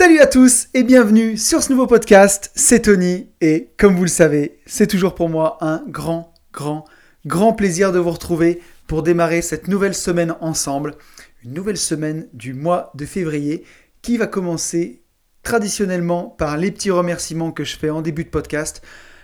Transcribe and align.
Salut 0.00 0.20
à 0.20 0.28
tous 0.28 0.68
et 0.74 0.84
bienvenue 0.84 1.36
sur 1.36 1.60
ce 1.60 1.72
nouveau 1.72 1.88
podcast, 1.88 2.52
c'est 2.54 2.82
Tony 2.82 3.30
et 3.40 3.72
comme 3.76 3.96
vous 3.96 4.04
le 4.04 4.08
savez, 4.08 4.60
c'est 4.64 4.86
toujours 4.86 5.16
pour 5.16 5.28
moi 5.28 5.58
un 5.60 5.82
grand, 5.88 6.34
grand, 6.52 6.84
grand 7.26 7.52
plaisir 7.52 7.90
de 7.90 7.98
vous 7.98 8.12
retrouver 8.12 8.62
pour 8.86 9.02
démarrer 9.02 9.42
cette 9.42 9.66
nouvelle 9.66 9.96
semaine 9.96 10.36
ensemble, 10.40 10.94
une 11.44 11.52
nouvelle 11.52 11.76
semaine 11.76 12.28
du 12.32 12.54
mois 12.54 12.92
de 12.94 13.04
février 13.06 13.64
qui 14.00 14.18
va 14.18 14.28
commencer 14.28 15.02
traditionnellement 15.42 16.28
par 16.28 16.58
les 16.58 16.70
petits 16.70 16.92
remerciements 16.92 17.50
que 17.50 17.64
je 17.64 17.76
fais 17.76 17.90
en 17.90 18.00
début 18.00 18.22
de 18.22 18.30
podcast. 18.30 18.82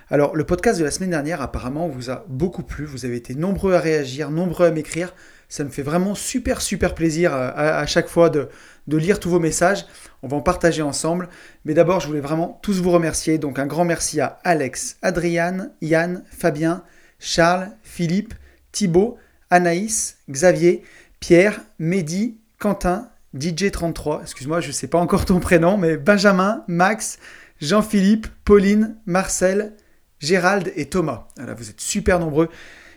Alors 0.08 0.34
le 0.34 0.42
podcast 0.42 0.80
de 0.80 0.84
la 0.84 0.90
semaine 0.90 1.10
dernière 1.10 1.40
apparemment 1.40 1.86
vous 1.86 2.10
a 2.10 2.24
beaucoup 2.26 2.64
plu, 2.64 2.84
vous 2.84 3.04
avez 3.04 3.14
été 3.14 3.36
nombreux 3.36 3.74
à 3.74 3.80
réagir, 3.80 4.32
nombreux 4.32 4.66
à 4.66 4.72
m'écrire. 4.72 5.14
Ça 5.54 5.62
me 5.62 5.70
fait 5.70 5.82
vraiment 5.82 6.16
super 6.16 6.60
super 6.60 6.96
plaisir 6.96 7.32
à, 7.32 7.78
à 7.78 7.86
chaque 7.86 8.08
fois 8.08 8.28
de, 8.28 8.48
lire 8.88 9.20
tous 9.20 9.30
vos 9.30 9.38
messages. 9.38 9.86
On 10.24 10.26
va 10.26 10.36
en 10.36 10.40
partager 10.40 10.82
ensemble. 10.82 11.28
Mais 11.64 11.74
d'abord, 11.74 12.00
je 12.00 12.08
voulais 12.08 12.18
vraiment 12.18 12.58
tous 12.60 12.80
vous 12.80 12.90
remercier. 12.90 13.38
Donc 13.38 13.60
un 13.60 13.66
grand 13.66 13.84
merci 13.84 14.20
à 14.20 14.40
Alex, 14.42 14.96
Adriane, 15.00 15.70
Yann, 15.80 16.24
Fabien, 16.28 16.82
Charles, 17.20 17.70
Philippe, 17.84 18.34
Thibaut, 18.72 19.16
Anaïs, 19.48 20.18
Xavier, 20.28 20.82
Pierre, 21.20 21.60
Mehdi, 21.78 22.36
Quentin, 22.58 23.08
DJ33, 23.38 24.22
excuse-moi, 24.22 24.60
je 24.60 24.66
ne 24.66 24.72
sais 24.72 24.88
pas 24.88 24.98
encore 24.98 25.24
ton 25.24 25.38
prénom, 25.38 25.76
mais 25.76 25.96
Benjamin, 25.96 26.64
Max, 26.66 27.20
Jean-Philippe, 27.60 28.26
Pauline, 28.44 28.96
Marcel, 29.06 29.74
Gérald 30.18 30.72
et 30.74 30.86
Thomas. 30.86 31.28
Voilà, 31.36 31.54
vous 31.54 31.70
êtes 31.70 31.80
super 31.80 32.18
nombreux. 32.18 32.48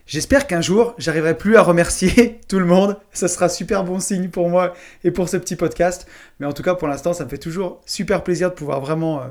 J'espère 0.07 0.47
qu'un 0.47 0.61
jour, 0.61 0.95
j'arriverai 0.97 1.38
plus 1.38 1.57
à 1.57 1.61
remercier 1.61 2.39
tout 2.47 2.59
le 2.59 2.66
monde. 2.66 2.97
Ça 3.11 3.27
sera 3.27 3.49
super 3.49 3.84
bon 3.84 3.99
signe 3.99 4.30
pour 4.30 4.47
moi 4.49 4.73
et 5.03 5.11
pour 5.11 5.27
ce 5.27 5.35
petit 5.35 5.57
podcast. 5.57 6.07
Mais 6.39 6.45
en 6.45 6.53
tout 6.53 6.63
cas, 6.63 6.75
pour 6.75 6.88
l'instant, 6.88 7.11
ça 7.11 7.25
me 7.25 7.30
fait 7.30 7.38
toujours 7.38 7.81
super 7.85 8.23
plaisir 8.23 8.49
de 8.49 8.55
pouvoir 8.55 8.80
vraiment 8.80 9.20
euh, 9.20 9.25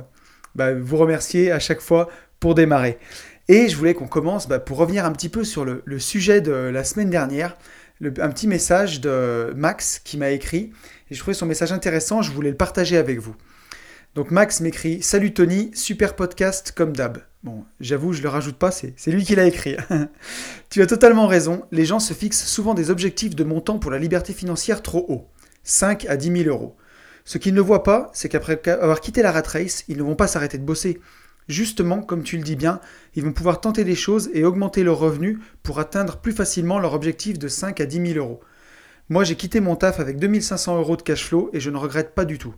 bah, 0.55 0.75
vous 0.75 0.99
remercier 0.99 1.51
à 1.51 1.61
chaque 1.61 1.80
fois 1.80 2.11
pour 2.41 2.54
démarrer. 2.54 2.99
Et 3.49 3.71
je 3.71 3.77
voulais 3.77 3.95
qu'on 3.95 4.07
commence 4.07 4.49
bah, 4.49 4.59
pour 4.59 4.77
revenir 4.77 5.07
un 5.07 5.13
petit 5.13 5.30
peu 5.30 5.45
sur 5.45 5.65
le, 5.65 5.82
sujet 5.99 6.43
de 6.43 6.52
la 6.52 6.85
semaine 6.85 7.09
dernière. 7.09 7.57
un 8.02 8.29
petit 8.29 8.47
message 8.47 9.01
de 9.01 9.54
Max 9.57 9.99
qui 10.04 10.19
m'a 10.19 10.29
écrit. 10.29 10.73
Et 11.10 11.15
je 11.15 11.21
trouvais 11.21 11.32
son 11.32 11.47
message 11.47 11.73
intéressant. 11.73 12.21
Je 12.21 12.32
voulais 12.32 12.51
le 12.51 12.57
partager 12.57 12.99
avec 12.99 13.19
vous. 13.19 13.35
Donc 14.15 14.30
Max 14.30 14.60
m'écrit 14.60 15.01
Salut 15.01 15.32
Tony, 15.32 15.71
super 15.73 16.16
podcast 16.16 16.74
comme 16.77 16.95
d'hab. 16.95 17.23
Bon, 17.47 17.65
j'avoue, 17.79 18.13
je 18.13 18.23
le 18.23 18.29
rajoute 18.29 18.57
pas, 18.57 18.73
c'est 18.73 18.93
lui 19.07 19.23
qui 19.23 19.37
l'a 19.37 19.47
écrit. 19.47 19.77
tu 20.69 20.83
as 20.83 20.87
totalement 20.89 21.29
raison, 21.29 21.63
les 21.71 21.85
gens 21.85 22.01
se 22.01 22.13
fixent 22.13 22.45
souvent 22.45 22.75
des 22.75 22.91
objectifs 22.91 23.37
de 23.37 23.45
montant 23.45 23.79
pour 23.79 23.93
la 23.93 24.01
liberté 24.01 24.33
financière 24.33 24.83
trop 24.83 25.07
hauts, 25.09 25.29
5 25.63 26.07
à 26.07 26.16
10 26.16 26.43
000 26.43 26.49
euros. 26.49 26.77
Ce 27.25 27.38
qu'ils 27.38 27.55
ne 27.55 27.61
voient 27.61 27.85
pas, 27.85 28.11
c'est 28.15 28.29
qu'après 28.29 28.61
avoir 28.69 29.01
quitté 29.01 29.23
la 29.23 29.30
rat 29.30 29.43
race, 29.47 29.85
ils 29.87 29.97
ne 29.97 30.03
vont 30.03 30.16
pas 30.16 30.27
s'arrêter 30.27 30.59
de 30.59 30.65
bosser. 30.65 30.99
Justement, 31.47 32.03
comme 32.03 32.25
tu 32.25 32.37
le 32.37 32.43
dis 32.43 32.57
bien, 32.57 32.80
ils 33.15 33.23
vont 33.23 33.33
pouvoir 33.33 33.60
tenter 33.60 33.85
des 33.85 33.95
choses 33.95 34.29
et 34.35 34.43
augmenter 34.43 34.83
leurs 34.83 34.99
revenus 34.99 35.38
pour 35.63 35.79
atteindre 35.79 36.16
plus 36.16 36.33
facilement 36.33 36.81
leur 36.81 36.95
objectif 36.95 37.38
de 37.38 37.47
5 37.47 37.81
à 37.81 37.87
10 37.87 38.15
000 38.15 38.19
euros. 38.19 38.41
Moi, 39.09 39.23
j'ai 39.23 39.37
quitté 39.37 39.60
mon 39.60 39.77
taf 39.77 40.01
avec 40.01 40.19
2500 40.19 40.79
euros 40.79 40.97
de 40.97 41.03
cash 41.03 41.29
flow 41.29 41.51
et 41.53 41.60
je 41.60 41.71
ne 41.71 41.77
regrette 41.77 42.13
pas 42.13 42.25
du 42.25 42.38
tout 42.38 42.57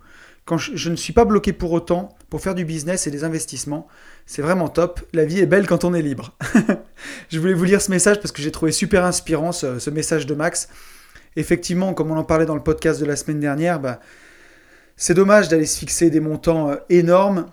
quand 0.49 0.57
je, 0.57 0.89
ne 0.89 0.97
suis 0.97 1.13
pas 1.13 1.27
bloqué 1.27 1.53
pour 1.53 1.73
autant 1.73 2.17
pour 2.31 2.41
faire 2.41 2.55
du 2.55 2.65
business 2.65 3.07
et 3.07 3.11
des 3.11 3.23
investissements. 3.23 3.87
C'est 4.25 4.41
vraiment 4.41 4.71
top. 4.71 5.03
La 5.13 5.27
vie 5.27 5.41
est 5.41 5.47
belle 5.47 5.67
quand 5.67 5.85
on 5.85 5.93
est 5.93 6.01
libre. 6.01 6.35
je 7.29 7.39
voulais 7.39 7.53
vous 7.53 7.65
lire 7.65 7.83
ce 7.83 7.91
message 7.91 8.17
parce 8.17 8.33
que 8.33 8.41
j'ai 8.41 8.51
trouvé 8.51 8.73
super 8.73 9.05
inspirant 9.05 9.53
ce, 9.53 9.91
message 9.91 10.25
de 10.25 10.35
Max. 10.35 10.71
Effectivement, 11.37 11.93
comme 11.93 12.11
on 12.11 12.17
en 12.17 12.25
parlait 12.25 12.47
dans 12.47 12.55
le 12.55 12.63
podcast 12.63 12.99
de 12.99 13.05
la 13.05 13.15
semaine 13.15 13.41
dernière, 13.41 13.79
bah, 13.79 14.01
c'est 14.97 15.13
dommage 15.13 15.51
d'aller 15.51 15.67
se 15.67 15.79
fixer 15.79 16.09
des 16.09 16.21
montants 16.21 16.71
euh, 16.71 16.77
énormes 16.89 17.51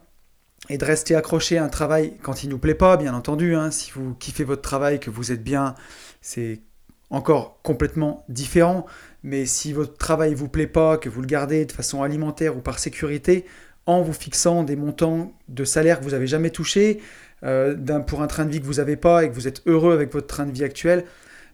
et 0.69 0.77
de 0.77 0.85
rester 0.85 1.15
accroché 1.15 1.57
à 1.57 1.65
un 1.65 1.69
travail 1.69 2.15
quand 2.23 2.43
il 2.43 2.47
ne 2.47 2.53
nous 2.53 2.59
plaît 2.59 2.75
pas, 2.75 2.95
bien 2.95 3.13
entendu. 3.13 3.55
Hein. 3.55 3.71
si 3.71 3.91
vous 3.91 4.13
kiffez 4.13 4.45
votre 4.45 4.61
travail, 4.61 5.01
que 5.01 5.09
vous 5.09 5.33
êtes 5.33 5.43
bien, 5.43 5.75
c'est 6.21 6.61
encore 7.09 7.59
complètement 7.61 8.23
différent. 8.29 8.85
Mais 9.25 9.47
si 9.47 9.73
votre 9.73 9.97
travail 9.97 10.31
ne 10.31 10.35
vous 10.35 10.47
plaît 10.47 10.67
pas, 10.67 10.97
que 10.97 11.09
vous 11.09 11.19
le 11.19 11.25
gardez 11.25 11.65
de 11.65 11.71
façon 11.71 12.03
alimentaire 12.03 12.55
ou 12.55 12.61
par 12.61 12.77
sécurité, 12.77 13.45
en 13.87 14.03
vous 14.03 14.13
fixant 14.13 14.61
des 14.61 14.75
montants 14.75 15.33
de 15.47 15.63
salaire 15.65 15.97
que 15.97 16.03
vous 16.03 16.11
n'avez 16.11 16.27
jamais 16.27 16.51
touchés, 16.51 17.01
euh, 17.43 17.75
pour 18.01 18.21
un 18.21 18.27
train 18.27 18.45
de 18.45 18.51
vie 18.51 18.61
que 18.61 18.67
vous 18.67 18.75
n'avez 18.75 18.97
pas 18.97 19.23
et 19.23 19.29
que 19.29 19.33
vous 19.33 19.47
êtes 19.47 19.63
heureux 19.65 19.93
avec 19.93 20.13
votre 20.13 20.27
train 20.27 20.45
de 20.45 20.51
vie 20.51 20.63
actuel, 20.63 21.05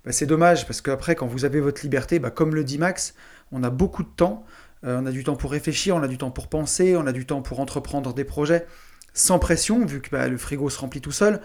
bah, 0.03 0.11
c'est 0.11 0.25
dommage 0.25 0.67
parce 0.67 0.81
qu'après, 0.81 1.15
quand 1.15 1.27
vous 1.27 1.45
avez 1.45 1.61
votre 1.61 1.81
liberté, 1.83 2.19
bah, 2.19 2.29
comme 2.29 2.55
le 2.55 2.65
dit 2.65 2.77
Max, 2.77 3.15
on 3.53 3.63
a 3.63 3.69
beaucoup 3.69 4.03
de 4.03 4.09
temps. 4.09 4.43
Euh, 4.83 4.99
on 5.01 5.05
a 5.05 5.11
du 5.11 5.23
temps 5.23 5.37
pour 5.37 5.51
réfléchir, 5.51 5.95
on 5.95 6.03
a 6.03 6.09
du 6.09 6.17
temps 6.17 6.31
pour 6.31 6.49
penser, 6.49 6.97
on 6.97 7.07
a 7.07 7.13
du 7.13 7.25
temps 7.25 7.41
pour 7.41 7.61
entreprendre 7.61 8.13
des 8.13 8.25
projets 8.25 8.65
sans 9.13 9.39
pression, 9.39 9.85
vu 9.85 10.01
que 10.01 10.09
bah, 10.09 10.27
le 10.27 10.37
frigo 10.37 10.69
se 10.69 10.77
remplit 10.77 10.99
tout 10.99 11.13
seul. 11.13 11.39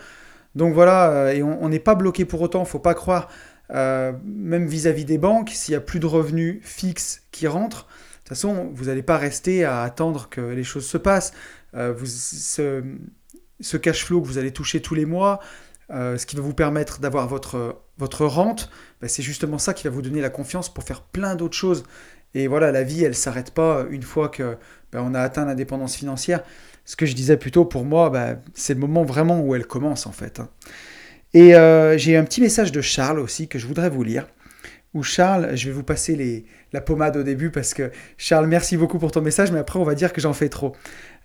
Donc 0.56 0.75
voilà, 0.75 1.10
euh, 1.10 1.32
et 1.32 1.42
on 1.44 1.69
n'est 1.69 1.78
pas 1.78 1.94
bloqué 1.94 2.25
pour 2.25 2.41
autant, 2.41 2.65
faut 2.65 2.81
pas 2.81 2.94
croire 2.94 3.28
euh, 3.72 4.12
même 4.25 4.66
vis-à-vis 4.66 5.04
des 5.04 5.19
banques, 5.19 5.50
s'il 5.50 5.72
n'y 5.72 5.77
a 5.77 5.81
plus 5.81 6.00
de 6.00 6.06
revenus 6.06 6.60
fixes 6.62 7.22
qui 7.32 7.47
rentrent, 7.47 7.87
de 7.87 8.19
toute 8.21 8.28
façon, 8.31 8.71
vous 8.75 8.87
n'allez 8.87 9.03
pas 9.03 9.19
rester 9.19 9.65
à 9.65 9.82
attendre 9.82 10.28
que 10.28 10.41
les 10.41 10.65
choses 10.65 10.87
se 10.87 10.99
passent. 10.99 11.32
Euh, 11.75 11.94
ce, 12.04 13.77
cash 13.77 14.04
flow 14.04 14.21
que 14.21 14.27
vous 14.27 14.38
allez 14.38 14.53
toucher 14.53 14.81
tous 14.81 14.94
les 14.94 15.06
mois, 15.06 15.41
euh, 15.91 16.19
ce 16.19 16.27
qui 16.27 16.34
va 16.34 16.43
vous 16.43 16.54
permettre 16.54 16.99
d'avoir 16.99 17.28
votre, 17.28 17.81
votre 17.99 18.27
rente, 18.27 18.71
bah, 19.00 19.09
c'est 19.09 19.22
justement 19.22 19.59
ça 19.59 19.75
qui 19.75 19.84
va 19.84 19.91
vous 19.91 20.03
donner 20.03 20.21
la 20.21 20.31
confiance 20.31 20.72
pour 20.72 20.83
faire 20.84 21.03
plein 21.03 21.37
d'autres 21.37 21.56
choses. 21.56 21.84
Et 22.34 22.48
voilà, 22.48 22.72
la 22.72 22.83
vie, 22.83 23.03
elle 23.03 23.10
ne 23.10 23.15
s'arrête 23.15 23.53
pas 23.53 23.87
une 23.91 24.03
fois 24.03 24.28
que 24.28 24.56
bah, 24.93 25.03
on 25.04 25.15
a 25.15 25.21
atteint 25.21 25.44
l'indépendance 25.44 25.94
financière. 25.94 26.43
Ce 26.84 26.97
que 26.97 27.06
je 27.06 27.15
disais 27.15 27.37
plutôt, 27.37 27.65
pour 27.65 27.84
moi, 27.84 28.10
bah, 28.10 28.37
c'est 28.54 28.75
le 28.75 28.81
moment 28.81 29.04
vraiment 29.04 29.41
où 29.41 29.54
elle 29.54 29.66
commence 29.66 30.06
en 30.06 30.12
fait. 30.12 30.41
Hein. 30.41 30.48
Et 31.34 31.54
euh, 31.54 31.98
j'ai 31.98 32.16
un 32.16 32.25
petit 32.25 32.41
message 32.41 32.72
de 32.72 32.81
Charles 32.81 33.19
aussi 33.19 33.48
que 33.48 33.59
je 33.59 33.66
voudrais 33.66 33.91
vous 33.91 34.03
lire. 34.03 34.26
Où 34.94 35.03
Charles, 35.03 35.54
je 35.54 35.66
vais 35.66 35.75
vous 35.75 35.82
passer 35.82 36.47
la 36.72 36.81
pommade 36.81 37.16
au 37.16 37.22
début 37.22 37.50
parce 37.50 37.75
que 37.75 37.91
Charles, 38.16 38.47
merci 38.47 38.76
beaucoup 38.76 38.98
pour 38.98 39.12
ton 39.12 39.20
message, 39.20 39.53
mais 39.53 39.59
après 39.59 39.78
on 39.78 39.84
va 39.84 39.94
dire 39.94 40.12
que 40.12 40.20
j'en 40.20 40.32
fais 40.32 40.48
trop. 40.48 40.75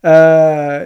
Euh, 0.06 0.86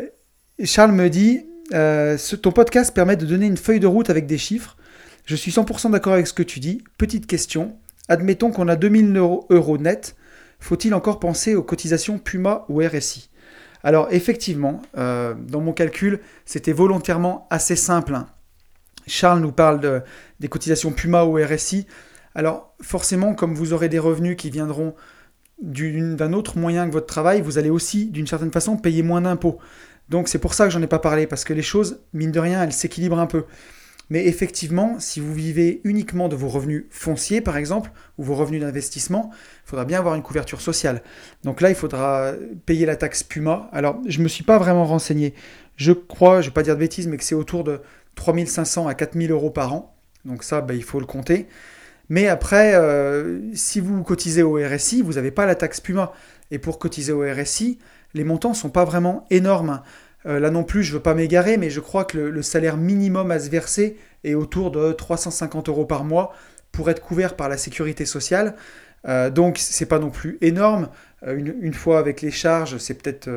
Charles 0.64 0.92
me 0.92 1.10
dit, 1.10 1.46
euh, 1.74 2.18
ton 2.42 2.52
podcast 2.52 2.94
permet 2.94 3.16
de 3.16 3.26
donner 3.26 3.48
une 3.48 3.58
feuille 3.58 3.80
de 3.80 3.88
route 3.88 4.12
avec 4.12 4.28
des 4.28 4.38
chiffres. 4.38 4.78
Je 5.26 5.36
suis 5.36 5.52
100% 5.52 5.92
d'accord 5.92 6.14
avec 6.14 6.28
ce 6.28 6.34
que 6.34 6.44
tu 6.44 6.60
dis. 6.60 6.84
Petite 7.00 7.26
question. 7.26 7.80
Admettons 8.08 8.52
qu'on 8.52 8.68
a 8.68 8.76
2000 8.76 9.18
euros, 9.18 9.48
euros 9.50 9.80
net. 9.80 10.16
Faut-il 10.60 10.94
encore 10.94 11.20
penser 11.20 11.56
aux 11.56 11.64
cotisations 11.64 12.20
Puma 12.20 12.66
ou 12.70 12.84
RSI 12.86 13.32
Alors 13.84 14.10
effectivement, 14.12 14.84
dans 14.94 15.62
mon 15.62 15.74
calcul, 15.74 16.20
c'était 16.46 16.74
volontairement 16.74 17.48
assez 17.50 17.76
simple. 17.76 18.16
Charles 19.08 19.40
nous 19.40 19.52
parle 19.52 20.04
des 20.40 20.48
cotisations 20.48 20.92
Puma 20.92 21.26
ou 21.26 21.38
RSI. 21.38 21.88
Alors 22.34 22.76
forcément, 22.82 23.34
comme 23.34 23.56
vous 23.56 23.74
aurez 23.74 23.90
des 23.90 24.00
revenus 24.00 24.36
qui 24.38 24.50
viendront 24.50 24.94
d'un 25.62 26.34
autre 26.34 26.58
moyen 26.58 26.88
que 26.88 26.92
votre 26.92 27.06
travail, 27.06 27.42
vous 27.42 27.58
allez 27.58 27.70
aussi, 27.70 28.08
d'une 28.08 28.28
certaine 28.28 28.52
façon, 28.52 28.76
payer 28.76 29.04
moins 29.04 29.22
d'impôts. 29.22 29.58
Donc 30.10 30.28
c'est 30.28 30.40
pour 30.40 30.54
ça 30.54 30.66
que 30.66 30.72
j'en 30.72 30.82
ai 30.82 30.88
pas 30.88 31.00
parlé, 31.00 31.28
parce 31.28 31.44
que 31.46 31.54
les 31.54 31.62
choses, 31.62 32.02
mine 32.14 32.32
de 32.32 32.40
rien, 32.40 32.62
elles 32.62 32.74
s'équilibrent 32.74 33.20
un 33.20 33.26
peu. 33.26 33.46
Mais 34.10 34.28
effectivement, 34.28 35.00
si 35.00 35.20
vous 35.20 35.34
vivez 35.34 35.82
uniquement 35.84 36.28
de 36.28 36.36
vos 36.36 36.48
revenus 36.48 36.86
fonciers, 36.92 37.42
par 37.42 37.58
exemple, 37.58 37.92
ou 38.20 38.24
vos 38.24 38.36
revenus 38.36 38.62
d'investissement, 38.62 39.32
il 39.34 39.70
faudra 39.70 39.86
bien 39.86 39.98
avoir 39.98 40.14
une 40.14 40.22
couverture 40.22 40.62
sociale. 40.62 41.02
Donc 41.44 41.60
là, 41.60 41.70
il 41.70 41.76
faudra 41.76 42.34
payer 42.68 42.86
la 42.86 42.98
taxe 42.98 43.24
Puma. 43.24 43.68
Alors, 43.72 44.00
je 44.06 44.20
ne 44.20 44.24
me 44.24 44.28
suis 44.28 44.44
pas 44.44 44.60
vraiment 44.60 44.86
renseigné. 44.86 45.34
Je 45.76 45.92
crois, 45.92 46.42
je 46.42 46.48
ne 46.48 46.52
vais 46.52 46.54
pas 46.54 46.62
dire 46.62 46.76
de 46.76 46.80
bêtises, 46.82 47.08
mais 47.08 47.18
que 47.18 47.24
c'est 47.24 47.34
autour 47.34 47.64
de 47.64 47.82
3500 48.16 48.88
à 48.88 48.94
4000 48.94 49.32
euros 49.32 49.52
par 49.52 49.74
an. 49.74 49.96
Donc 50.26 50.44
ça, 50.44 50.62
bah, 50.62 50.74
il 50.74 50.84
faut 50.84 51.00
le 51.00 51.06
compter. 51.06 51.48
Mais 52.10 52.28
après, 52.28 52.76
euh, 52.76 53.40
si 53.54 53.80
vous 53.80 54.04
cotisez 54.04 54.44
au 54.44 54.56
RSI, 54.56 55.02
vous 55.02 55.14
n'avez 55.14 55.32
pas 55.32 55.46
la 55.46 55.56
taxe 55.56 55.80
Puma. 55.80 56.14
Et 56.52 56.60
pour 56.60 56.78
cotiser 56.78 57.12
au 57.12 57.22
RSI, 57.22 57.80
les 58.14 58.24
montants 58.24 58.50
ne 58.50 58.56
sont 58.56 58.70
pas 58.70 58.86
vraiment 58.86 59.26
énormes. 59.32 59.82
Euh, 60.26 60.40
là 60.40 60.52
non 60.52 60.64
plus, 60.64 60.84
je 60.84 60.92
ne 60.92 60.98
veux 60.98 61.02
pas 61.02 61.16
m'égarer, 61.16 61.58
mais 61.58 61.70
je 61.70 61.80
crois 61.80 62.06
que 62.06 62.18
le, 62.18 62.42
salaire 62.42 62.78
minimum 62.78 63.32
à 63.32 63.40
se 63.40 63.50
verser 63.50 63.98
est 64.24 64.36
autour 64.36 64.72
de 64.72 64.92
350 64.92 65.70
euros 65.70 65.86
par 65.86 66.04
mois 66.04 66.34
pour 66.72 66.90
être 66.90 67.02
couvert 67.02 67.36
par 67.36 67.50
la 67.50 67.58
sécurité 67.58 68.06
sociale. 68.06 68.56
Euh, 69.08 69.30
donc 69.30 69.58
c'est 69.58 69.86
pas 69.86 70.00
non 70.00 70.10
plus 70.10 70.38
énorme. 70.42 70.90
Une, 71.26 71.74
fois 71.74 71.98
avec 71.98 72.22
les 72.22 72.30
charges, 72.30 72.78
c'est 72.78 72.94
peut-être 72.94 73.28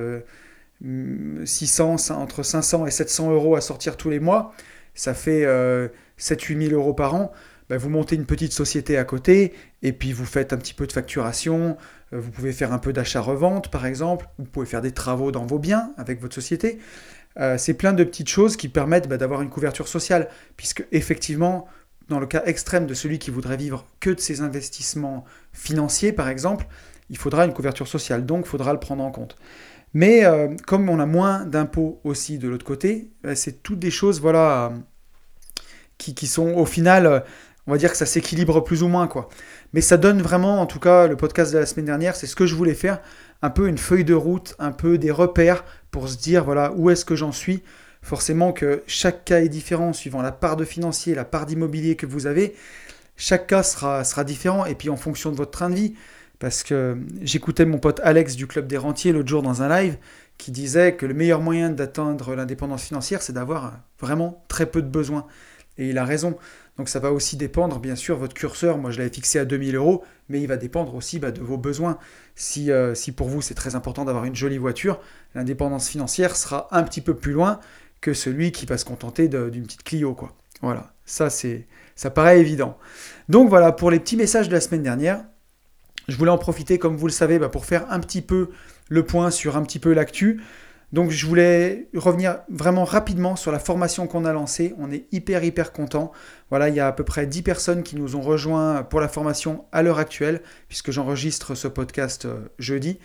600, 0.83 2.11
entre 2.11 2.43
500 2.43 2.87
et 2.87 2.91
700 2.91 3.33
euros 3.33 3.57
à 3.57 3.61
sortir 3.61 3.97
tous 3.97 4.11
les 4.11 4.21
mois, 4.21 4.53
ça 4.95 5.15
fait 5.15 5.45
7-8 6.19 6.69
000 6.69 6.75
euros 6.75 6.95
par 6.95 7.15
an. 7.15 7.33
Ben, 7.69 7.77
vous 7.77 7.91
montez 7.91 8.17
une 8.17 8.25
petite 8.25 8.53
société 8.53 8.97
à 8.97 9.05
côté 9.05 9.53
et 9.83 9.93
puis 9.93 10.13
vous 10.13 10.25
faites 10.25 10.53
un 10.53 10.57
petit 10.57 10.73
peu 10.73 10.87
de 10.87 10.93
facturation. 10.93 11.77
Euh, 12.15 12.21
vous 12.21 12.31
pouvez 12.31 12.53
faire 12.53 12.73
un 12.73 12.79
peu 12.79 12.93
d'achat-revente 12.93 13.71
par 13.71 13.85
exemple. 13.85 14.27
Vous 14.39 14.47
pouvez 14.47 14.67
faire 14.67 14.81
des 14.81 14.93
travaux 14.93 15.31
dans 15.31 15.45
vos 15.45 15.59
biens 15.59 15.93
avec 15.99 16.21
votre 16.21 16.35
société. 16.35 16.79
Euh, 17.39 17.59
c'est 17.59 17.75
plein 17.75 17.93
de 17.93 18.05
petites 18.05 18.29
choses 18.29 18.57
qui 18.57 18.69
permettent 18.69 19.07
ben, 19.09 19.19
d'avoir 19.19 19.43
une 19.43 19.51
couverture 19.51 19.87
sociale. 19.87 20.29
Puisque 20.57 20.87
effectivement, 20.93 21.67
dans 22.09 22.21
le 22.21 22.27
cas 22.27 22.43
extrême 22.47 22.87
de 22.87 22.95
celui 22.95 23.19
qui 23.19 23.31
voudrait 23.31 23.59
vivre 23.59 23.87
que 24.01 24.11
de 24.11 24.21
ses 24.21 24.41
investissements 24.41 25.25
financiers 25.53 26.13
par 26.13 26.29
exemple, 26.31 26.67
il 27.11 27.19
faudra 27.19 27.45
une 27.45 27.53
couverture 27.53 27.87
sociale. 27.87 28.25
Donc 28.25 28.47
il 28.47 28.49
faudra 28.49 28.73
le 28.73 28.81
prendre 28.81 29.05
en 29.05 29.11
compte. 29.11 29.37
Mais 29.95 30.25
euh, 30.25 30.55
comme 30.67 30.89
on 30.89 31.01
a 31.01 31.07
moins 31.07 31.45
d'impôts 31.45 32.01
aussi 32.05 32.39
de 32.39 32.49
l'autre 32.49 32.65
côté, 32.65 33.11
bah, 33.23 33.35
c'est 33.35 33.63
toutes 33.63 33.79
des 33.79 33.91
choses 33.91 34.21
voilà, 34.21 34.73
qui, 35.97 36.15
qui, 36.15 36.27
sont 36.27 36.55
au 36.55 36.67
final, 36.67 37.25
on 37.67 37.73
va 37.73 37.79
dire 37.79 37.91
que 37.91 37.97
ça 37.97 38.07
s'équilibre 38.07 38.61
plus 38.63 38.83
ou 38.83 38.89
moins. 38.89 39.09
quoi. 39.09 39.29
Mais 39.73 39.81
ça 39.81 39.97
donne 39.97 40.23
vraiment, 40.23 40.61
en 40.61 40.67
tout 40.67 40.81
cas, 40.81 41.07
le 41.07 41.17
podcast 41.17 41.53
de 41.53 41.59
la 41.59 41.67
semaine 41.67 41.87
dernière, 41.87 42.17
c'est 42.17 42.27
ce 42.27 42.37
que 42.37 42.47
je 42.47 42.55
voulais 42.55 42.75
faire, 42.75 43.01
un 43.43 43.51
peu 43.51 43.69
une 43.69 43.79
feuille 43.79 44.05
de 44.05 44.15
route, 44.15 44.55
un 44.59 44.73
peu 44.73 44.99
des 44.99 45.11
repères 45.11 45.65
pour 45.91 46.09
se 46.09 46.17
dire, 46.17 46.45
voilà, 46.45 46.73
où 46.73 46.91
est-ce 46.91 47.05
que 47.05 47.17
j'en 47.17 47.33
suis 47.33 47.63
Forcément 48.03 48.53
que 48.53 48.83
chaque 48.87 49.25
cas 49.25 49.41
est 49.41 49.49
différent 49.49 49.93
suivant 49.93 50.23
la 50.23 50.33
part 50.33 50.57
de 50.57 50.65
financier, 50.65 51.15
la 51.15 51.25
part 51.25 51.47
d'immobilier 51.47 51.97
que 51.97 52.07
vous 52.07 52.27
avez. 52.27 52.55
Chaque 53.17 53.49
cas 53.49 53.63
sera 53.65 54.25
différent 54.25 54.65
et 54.65 54.75
puis 54.75 54.89
en 54.89 54.97
fonction 54.97 55.33
de 55.33 55.37
votre 55.37 55.51
train 55.51 55.69
de 55.69 55.75
vie. 55.75 55.95
Parce 56.39 56.63
que 56.63 56.97
j'écoutais 57.21 57.65
mon 57.65 57.79
pote 57.79 58.01
Alex 58.05 58.37
du 58.37 58.47
Club 58.47 58.67
des 58.67 58.77
Rentiers 58.77 59.13
l'autre 59.13 59.29
jour 59.29 59.43
dans 59.43 59.63
un 59.63 59.69
live 59.69 59.97
qui 60.37 60.53
disait 60.53 60.95
que 60.95 61.05
le 61.05 61.15
meilleur 61.15 61.41
moyen 61.41 61.71
d'atteindre 61.71 62.35
l'indépendance 62.37 62.85
financière, 62.85 63.23
c'est 63.23 63.33
d'avoir 63.33 63.81
vraiment 64.01 64.45
très 64.47 64.67
peu 64.67 64.81
de 64.81 64.89
besoins. 64.89 65.27
Et 65.79 65.89
il 65.89 65.99
a 65.99 66.05
raison. 66.05 66.37
Donc 66.77 66.89
ça 66.89 67.01
va 67.01 67.13
aussi 67.13 67.37
dépendre, 67.37 67.81
bien 67.81 67.97
sûr, 67.97 68.17
votre 68.17 68.35
curseur, 68.35 68.79
moi 68.79 68.93
je 68.93 68.99
l'avais 68.99 69.13
fixé 69.13 69.41
à 69.41 69.45
2000 69.45 69.75
euros, 69.75 70.05
mais 70.29 70.41
il 70.41 70.47
va 70.47 70.57
dépendre 70.57 70.95
aussi 70.95 71.19
bah, 71.19 71.33
de 71.33 71.41
vos 71.41 71.57
besoins. 71.57 71.99
Si, 72.37 72.71
euh, 72.71 72.95
si 72.95 73.11
pour 73.11 73.29
vous 73.29 73.43
c'est 73.43 73.55
très 73.55 73.75
important 73.75 74.05
d'avoir 74.05 74.25
une 74.25 74.37
jolie 74.37 74.59
voiture, 74.59 75.01
l'indépendance 75.35 75.89
financière 75.89 76.37
sera 76.37 76.69
un 76.71 76.85
petit 76.85 77.01
peu 77.01 77.15
plus 77.15 77.33
loin 77.33 77.59
que 78.01 78.15
celui 78.15 78.53
qui 78.53 78.65
va 78.65 78.79
se 78.79 78.85
contenter 78.85 79.27
d'une 79.27 79.65
petite 79.65 79.83
Clio, 79.83 80.15
quoi. 80.15 80.37
Voilà, 80.63 80.93
ça 81.05 81.31
c'est, 81.31 81.67
ça 81.97 82.11
paraît 82.11 82.41
évident. 82.41 82.79
Donc 83.29 83.49
voilà, 83.49 83.73
pour 83.73 83.91
les 83.91 83.99
petits 83.99 84.17
messages 84.17 84.49
de 84.49 84.55
la 84.55 84.61
semaine 84.61 84.83
dernière, 84.85 85.25
je 86.09 86.17
voulais 86.17 86.31
en 86.31 86.39
profiter, 86.39 86.79
comme 86.79 86.97
vous 86.97 87.07
le 87.07 87.13
savez, 87.13 87.39
bah, 87.39 87.49
pour 87.49 87.65
faire 87.65 87.91
un 87.91 88.01
petit 88.01 88.23
peu 88.23 88.51
le 88.89 89.05
point 89.05 89.31
sur 89.31 89.57
un 89.57 89.63
petit 89.63 89.79
peu 89.79 89.93
l'actu. 89.93 90.43
Donc 90.91 91.11
je 91.11 91.27
voulais 91.27 91.89
revenir 91.95 92.39
vraiment 92.49 92.85
rapidement 92.85 93.37
sur 93.37 93.53
la 93.53 93.59
formation 93.59 94.07
qu'on 94.07 94.25
a 94.25 94.33
lancée. 94.33 94.75
On 94.79 94.91
est 94.91 95.05
hyper 95.13 95.45
hyper 95.45 95.73
content. 95.73 96.13
Voilà, 96.49 96.71
il 96.71 96.75
y 96.75 96.81
a 96.81 96.87
à 96.87 96.93
peu 96.93 97.05
près 97.05 97.27
10 97.27 97.43
personnes 97.43 97.83
qui 97.83 97.95
nous 97.97 98.17
ont 98.17 98.23
rejoints 98.23 98.83
pour 98.85 99.01
la 99.01 99.09
formation 99.09 99.67
à 99.71 99.83
l'heure 99.83 99.99
actuelle, 99.99 100.41
puisque 100.69 100.91
j'enregistre 100.91 101.55
ce 101.55 101.69
podcast 101.69 102.25
euh, 102.25 102.49
jeudi. 102.59 102.99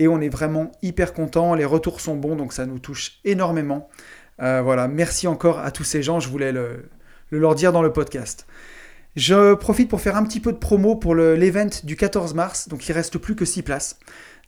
Et 0.00 0.08
on 0.08 0.20
est 0.20 0.28
vraiment 0.28 0.72
hyper 0.82 1.12
content. 1.12 1.54
Les 1.54 1.64
retours 1.64 2.00
sont 2.00 2.16
bons, 2.16 2.34
donc 2.34 2.52
ça 2.52 2.66
nous 2.66 2.80
touche 2.80 3.20
énormément. 3.24 3.88
Euh, 4.42 4.60
voilà, 4.62 4.88
merci 4.88 5.28
encore 5.28 5.58
à 5.60 5.70
tous 5.70 5.84
ces 5.84 6.02
gens, 6.02 6.18
je 6.18 6.28
voulais 6.28 6.50
le, 6.50 6.88
leur 7.30 7.54
dire 7.54 7.72
dans 7.72 7.82
le 7.82 7.92
podcast. 7.92 8.46
Je 9.16 9.54
profite 9.54 9.88
pour 9.88 10.00
faire 10.00 10.16
un 10.16 10.22
petit 10.22 10.40
peu 10.40 10.52
de 10.52 10.58
promo 10.58 10.94
pour 10.94 11.14
l'event 11.14 11.70
du 11.82 11.96
14 11.96 12.34
mars, 12.34 12.68
donc 12.68 12.88
il 12.88 12.92
reste 12.92 13.18
plus 13.18 13.34
que 13.34 13.44
6 13.44 13.62
places. 13.62 13.98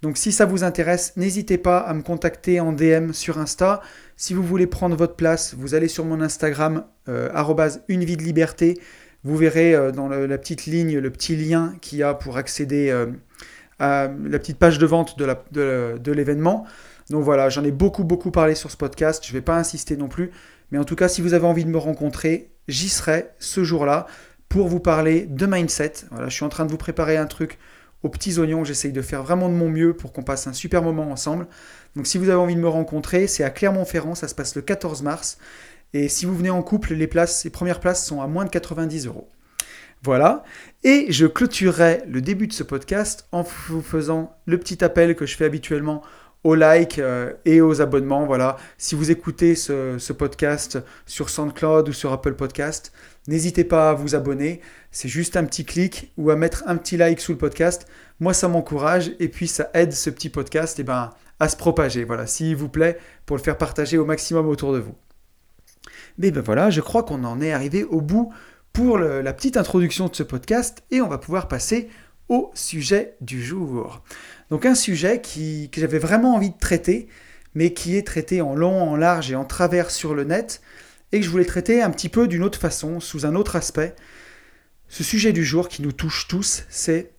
Donc 0.03 0.17
si 0.17 0.33
ça 0.33 0.47
vous 0.47 0.65
intéresse, 0.65 1.13
n'hésitez 1.17 1.59
pas 1.59 1.79
à 1.79 1.95
me 1.95 2.03
contacter 2.03 2.61
en 2.61 2.73
DM 2.73 3.13
sur 3.13 3.39
Insta. 3.39 3.81
Si 4.17 4.35
vous 4.35 4.43
voulez 4.43 4.67
prendre 4.67 4.97
votre 4.97 5.15
place, 5.15 5.55
vous 5.57 5.75
allez 5.75 5.89
sur 5.89 6.05
mon 6.05 6.21
Instagram, 6.21 6.85
euh, 7.09 7.29
une 7.89 8.05
vie 8.05 8.17
de 8.17 8.23
liberté. 8.23 8.81
Vous 9.25 9.37
verrez 9.37 9.75
euh, 9.75 9.93
dans 9.93 10.09
la 10.09 10.39
petite 10.39 10.67
ligne 10.67 10.99
le 10.99 11.11
petit 11.11 11.37
lien 11.37 11.75
qu'il 11.81 11.99
y 11.99 12.03
a 12.03 12.15
pour 12.15 12.37
accéder 12.37 12.91
à 13.79 14.09
la 14.25 14.39
petite 14.39 14.59
page 14.59 14.79
de 14.79 14.87
vente 14.87 15.19
de 15.19 16.13
l'événement. 16.13 16.67
Donc 17.11 17.25
voilà, 17.25 17.49
j'en 17.49 17.65
ai 17.65 17.73
beaucoup 17.73 18.05
beaucoup 18.05 18.31
parlé 18.31 18.55
sur 18.55 18.71
ce 18.71 18.77
podcast, 18.77 19.25
je 19.25 19.31
ne 19.31 19.35
vais 19.35 19.43
pas 19.43 19.57
insister 19.57 19.97
non 19.97 20.09
plus, 20.09 20.31
mais 20.71 20.79
en 20.79 20.85
tout 20.85 20.97
cas 20.97 21.09
si 21.09 21.21
vous 21.21 21.35
avez 21.35 21.47
envie 21.47 21.65
de 21.65 21.71
me 21.71 21.79
rencontrer, 21.79 22.51
j'y 22.69 22.89
serai 22.89 23.31
ce 23.39 23.65
jour-là 23.65 24.07
pour 24.53 24.69
vous 24.69 24.81
parler 24.81 25.25
de 25.31 25.47
mindset. 25.47 25.93
Voilà, 26.11 26.29
je 26.29 26.35
suis 26.35 26.45
en 26.45 26.51
train 26.51 26.67
de 26.67 26.71
vous 26.71 26.77
préparer 26.77 27.17
un 27.17 27.25
truc 27.25 27.59
aux 28.03 28.11
petits 28.11 28.39
oignons, 28.39 28.65
j'essaye 28.65 28.93
de 28.93 29.01
faire 29.01 29.23
vraiment 29.23 29.49
de 29.49 29.55
mon 29.55 29.71
mieux 29.71 29.95
pour 29.95 30.13
qu'on 30.13 30.23
passe 30.23 30.47
un 30.47 30.53
super 30.53 30.83
moment 30.83 31.11
ensemble. 31.11 31.47
Donc 31.97 32.07
si 32.07 32.19
vous 32.19 32.29
avez 32.29 32.39
envie 32.39 32.55
de 32.55 32.61
me 32.61 32.69
rencontrer, 32.69 33.27
c'est 33.27 33.45
à 33.45 33.49
Clermont-Ferrand, 33.49 34.15
ça 34.15 34.29
se 34.29 34.35
passe 34.35 34.55
le 34.55 34.61
14 34.61 35.01
mars. 35.05 35.39
Et 35.95 36.11
si 36.11 36.27
vous 36.27 36.37
venez 36.37 36.51
en 36.51 36.63
couple, 36.63 36.93
les 36.93 37.07
places, 37.07 37.45
les 37.45 37.51
premières 37.51 37.81
places 37.81 38.05
sont 38.05 38.21
à 38.21 38.27
moins 38.27 38.45
de 38.45 38.51
90 38.51 39.07
euros. 39.07 39.31
Voilà. 40.03 40.45
Et 40.85 41.07
je 41.09 41.25
clôturerai 41.25 42.03
le 42.07 42.21
début 42.21 42.47
de 42.47 42.53
ce 42.53 42.63
podcast 42.63 43.29
en 43.33 43.47
vous 43.69 43.81
faisant 43.81 44.37
le 44.45 44.59
petit 44.59 44.85
appel 44.85 45.17
que 45.17 45.25
je 45.25 45.35
fais 45.35 45.47
habituellement 45.47 46.03
aux 46.45 46.55
likes 46.55 46.99
euh, 46.99 47.33
et 47.45 47.61
aux 47.61 47.81
abonnements. 47.81 48.27
Voilà. 48.27 48.57
Si 48.79 48.95
vous 48.95 49.11
écoutez 49.11 49.55
ce, 49.55 50.13
podcast 50.13 50.79
sur 51.07 51.31
SoundCloud 51.31 51.89
ou 51.89 51.93
sur 51.93 52.13
Apple 52.13 52.35
Podcast, 52.35 52.93
n'hésitez 53.29 53.65
pas 53.65 53.91
à 53.91 53.95
vous 53.95 54.15
abonner. 54.15 54.61
C'est 54.91 55.09
juste 55.09 55.37
un 55.37 55.45
petit 55.45 55.65
clic 55.65 56.13
ou 56.17 56.31
à 56.31 56.37
mettre 56.37 56.65
un 56.67 56.77
petit 56.77 56.97
like 56.97 57.21
sous 57.21 57.33
le 57.33 57.39
podcast. 57.39 57.87
Moi, 58.21 58.35
ça 58.35 58.49
m'encourage 58.49 59.13
et 59.19 59.29
puis 59.29 59.49
ça 59.49 59.71
aide 59.75 59.93
ce 59.93 60.11
petit 60.11 60.29
podcast 60.29 60.79
eh 60.79 60.85
ben, 60.85 61.11
à 61.41 61.49
se 61.49 61.57
propager. 61.57 62.05
Voilà, 62.05 62.27
s'il 62.27 62.57
vous 62.57 62.69
plaît, 62.69 62.99
pour 63.27 63.37
le 63.37 63.43
faire 63.43 63.59
partager 63.59 63.99
au 63.99 64.05
maximum 64.05 64.49
autour 64.49 64.73
de 64.73 64.79
vous. 64.79 64.95
Mais 66.19 66.31
ben 66.31 66.43
voilà, 66.43 66.71
je 66.71 66.81
crois 66.81 67.03
qu'on 67.03 67.25
en 67.25 67.41
est 67.41 67.53
arrivé 67.53 67.85
au 67.85 68.01
bout 68.01 68.33
pour 68.73 68.99
la 68.99 69.33
petite 69.33 69.57
introduction 69.57 70.09
de 70.09 70.15
ce 70.15 70.23
podcast 70.23 70.83
et 70.91 71.01
on 71.01 71.09
va 71.09 71.19
pouvoir 71.19 71.49
passer 71.49 71.89
au 72.29 72.51
sujet 72.55 73.17
du 73.21 73.43
jour. 73.43 74.03
Donc 74.51 74.67
un 74.67 74.75
sujet 74.75 75.21
qui, 75.21 75.69
que 75.71 75.81
j'avais 75.81 75.99
vraiment 75.99 76.35
envie 76.35 76.51
de 76.51 76.59
traiter, 76.59 77.09
mais 77.55 77.73
qui 77.73 77.97
est 77.97 78.07
traité 78.07 78.41
en 78.41 78.55
long, 78.55 78.83
en 78.83 78.97
large 78.97 79.31
et 79.31 79.35
en 79.35 79.45
travers 79.45 79.91
sur 79.91 80.15
le 80.15 80.25
net, 80.25 80.63
et 81.13 81.21
que 81.21 81.25
je 81.25 81.31
voulais 81.31 81.45
traiter 81.45 81.83
un 81.83 81.91
petit 81.91 82.09
peu 82.09 82.27
d'une 82.27 82.43
autre 82.43 82.59
façon, 82.59 83.01
sous 83.01 83.27
un 83.27 83.35
autre 83.35 83.57
aspect. 83.57 83.95
Ce 84.89 85.05
sujet 85.05 85.33
du 85.33 85.45
jour 85.45 85.69
qui 85.69 85.83
nous 85.83 85.93
touche 85.93 86.27
tous, 86.29 86.65
c'est 86.69 87.13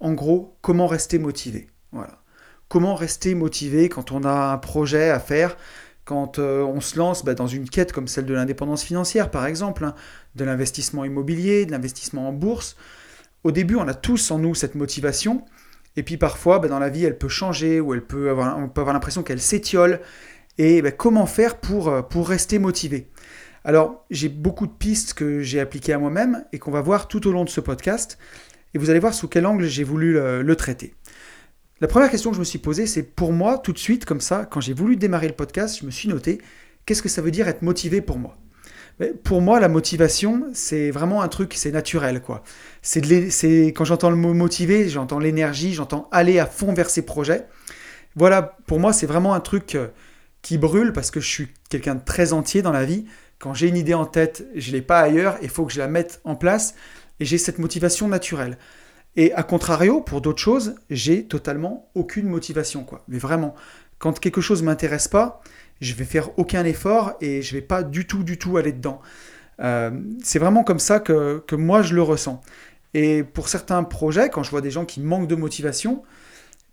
en 0.00 0.12
gros 0.12 0.56
comment 0.60 0.86
rester 0.86 1.18
motivé. 1.18 1.68
Voilà. 1.92 2.22
Comment 2.68 2.94
rester 2.94 3.34
motivé 3.34 3.88
quand 3.88 4.12
on 4.12 4.24
a 4.24 4.52
un 4.52 4.58
projet 4.58 5.10
à 5.10 5.20
faire, 5.20 5.56
quand 6.04 6.38
euh, 6.38 6.62
on 6.62 6.80
se 6.80 6.98
lance 6.98 7.24
bah, 7.24 7.34
dans 7.34 7.46
une 7.46 7.68
quête 7.68 7.92
comme 7.92 8.08
celle 8.08 8.26
de 8.26 8.34
l'indépendance 8.34 8.82
financière, 8.82 9.30
par 9.30 9.46
exemple, 9.46 9.84
hein, 9.84 9.94
de 10.34 10.44
l'investissement 10.44 11.04
immobilier, 11.04 11.66
de 11.66 11.72
l'investissement 11.72 12.28
en 12.28 12.32
bourse. 12.32 12.76
Au 13.42 13.52
début, 13.52 13.76
on 13.76 13.88
a 13.88 13.94
tous 13.94 14.30
en 14.30 14.38
nous 14.38 14.54
cette 14.54 14.74
motivation, 14.74 15.44
et 15.96 16.02
puis 16.02 16.16
parfois, 16.16 16.58
bah, 16.58 16.68
dans 16.68 16.78
la 16.78 16.88
vie, 16.88 17.04
elle 17.04 17.18
peut 17.18 17.28
changer, 17.28 17.80
ou 17.80 17.94
elle 17.94 18.04
peut 18.04 18.30
avoir, 18.30 18.58
on 18.58 18.68
peut 18.68 18.80
avoir 18.80 18.94
l'impression 18.94 19.22
qu'elle 19.22 19.40
s'étiole. 19.40 20.00
Et 20.58 20.82
bah, 20.82 20.92
comment 20.92 21.26
faire 21.26 21.56
pour, 21.58 21.88
euh, 21.88 22.02
pour 22.02 22.28
rester 22.28 22.58
motivé? 22.58 23.08
Alors, 23.64 24.04
j'ai 24.10 24.28
beaucoup 24.28 24.66
de 24.66 24.72
pistes 24.72 25.14
que 25.14 25.40
j'ai 25.40 25.58
appliquées 25.58 25.94
à 25.94 25.98
moi-même 25.98 26.44
et 26.52 26.58
qu'on 26.58 26.70
va 26.70 26.82
voir 26.82 27.08
tout 27.08 27.26
au 27.26 27.32
long 27.32 27.44
de 27.44 27.48
ce 27.48 27.60
podcast. 27.60 28.18
Et 28.74 28.78
vous 28.78 28.90
allez 28.90 28.98
voir 28.98 29.14
sous 29.14 29.26
quel 29.26 29.46
angle 29.46 29.64
j'ai 29.64 29.84
voulu 29.84 30.14
le, 30.14 30.56
traiter. 30.56 30.94
La 31.80 31.88
première 31.88 32.10
question 32.10 32.30
que 32.30 32.34
je 32.34 32.40
me 32.40 32.44
suis 32.44 32.58
posée, 32.58 32.86
c'est 32.86 33.02
pour 33.02 33.32
moi, 33.32 33.58
tout 33.58 33.72
de 33.72 33.78
suite, 33.78 34.04
comme 34.04 34.20
ça, 34.20 34.46
quand 34.50 34.60
j'ai 34.60 34.74
voulu 34.74 34.96
démarrer 34.96 35.28
le 35.28 35.34
podcast, 35.34 35.78
je 35.80 35.86
me 35.86 35.90
suis 35.90 36.08
noté, 36.08 36.40
qu'est-ce 36.84 37.02
que 37.02 37.08
ça 37.08 37.22
veut 37.22 37.30
dire 37.30 37.48
être 37.48 37.62
motivé 37.62 38.00
pour 38.00 38.18
moi? 38.18 38.36
Pour 39.24 39.40
moi, 39.40 39.58
la 39.58 39.68
motivation, 39.68 40.44
c'est 40.52 40.90
vraiment 40.90 41.22
un 41.22 41.28
truc, 41.28 41.54
c'est 41.54 41.72
naturel, 41.72 42.20
quoi. 42.20 42.44
C'est 42.82 43.66
quand 43.74 43.84
j'entends 43.84 44.10
le 44.10 44.16
mot 44.16 44.34
motivé, 44.34 44.88
j'entends 44.88 45.18
l'énergie, 45.18 45.72
j'entends 45.72 46.08
aller 46.12 46.38
à 46.38 46.46
fond 46.46 46.74
vers 46.74 46.90
ses 46.90 47.02
projets. 47.02 47.46
Voilà, 48.14 48.56
pour 48.66 48.78
moi, 48.78 48.92
c'est 48.92 49.06
vraiment 49.06 49.34
un 49.34 49.40
truc 49.40 49.74
euh, 49.74 49.88
qui 50.42 50.58
brûle 50.58 50.92
parce 50.92 51.10
que 51.10 51.18
je 51.18 51.28
suis 51.28 51.48
quelqu'un 51.70 51.96
de 51.96 52.04
très 52.04 52.32
entier 52.32 52.62
dans 52.62 52.70
la 52.70 52.84
vie. 52.84 53.06
Quand 53.38 53.54
j'ai 53.54 53.68
une 53.68 53.76
idée 53.76 53.94
en 53.94 54.06
tête, 54.06 54.46
je 54.54 54.72
l'ai 54.72 54.82
pas 54.82 55.00
ailleurs, 55.00 55.36
il 55.42 55.48
faut 55.48 55.66
que 55.66 55.72
je 55.72 55.78
la 55.78 55.88
mette 55.88 56.20
en 56.24 56.34
place 56.34 56.74
et 57.20 57.24
j'ai 57.24 57.38
cette 57.38 57.58
motivation 57.58 58.08
naturelle. 58.08 58.58
Et 59.16 59.32
à 59.32 59.42
contrario, 59.42 60.00
pour 60.00 60.20
d'autres 60.20 60.40
choses, 60.40 60.74
j'ai 60.90 61.24
totalement 61.24 61.88
aucune 61.94 62.26
motivation, 62.28 62.84
quoi. 62.84 63.04
Mais 63.06 63.18
vraiment, 63.18 63.54
quand 63.98 64.18
quelque 64.18 64.40
chose 64.40 64.62
m'intéresse 64.62 65.08
pas, 65.08 65.40
je 65.80 65.94
vais 65.94 66.04
faire 66.04 66.36
aucun 66.38 66.64
effort 66.64 67.14
et 67.20 67.42
je 67.42 67.54
vais 67.54 67.62
pas 67.62 67.82
du 67.82 68.06
tout, 68.06 68.24
du 68.24 68.38
tout 68.38 68.56
aller 68.56 68.72
dedans. 68.72 69.00
Euh, 69.60 69.90
c'est 70.22 70.38
vraiment 70.38 70.64
comme 70.64 70.78
ça 70.78 71.00
que, 71.00 71.42
moi 71.52 71.82
je 71.82 71.94
le 71.94 72.02
ressens. 72.02 72.40
Et 72.92 73.22
pour 73.22 73.48
certains 73.48 73.82
projets, 73.84 74.30
quand 74.30 74.42
je 74.42 74.50
vois 74.50 74.60
des 74.60 74.70
gens 74.70 74.84
qui 74.84 75.00
manquent 75.00 75.28
de 75.28 75.34
motivation, 75.34 76.02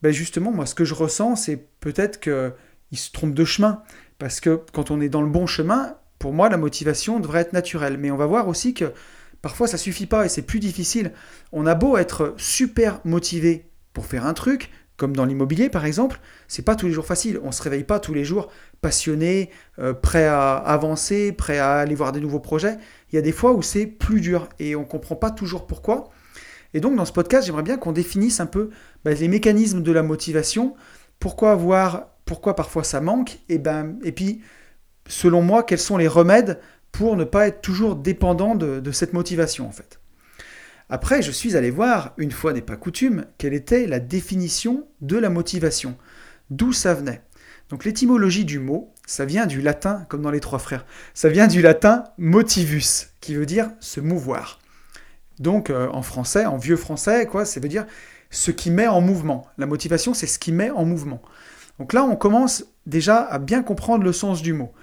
ben 0.02 0.12
justement, 0.12 0.52
moi 0.52 0.66
ce 0.66 0.76
que 0.76 0.86
je 0.86 0.94
ressens, 0.94 1.36
c'est 1.36 1.58
peut-être 1.80 2.20
qu'ils 2.20 2.98
se 2.98 3.12
trompent 3.12 3.34
de 3.34 3.46
chemin. 3.46 3.84
Parce 4.18 4.40
que 4.40 4.62
quand 4.74 4.92
on 4.92 5.02
est 5.02 5.10
dans 5.10 5.22
le 5.22 5.30
bon 5.30 5.48
chemin, 5.48 5.96
pour 6.22 6.34
moi, 6.34 6.50
la 6.50 6.58
motivation 6.58 7.20
devrait 7.20 7.42
être 7.42 7.52
naturelle. 7.52 7.98
Mais 7.98 8.12
on 8.12 8.16
va 8.16 8.28
voir 8.28 8.48
aussi 8.48 8.76
que 8.76 8.94
parfois 9.42 9.68
ça 9.68 9.78
suffit 9.78 10.06
pas 10.06 10.24
et 10.24 10.30
c'est 10.30 10.44
plus 10.44 10.60
difficile. 10.60 11.14
On 11.52 11.66
a 11.66 11.74
beau 11.74 11.98
être 11.98 12.36
super 12.38 13.02
motivé 13.04 13.66
pour 13.92 14.06
faire 14.06 14.28
un 14.28 14.36
truc, 14.36 14.70
comme 14.98 15.16
dans 15.16 15.26
l'immobilier 15.26 15.68
par 15.68 15.84
exemple, 15.84 16.20
c'est 16.48 16.62
pas 16.62 16.76
tous 16.76 16.86
les 16.86 16.92
jours 16.92 17.08
facile. 17.08 17.40
On 17.44 17.52
se 17.52 17.64
réveille 17.64 17.84
pas 17.84 18.00
tous 18.00 18.14
les 18.14 18.24
jours 18.24 18.50
passionné, 18.82 19.50
euh, 19.80 19.94
prêt 19.94 20.28
à 20.28 20.58
avancer, 20.58 21.32
prêt 21.32 21.58
à 21.58 21.78
aller 21.78 21.96
voir 21.96 22.12
des 22.12 22.22
nouveaux 22.22 22.40
projets. 22.40 22.78
Il 23.12 23.16
y 23.16 23.18
a 23.18 23.24
des 23.24 23.32
fois 23.32 23.54
où 23.54 23.64
c'est 23.64 23.88
plus 23.88 24.22
dur 24.22 24.48
et 24.60 24.76
on 24.76 24.86
comprend 24.86 25.16
pas 25.16 25.32
toujours 25.32 25.66
pourquoi. 25.66 26.12
Et 26.76 26.82
donc 26.82 26.96
dans 26.96 27.06
ce 27.06 27.14
podcast, 27.14 27.48
j'aimerais 27.48 27.64
bien 27.64 27.78
qu'on 27.78 27.94
définisse 27.94 28.40
un 28.40 28.46
peu 28.46 28.70
bah, 29.04 29.12
les 29.16 29.28
mécanismes 29.28 29.82
de 29.82 29.92
la 29.92 30.04
motivation, 30.04 30.76
pourquoi 31.20 31.52
avoir, 31.52 32.10
pourquoi 32.26 32.56
parfois 32.56 32.84
ça 32.84 33.02
manque, 33.02 33.40
et 33.50 33.58
ben 33.58 33.98
et 34.04 34.12
puis 34.12 34.42
selon 35.08 35.42
moi, 35.42 35.64
quels 35.64 35.80
sont 35.80 35.98
les 35.98 36.08
remèdes 36.08 36.60
pour 36.92 37.16
ne 37.16 37.24
pas 37.24 37.48
être 37.48 37.62
toujours 37.62 37.96
dépendant 37.96 38.56
de 38.56 38.92
cette 38.92 39.14
motivation 39.14 39.68
en 39.68 39.72
fait. 39.72 40.02
Après, 40.94 41.22
je 41.22 41.32
suis 41.32 41.56
allé 41.56 41.72
voir, 41.72 42.14
une 42.18 42.32
fois 42.32 42.52
n'est 42.52 42.62
pas 42.62 42.76
coutume, 42.76 43.24
quelle 43.38 43.54
était 43.54 43.88
la 43.88 44.02
définition 44.02 44.86
de 45.00 45.18
la 45.18 45.30
motivation, 45.30 45.98
d'où 46.50 46.74
ça 46.74 46.94
venait. 46.94 47.22
Donc 47.70 47.86
l'étymologie 47.86 48.44
du 48.44 48.60
mot, 48.60 48.94
ça 49.08 49.24
vient 49.24 49.46
du 49.46 49.62
latin, 49.62 50.06
comme 50.10 50.22
dans 50.22 50.32
les 50.32 50.42
trois 50.42 50.60
frères, 50.60 50.86
ça 51.14 51.30
vient 51.30 51.48
du 51.48 51.62
latin 51.62 52.04
motivus, 52.18 53.14
qui 53.22 53.36
veut 53.36 53.46
dire 53.46 53.72
se 53.80 54.02
mouvoir. 54.02 54.60
Donc 55.40 55.70
euh, 55.70 55.88
en 55.94 56.02
français, 56.02 56.46
en 56.46 56.58
vieux 56.58 56.76
français, 56.76 57.26
quoi, 57.26 57.46
ça 57.46 57.62
veut 57.62 57.70
dire 57.70 57.86
ce 58.30 58.52
qui 58.52 58.70
met 58.70 58.88
en 58.88 59.00
mouvement. 59.00 59.48
La 59.58 59.68
motivation, 59.68 60.14
c'est 60.14 60.28
ce 60.28 60.40
qui 60.40 60.52
met 60.52 60.72
en 60.72 60.84
mouvement. 60.84 61.22
Donc 61.80 61.94
là, 61.94 62.04
on 62.04 62.18
commence 62.18 62.66
déjà 62.86 63.22
à 63.22 63.40
bien 63.40 63.64
comprendre 63.64 64.04
le 64.04 64.12
sens 64.12 64.42
du 64.42 64.52
mot. 64.52 64.74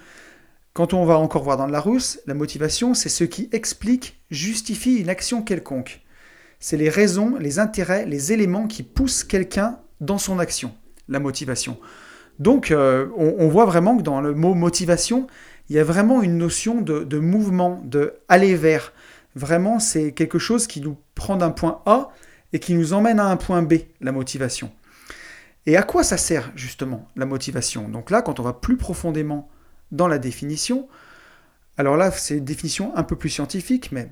Quand 0.73 0.93
on 0.93 1.05
va 1.05 1.17
encore 1.17 1.43
voir 1.43 1.57
dans 1.57 1.65
le 1.65 1.71
Larousse, 1.71 2.19
la 2.25 2.33
motivation, 2.33 2.93
c'est 2.93 3.09
ce 3.09 3.23
qui 3.23 3.49
explique, 3.51 4.21
justifie 4.29 4.97
une 4.97 5.09
action 5.09 5.41
quelconque. 5.41 6.01
C'est 6.59 6.77
les 6.77 6.89
raisons, 6.89 7.37
les 7.39 7.59
intérêts, 7.59 8.05
les 8.05 8.33
éléments 8.33 8.67
qui 8.67 8.83
poussent 8.83 9.23
quelqu'un 9.23 9.79
dans 9.99 10.17
son 10.17 10.39
action, 10.39 10.73
la 11.07 11.19
motivation. 11.19 11.79
Donc, 12.37 12.71
euh, 12.71 13.07
on, 13.17 13.49
voit 13.49 13.65
vraiment 13.65 13.97
que 13.97 14.01
dans 14.03 14.21
le 14.21 14.33
mot 14.33 14.53
motivation, 14.53 15.27
il 15.69 15.75
y 15.75 15.79
a 15.79 15.83
vraiment 15.83 16.21
une 16.21 16.37
notion 16.37 16.81
de, 16.81 17.03
de 17.03 17.19
mouvement, 17.19 17.81
de 17.83 18.13
aller 18.29 18.55
vers. 18.55 18.93
Vraiment, 19.35 19.79
c'est 19.79 20.13
quelque 20.13 20.39
chose 20.39 20.67
qui 20.67 20.79
nous 20.79 20.97
prend 21.15 21.35
d'un 21.35 21.51
point 21.51 21.81
A 21.85 22.11
et 22.53 22.59
qui 22.59 22.73
nous 22.73 22.93
emmène 22.93 23.19
à 23.19 23.25
un 23.25 23.35
point 23.35 23.61
B, 23.61 23.73
la 23.99 24.11
motivation. 24.11 24.71
Et 25.65 25.75
à 25.75 25.83
quoi 25.83 26.03
ça 26.03 26.17
sert 26.17 26.51
justement 26.55 27.07
la 27.15 27.25
motivation? 27.25 27.89
Donc 27.89 28.09
là, 28.09 28.21
quand 28.21 28.39
on 28.39 28.43
va 28.43 28.53
plus 28.53 28.77
profondément 28.77 29.49
dans 29.91 30.07
la 30.07 30.17
définition, 30.17 30.87
alors 31.77 31.95
là, 31.95 32.11
c'est 32.11 32.37
une 32.37 32.45
définition 32.45 32.95
un 32.97 33.03
peu 33.03 33.15
plus 33.15 33.29
scientifique, 33.29 33.91
mais 33.91 34.11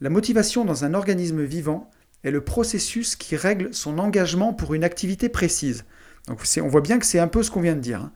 la 0.00 0.08
motivation 0.08 0.64
dans 0.64 0.84
un 0.84 0.94
organisme 0.94 1.42
vivant 1.42 1.90
est 2.24 2.30
le 2.30 2.42
processus 2.42 3.14
qui 3.14 3.36
règle 3.36 3.74
son 3.74 3.98
engagement 3.98 4.54
pour 4.54 4.72
une 4.72 4.84
activité 4.84 5.28
précise. 5.28 5.84
Donc 6.26 6.40
on 6.62 6.68
voit 6.68 6.80
bien 6.80 6.98
que 6.98 7.04
c'est 7.04 7.18
un 7.18 7.28
peu 7.28 7.42
ce 7.42 7.50
qu'on 7.50 7.60
vient 7.60 7.74
de 7.74 7.80
dire. 7.80 8.00
Hein. 8.00 8.12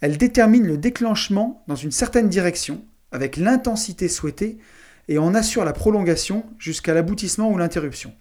Elle 0.00 0.18
détermine 0.18 0.66
le 0.66 0.76
déclenchement 0.76 1.62
dans 1.68 1.76
une 1.76 1.92
certaine 1.92 2.28
direction, 2.28 2.84
avec 3.12 3.36
l'intensité 3.36 4.08
souhaitée, 4.08 4.58
et 5.08 5.18
en 5.18 5.34
assure 5.34 5.64
la 5.64 5.72
prolongation 5.72 6.44
jusqu'à 6.58 6.94
l'aboutissement 6.94 7.50
ou 7.50 7.58
l'interruption. 7.58 8.12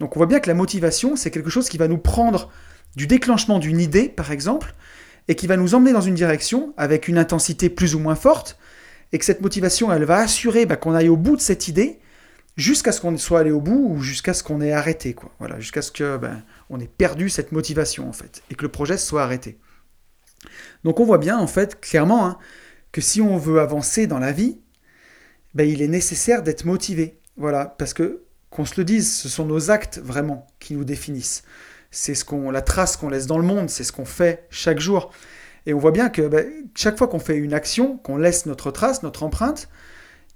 Donc 0.00 0.16
on 0.16 0.20
voit 0.20 0.26
bien 0.26 0.40
que 0.40 0.48
la 0.48 0.54
motivation, 0.54 1.16
c'est 1.16 1.30
quelque 1.30 1.50
chose 1.50 1.68
qui 1.68 1.76
va 1.76 1.86
nous 1.86 1.98
prendre 1.98 2.50
du 2.96 3.06
déclenchement 3.06 3.58
d'une 3.58 3.80
idée, 3.80 4.08
par 4.08 4.32
exemple, 4.32 4.74
et 5.28 5.34
qui 5.34 5.46
va 5.46 5.56
nous 5.56 5.74
emmener 5.74 5.92
dans 5.92 6.00
une 6.00 6.14
direction 6.14 6.74
avec 6.76 7.08
une 7.08 7.18
intensité 7.18 7.70
plus 7.70 7.94
ou 7.94 7.98
moins 7.98 8.14
forte, 8.14 8.58
et 9.12 9.18
que 9.18 9.24
cette 9.24 9.40
motivation, 9.40 9.92
elle 9.92 10.04
va 10.04 10.18
assurer 10.18 10.66
bah, 10.66 10.76
qu'on 10.76 10.94
aille 10.94 11.08
au 11.08 11.16
bout 11.16 11.36
de 11.36 11.40
cette 11.40 11.68
idée, 11.68 12.00
jusqu'à 12.56 12.92
ce 12.92 13.00
qu'on 13.00 13.16
soit 13.16 13.40
allé 13.40 13.50
au 13.50 13.60
bout 13.60 13.88
ou 13.90 14.00
jusqu'à 14.00 14.34
ce 14.34 14.42
qu'on 14.42 14.60
ait 14.60 14.72
arrêté. 14.72 15.16
Voilà, 15.38 15.58
jusqu'à 15.60 15.82
ce 15.82 15.90
que 15.90 16.16
ben, 16.16 16.42
on 16.70 16.80
ait 16.80 16.88
perdu 16.88 17.28
cette 17.28 17.52
motivation 17.52 18.08
en 18.08 18.12
fait 18.12 18.42
et 18.50 18.54
que 18.54 18.62
le 18.62 18.70
projet 18.70 18.96
soit 18.96 19.22
arrêté. 19.22 19.58
Donc 20.84 21.00
on 21.00 21.04
voit 21.04 21.18
bien 21.18 21.38
en 21.38 21.46
fait 21.46 21.80
clairement 21.80 22.26
hein, 22.26 22.38
que 22.92 23.00
si 23.00 23.20
on 23.20 23.36
veut 23.36 23.60
avancer 23.60 24.06
dans 24.06 24.18
la 24.18 24.32
vie, 24.32 24.58
ben, 25.54 25.68
il 25.68 25.82
est 25.82 25.88
nécessaire 25.88 26.42
d'être 26.42 26.64
motivé. 26.64 27.18
Voilà, 27.36 27.66
parce 27.78 27.94
que 27.94 28.22
qu'on 28.50 28.64
se 28.64 28.74
le 28.76 28.84
dise, 28.84 29.12
ce 29.12 29.28
sont 29.28 29.44
nos 29.44 29.70
actes 29.70 29.98
vraiment 29.98 30.46
qui 30.60 30.74
nous 30.74 30.84
définissent. 30.84 31.42
C'est 31.94 32.14
ce 32.14 32.24
qu'on, 32.24 32.50
la 32.50 32.60
trace 32.60 32.96
qu'on 32.96 33.08
laisse 33.08 33.26
dans 33.28 33.38
le 33.38 33.44
monde, 33.44 33.70
c'est 33.70 33.84
ce 33.84 33.92
qu'on 33.92 34.04
fait 34.04 34.46
chaque 34.50 34.80
jour. 34.80 35.12
Et 35.64 35.72
on 35.72 35.78
voit 35.78 35.92
bien 35.92 36.08
que 36.08 36.22
ben, 36.22 36.44
chaque 36.74 36.98
fois 36.98 37.06
qu'on 37.06 37.20
fait 37.20 37.36
une 37.36 37.54
action, 37.54 37.98
qu'on 37.98 38.16
laisse 38.16 38.46
notre 38.46 38.72
trace, 38.72 39.04
notre 39.04 39.22
empreinte, 39.22 39.68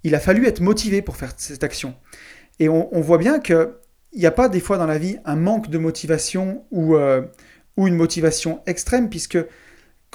il 0.04 0.14
a 0.14 0.20
fallu 0.20 0.46
être 0.46 0.60
motivé 0.60 1.02
pour 1.02 1.16
faire 1.16 1.32
cette 1.36 1.64
action. 1.64 1.96
Et 2.60 2.68
on, 2.68 3.00
voit 3.00 3.18
bien 3.18 3.40
qu'il 3.40 3.68
n'y 4.14 4.26
a 4.26 4.30
pas 4.30 4.48
des 4.48 4.60
fois 4.60 4.78
dans 4.78 4.86
la 4.86 4.98
vie 4.98 5.18
un 5.24 5.34
manque 5.34 5.68
de 5.68 5.78
motivation 5.78 6.64
ou, 6.70 6.96
euh, 6.96 7.22
ou 7.76 7.88
une 7.88 7.96
motivation 7.96 8.62
extrême, 8.66 9.10
puisque, 9.10 9.38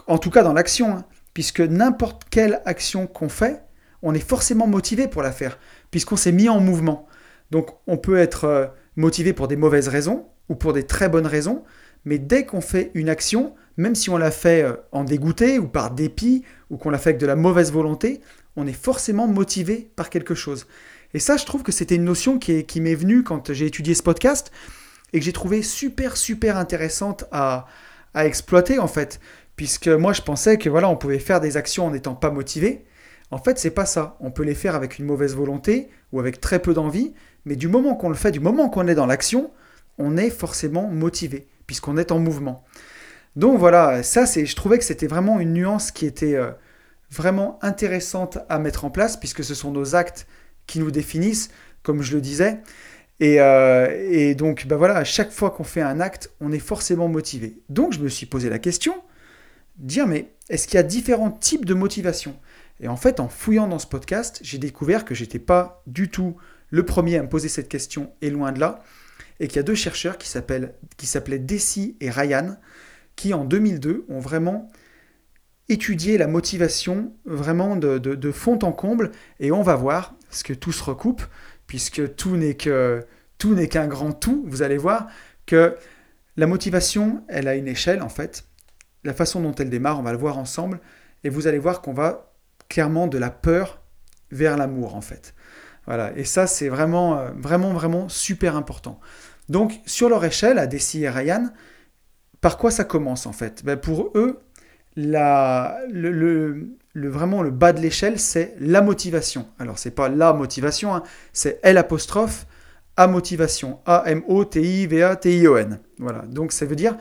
en 0.08 0.18
tout 0.18 0.30
cas 0.30 0.44
dans 0.44 0.54
l'action, 0.54 0.96
hein, 0.96 1.06
puisque 1.34 1.62
n'importe 1.62 2.24
quelle 2.30 2.62
action 2.66 3.06
qu'on 3.06 3.30
fait, 3.30 3.62
on 4.02 4.14
est 4.14 4.26
forcément 4.28 4.68
motivé 4.68 5.08
pour 5.08 5.22
la 5.22 5.32
faire, 5.32 5.58
puisqu'on 5.92 6.18
s'est 6.18 6.32
mis 6.32 6.48
en 6.48 6.60
mouvement. 6.60 7.08
Donc 7.52 7.70
on 7.88 7.98
peut 7.98 8.18
être 8.18 8.46
euh, 8.46 8.68
motivé 8.96 9.34
pour 9.34 9.48
des 9.48 9.56
mauvaises 9.56 9.90
raisons 9.90 10.26
ou 10.50 10.56
pour 10.56 10.74
des 10.74 10.84
très 10.84 11.10
bonnes 11.10 11.28
raisons, 11.28 11.64
mais 12.06 12.18
dès 12.18 12.46
qu'on 12.46 12.62
fait 12.62 12.92
une 12.94 13.10
action, 13.10 13.56
même 13.78 13.96
si 13.96 14.10
on 14.10 14.18
la 14.18 14.32
fait 14.32 14.64
euh, 14.64 14.74
en 14.92 15.04
dégoûté 15.04 15.60
ou 15.60 15.68
par 15.68 15.92
dépit 15.92 16.44
ou 16.70 16.78
qu'on 16.78 16.90
la 16.90 16.98
fait 16.98 17.12
avec 17.12 17.22
de 17.22 17.26
la 17.26 17.36
mauvaise 17.36 17.72
volonté, 17.72 18.22
on 18.56 18.68
est 18.68 18.74
forcément 18.74 19.28
motivé 19.28 19.90
par 19.96 20.10
quelque 20.10 20.36
chose. 20.36 20.68
Et 21.14 21.20
ça, 21.20 21.38
je 21.38 21.46
trouve 21.46 21.64
que 21.64 21.72
c'était 21.72 21.96
une 21.96 22.04
notion 22.04 22.40
qui, 22.40 22.82
m'est 22.82 22.96
venue 22.96 23.24
quand 23.24 23.54
j'ai 23.54 23.68
étudié 23.68 23.94
ce 23.94 24.02
podcast 24.02 24.52
et 25.12 25.20
que 25.20 25.26
j'ai 25.26 25.34
trouvé 25.34 25.62
super, 25.62 26.18
super 26.18 26.58
intéressante 26.58 27.26
à, 27.32 27.68
exploiter 28.16 28.80
en 28.80 28.88
fait. 28.88 29.20
Puisque 29.56 29.88
moi, 29.88 30.14
je 30.14 30.22
pensais 30.22 30.58
que 30.58 30.70
voilà, 30.70 30.90
on 30.90 30.96
pouvait 30.96 31.20
faire 31.20 31.40
des 31.40 31.58
actions 31.58 31.88
en 31.88 31.92
n'étant 31.92 32.16
pas 32.16 32.32
motivé. 32.32 32.86
En 33.30 33.38
fait, 33.38 33.60
c'est 33.60 33.72
pas 33.72 33.86
ça. 33.86 34.18
On 34.20 34.32
peut 34.32 34.44
les 34.44 34.56
faire 34.56 34.76
avec 34.76 34.98
une 34.98 35.06
mauvaise 35.06 35.36
volonté 35.36 35.90
ou 36.12 36.20
avec 36.20 36.42
très 36.42 36.60
peu 36.60 36.74
d'envie, 36.74 37.14
mais 37.46 37.56
du 37.56 37.68
moment 37.68 37.96
qu'on 37.96 38.10
le 38.10 38.16
fait, 38.16 38.32
du 38.32 38.40
moment 38.40 38.70
qu'on 38.70 38.88
est 38.88 38.96
dans 38.96 39.06
l'action, 39.06 39.52
on 39.98 40.18
est 40.18 40.30
forcément 40.30 40.88
motivé, 40.88 41.48
puisqu'on 41.68 41.98
est 41.98 42.12
en 42.12 42.20
mouvement. 42.20 42.64
Donc 43.36 43.58
voilà, 43.58 44.04
ça, 44.04 44.26
c'est, 44.26 44.46
je 44.46 44.56
trouvais 44.56 44.78
que 44.78 44.84
c'était 44.84 45.08
vraiment 45.08 45.40
une 45.40 45.54
nuance 45.54 45.92
qui 45.92 46.06
était, 46.06 46.36
euh, 46.36 46.52
vraiment 47.14 47.60
intéressante 47.62 48.40
à 48.50 48.60
mettre 48.60 48.86
en 48.86 48.90
place, 48.90 49.18
puisque 49.18 49.44
ce 49.44 49.54
sont 49.54 49.72
nos 49.72 49.96
actes 49.96 50.28
qui 50.68 50.80
nous 50.80 50.92
définissent, 50.92 51.50
comme 51.84 52.02
je 52.02 52.16
le 52.16 52.22
disais. 52.22 52.60
Et, 53.20 53.40
euh, 53.40 54.34
donc, 54.34 54.66
bah 54.68 54.76
voilà, 54.76 54.98
à 54.98 55.04
chaque 55.04 55.32
fois 55.32 55.52
qu'on 55.52 55.64
fait 55.64 55.82
un 55.82 56.00
acte, 56.00 56.32
on 56.42 56.52
est 56.52 56.60
forcément 56.60 57.08
motivé. 57.08 57.62
Donc, 57.70 57.94
je 57.94 58.00
me 58.00 58.10
suis 58.10 58.26
posé 58.26 58.50
la 58.50 58.60
question, 58.60 58.96
dire, 59.78 60.08
mais 60.08 60.32
est-ce 60.50 60.68
qu'il 60.68 60.76
y 60.76 60.80
a 60.80 60.84
différents 60.84 61.32
types 61.32 61.66
de 61.66 61.74
motivation? 61.74 62.36
Et 62.80 62.88
en 62.88 62.98
fait, 62.98 63.20
en 63.20 63.30
fouillant 63.30 63.68
dans 63.68 63.80
ce 63.80 63.88
podcast, 63.88 64.40
j'ai 64.42 64.58
découvert 64.58 65.06
que 65.06 65.14
j'étais 65.14 65.40
pas 65.40 65.84
du 65.88 66.10
tout 66.10 66.36
le 66.70 66.84
premier 66.84 67.18
à 67.18 67.22
me 67.22 67.30
poser 67.30 67.48
cette 67.48 67.70
question, 67.70 68.12
et 68.22 68.32
loin 68.32 68.52
de 68.52 68.60
là, 68.60 68.84
et 69.44 69.48
qu'il 69.48 69.58
y 69.58 69.60
a 69.60 69.64
deux 69.64 69.76
chercheurs 69.76 70.18
qui 70.18 70.30
s'appelaient 70.30 71.40
Desi 71.40 71.98
et 72.00 72.10
Ryan, 72.10 72.56
qui 73.18 73.34
en 73.34 73.44
2002 73.44 74.06
ont 74.08 74.20
vraiment 74.20 74.72
étudier 75.68 76.18
la 76.18 76.28
motivation 76.28 77.14
vraiment 77.26 77.76
de, 77.76 78.32
fond 78.32 78.58
en 78.64 78.72
comble 78.72 79.12
et 79.42 79.52
on 79.52 79.62
va 79.62 79.76
voir, 79.76 80.16
parce 80.30 80.44
que 80.44 80.54
tout 80.54 80.72
se 80.72 80.82
recoupe, 80.82 81.24
puisque 81.68 82.16
tout 82.16 82.38
n'est 82.38 82.56
que 82.56 83.06
tout 83.38 83.54
n'est 83.54 83.68
qu'un 83.68 83.88
grand 83.88 84.14
tout, 84.14 84.46
vous 84.48 84.62
allez 84.62 84.78
voir 84.78 85.08
que 85.46 85.76
la 86.38 86.48
motivation, 86.48 87.26
elle 87.28 87.50
a 87.50 87.56
une 87.56 87.68
échelle 87.68 88.02
en 88.02 88.08
fait. 88.08 88.46
La 89.04 89.14
façon 89.14 89.42
dont 89.42 89.54
elle 89.56 89.70
démarre, 89.70 90.00
on 90.00 90.04
va 90.04 90.14
le 90.14 90.18
voir 90.18 90.38
ensemble, 90.38 90.80
et 91.26 91.30
vous 91.30 91.48
allez 91.48 91.60
voir 91.60 91.82
qu'on 91.82 91.94
va 91.94 92.34
clairement 92.70 93.08
de 93.08 93.18
la 93.18 93.30
peur 93.30 93.82
vers 94.32 94.56
l'amour 94.56 94.96
en 94.96 95.02
fait. 95.02 95.34
Voilà, 95.86 96.14
et 96.16 96.24
ça 96.24 96.48
c'est 96.48 96.70
vraiment, 96.70 97.18
euh, 97.18 97.32
vraiment, 97.36 97.74
vraiment 97.74 98.08
super 98.08 98.56
important. 98.56 99.02
Donc 99.50 99.80
sur 99.86 100.10
leur 100.10 100.24
échelle, 100.26 100.58
à 100.58 100.68
Desi 100.68 101.04
et 101.04 101.10
Ryan, 101.10 101.50
par 102.42 102.58
quoi 102.58 102.72
ça 102.72 102.84
commence 102.84 103.26
en 103.26 103.34
fait? 103.34 103.64
Ben, 103.64 103.78
Pour 103.78 104.12
eux, 104.16 104.40
le, 104.96 106.68
vraiment 106.94 107.42
le 107.42 107.52
bas 107.52 107.74
de 107.74 107.80
l'échelle, 107.80 108.20
c'est 108.20 108.56
la 108.60 108.82
motivation. 108.82 109.48
Alors, 109.60 109.80
c'est 109.80 109.92
pas 109.92 110.10
la 110.10 110.34
motivation, 110.34 110.94
hein, 110.96 111.04
c'est 111.32 111.60
L 111.64 111.78
apostrophe 111.78 112.46
A 112.96 113.08
motivation. 113.08 113.80
A-M-O-T-I-V-A-T-I-O-N. 113.86 115.80
Voilà. 116.00 116.24
Donc, 116.24 116.52
ça 116.52 116.66
veut 116.66 116.76
dire 116.76 116.98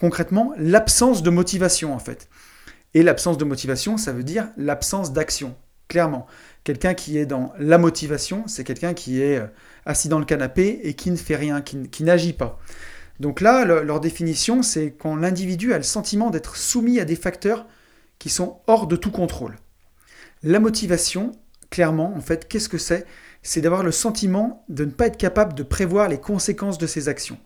concrètement 0.00 0.52
l'absence 0.56 1.22
de 1.22 1.30
motivation, 1.30 1.94
en 1.94 1.98
fait. 1.98 2.28
Et 2.94 3.02
l'absence 3.02 3.38
de 3.38 3.44
motivation, 3.44 3.96
ça 3.96 4.12
veut 4.12 4.24
dire 4.24 4.48
l'absence 4.56 5.12
d'action. 5.12 5.54
Clairement. 5.88 6.26
Quelqu'un 6.64 6.94
qui 6.94 7.18
est 7.18 7.26
dans 7.26 7.52
la 7.58 7.78
motivation, 7.78 8.44
c'est 8.46 8.64
quelqu'un 8.64 8.94
qui 8.94 9.20
est 9.20 9.38
euh, 9.38 9.46
assis 9.84 10.08
dans 10.08 10.18
le 10.18 10.24
canapé 10.24 10.80
et 10.84 10.94
qui 10.94 11.10
ne 11.10 11.16
fait 11.16 11.36
rien, 11.36 11.60
qui 11.60 12.02
n'agit 12.04 12.32
pas. 12.32 12.60
Donc 13.20 13.40
là, 13.40 13.64
leur 13.64 14.00
définition, 14.00 14.62
c'est 14.62 14.92
quand 14.92 15.16
l'individu 15.16 15.72
a 15.72 15.76
le 15.76 15.82
sentiment 15.82 16.30
d'être 16.30 16.56
soumis 16.56 16.98
à 16.98 17.04
des 17.04 17.16
facteurs 17.16 17.66
qui 18.18 18.30
sont 18.30 18.60
hors 18.66 18.86
de 18.86 18.96
tout 18.96 19.10
contrôle. 19.10 19.56
La 20.42 20.58
motivation, 20.58 21.32
clairement, 21.70 22.14
en 22.16 22.20
fait, 22.20 22.48
qu'est-ce 22.48 22.68
que 22.68 22.78
c'est? 22.78 23.06
C'est 23.42 23.60
d'avoir 23.60 23.82
le 23.82 23.92
sentiment 23.92 24.64
de 24.68 24.84
ne 24.84 24.90
pas 24.90 25.06
être 25.06 25.16
capable 25.16 25.54
de 25.54 25.62
prévoir 25.62 26.08
les 26.08 26.20
conséquences 26.20 26.78
de 26.78 26.86
ses 26.86 27.08
actions. 27.08 27.38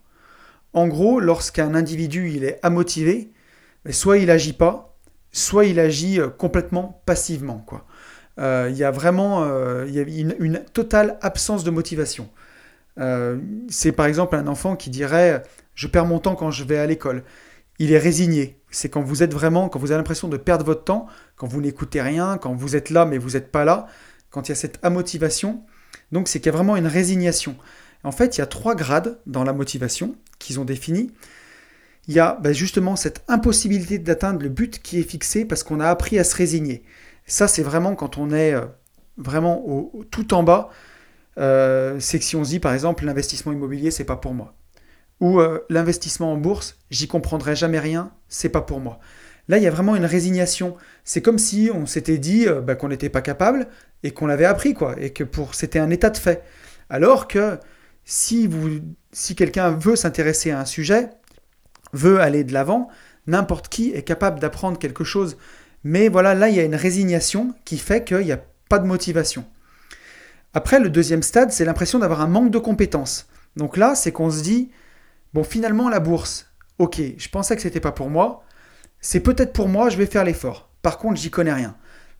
En 0.73 0.89
gros, 0.89 1.21
lorsqu'un 1.21 1.75
individu 1.75 2.43
est 2.43 2.59
amotivé, 2.63 3.33
ben, 3.85 3.93
soit 3.93 4.19
il 4.19 4.31
agit 4.31 4.53
pas, 4.53 4.99
soit 5.33 5.67
il 5.67 5.79
agit 5.79 6.21
euh, 6.21 6.29
complètement 6.29 7.03
passivement. 7.07 7.63
Quoi. 7.67 7.87
Euh, 8.39 8.69
il 8.71 8.77
y 8.77 8.85
a 8.85 8.91
vraiment 8.91 9.45
euh, 9.45 9.87
une, 9.87 10.63
totale 10.73 11.19
absence 11.23 11.65
de 11.65 11.71
motivation. 11.71 12.29
c'est 13.69 13.93
par 13.93 14.07
exemple 14.07 14.37
un 14.37 14.47
enfant 14.47 14.77
qui 14.77 14.91
dirait 14.91 15.43
je 15.75 15.87
perds 15.87 16.07
mon 16.07 16.19
temps 16.19 16.35
quand 16.35 16.51
je 16.51 16.65
vais 16.65 16.79
à 16.79 16.87
l'école. 16.87 17.23
Il 17.79 17.93
est 17.93 17.99
résigné. 17.99 18.59
C'est 18.71 18.89
quand 18.89 19.03
vous 19.03 19.23
êtes 19.23 19.35
vraiment, 19.35 19.69
quand 19.69 19.79
vous 19.79 19.91
avez 19.91 19.99
l'impression 19.99 20.29
de 20.29 20.39
perdre 20.39 20.65
votre 20.65 20.85
temps, 20.85 21.07
quand 21.37 21.47
vous 21.47 21.61
n'écoutez 21.61 22.01
rien, 22.01 22.39
quand 22.39 22.55
vous 22.55 22.77
êtes 22.77 22.91
là 22.91 23.05
mais 23.05 23.19
vous 23.19 23.31
n'êtes 23.31 23.53
pas 23.53 23.65
là, 23.65 23.87
quand 24.31 24.49
il 24.49 24.51
y 24.51 24.53
a 24.53 24.57
cette 24.57 24.79
amotivation. 24.83 25.63
Donc 26.13 26.29
c'est 26.29 26.41
qu'il 26.41 26.47
y 26.47 26.55
a 26.55 26.57
vraiment 26.57 26.77
une 26.77 26.87
résignation. 26.87 27.57
En 28.05 28.13
fait, 28.13 28.37
il 28.37 28.41
y 28.41 28.43
a 28.43 28.47
trois 28.47 28.75
grades 28.75 29.19
dans 29.27 29.45
la 29.45 29.53
motivation 29.53 30.17
qu'ils 30.39 30.61
ont 30.61 30.65
définis. 30.65 31.11
il 32.09 32.15
y 32.15 32.21
a 32.21 32.39
bah, 32.41 32.53
justement 32.53 32.95
cette 32.95 33.25
impossibilité 33.27 33.99
d'atteindre 33.99 34.41
le 34.41 34.49
but 34.49 34.81
qui 34.81 35.01
est 35.01 35.03
fixé 35.03 35.45
parce 35.45 35.65
qu'on 35.65 35.81
a 35.81 35.89
appris 35.89 36.19
à 36.19 36.25
se 36.25 36.37
résigner. 36.37 36.85
Ça, 37.27 37.49
c'est 37.49 37.63
vraiment 37.63 37.95
quand 37.95 38.19
on 38.19 38.31
est 38.31 38.55
euh, 38.55 38.67
vraiment 39.17 39.93
tout 40.11 40.33
en 40.35 40.43
bas. 40.43 40.71
Euh, 41.39 41.99
c'est 42.01 42.19
que 42.19 42.25
si 42.25 42.37
on 42.37 42.45
se 42.45 42.51
dit 42.51 42.61
par 42.61 42.73
exemple 42.73 43.05
l'investissement 43.05 43.53
immobilier, 43.53 43.91
c'est 43.91 44.05
pas 44.05 44.17
pour 44.17 44.33
moi. 44.33 44.55
Ou 45.21 45.41
euh, 45.41 45.65
l'investissement 45.69 46.33
en 46.33 46.37
bourse, 46.37 46.79
j'y 46.91 47.09
comprendrai 47.09 47.57
jamais 47.57 47.81
rien, 47.81 48.13
c'est 48.29 48.49
pas 48.49 48.61
pour 48.63 48.81
moi. 48.81 49.01
Là, 49.49 49.59
il 49.59 49.63
y 49.63 49.67
a 49.67 49.71
vraiment 49.71 49.97
une 49.97 50.05
résignation. 50.05 50.77
C'est 51.05 51.23
comme 51.23 51.39
si 51.39 51.71
on 51.73 51.87
s'était 51.87 52.19
dit 52.19 52.47
bah, 52.65 52.75
qu'on 52.75 52.89
n'était 52.89 53.09
pas 53.09 53.23
capable 53.23 53.69
et 54.03 54.11
qu'on 54.11 54.27
l'avait 54.27 54.45
appris, 54.45 54.75
quoi, 54.75 54.95
et 54.99 55.11
que 55.11 55.25
pour 55.25 55.55
c'était 55.55 55.79
un 55.79 55.91
état 55.91 56.11
de 56.11 56.17
fait. 56.17 56.43
Alors 56.91 57.29
que 57.29 57.59
si, 58.05 58.49
si 59.13 59.37
quelqu'un 59.37 59.71
veut 59.71 59.97
s'intéresser 59.97 60.51
à 60.51 60.61
un 60.61 60.65
sujet, 60.65 61.11
veut 61.93 62.21
aller 62.21 62.45
de 62.45 62.53
l'avant, 62.53 62.89
n'importe 63.27 63.69
qui 63.69 63.93
est 63.93 64.03
capable 64.03 64.41
d'apprendre 64.41 64.79
quelque 64.79 65.05
chose. 65.05 65.37
Mais 65.89 66.09
voilà, 66.09 66.35
là, 66.35 66.49
il 66.49 66.57
y 66.57 66.59
a 66.59 66.65
une 66.65 66.75
résignation 66.75 67.55
qui 67.65 67.79
fait 67.79 68.03
qu'il 68.03 68.19
n'y 68.19 68.33
a 68.33 68.43
pas 68.69 68.81
de 68.81 68.87
motivation. 68.89 69.45
Après, 70.53 70.81
le 70.81 70.91
deuxième 70.91 71.23
stade, 71.23 71.53
c'est 71.53 71.65
l'impression 71.65 72.01
d'avoir 72.01 72.23
un 72.23 72.27
manque 72.27 72.51
de 72.51 72.59
compétences. 72.59 73.29
Donc 73.55 73.77
là, 73.77 73.95
c'est 73.95 74.11
qu'on 74.11 74.29
se 74.29 74.43
dit, 74.43 74.73
bon, 75.33 75.45
finalement, 75.45 75.89
la 75.89 76.01
bourse, 76.01 76.51
ok, 76.81 77.01
je 77.17 77.29
pensais 77.29 77.55
que 77.55 77.63
c'était 77.63 77.79
pas 77.79 77.93
pour 77.93 78.11
moi, 78.11 78.43
c'est 79.01 79.21
peut-être 79.21 79.53
pour 79.53 79.69
moi, 79.69 79.89
je 79.89 79.97
vais 79.97 80.07
faire 80.07 80.25
l'effort. 80.25 80.71
Par 80.83 80.99
contre, 80.99 81.21
j'y 81.21 81.31
connais 81.31 81.53
rien. 81.53 81.77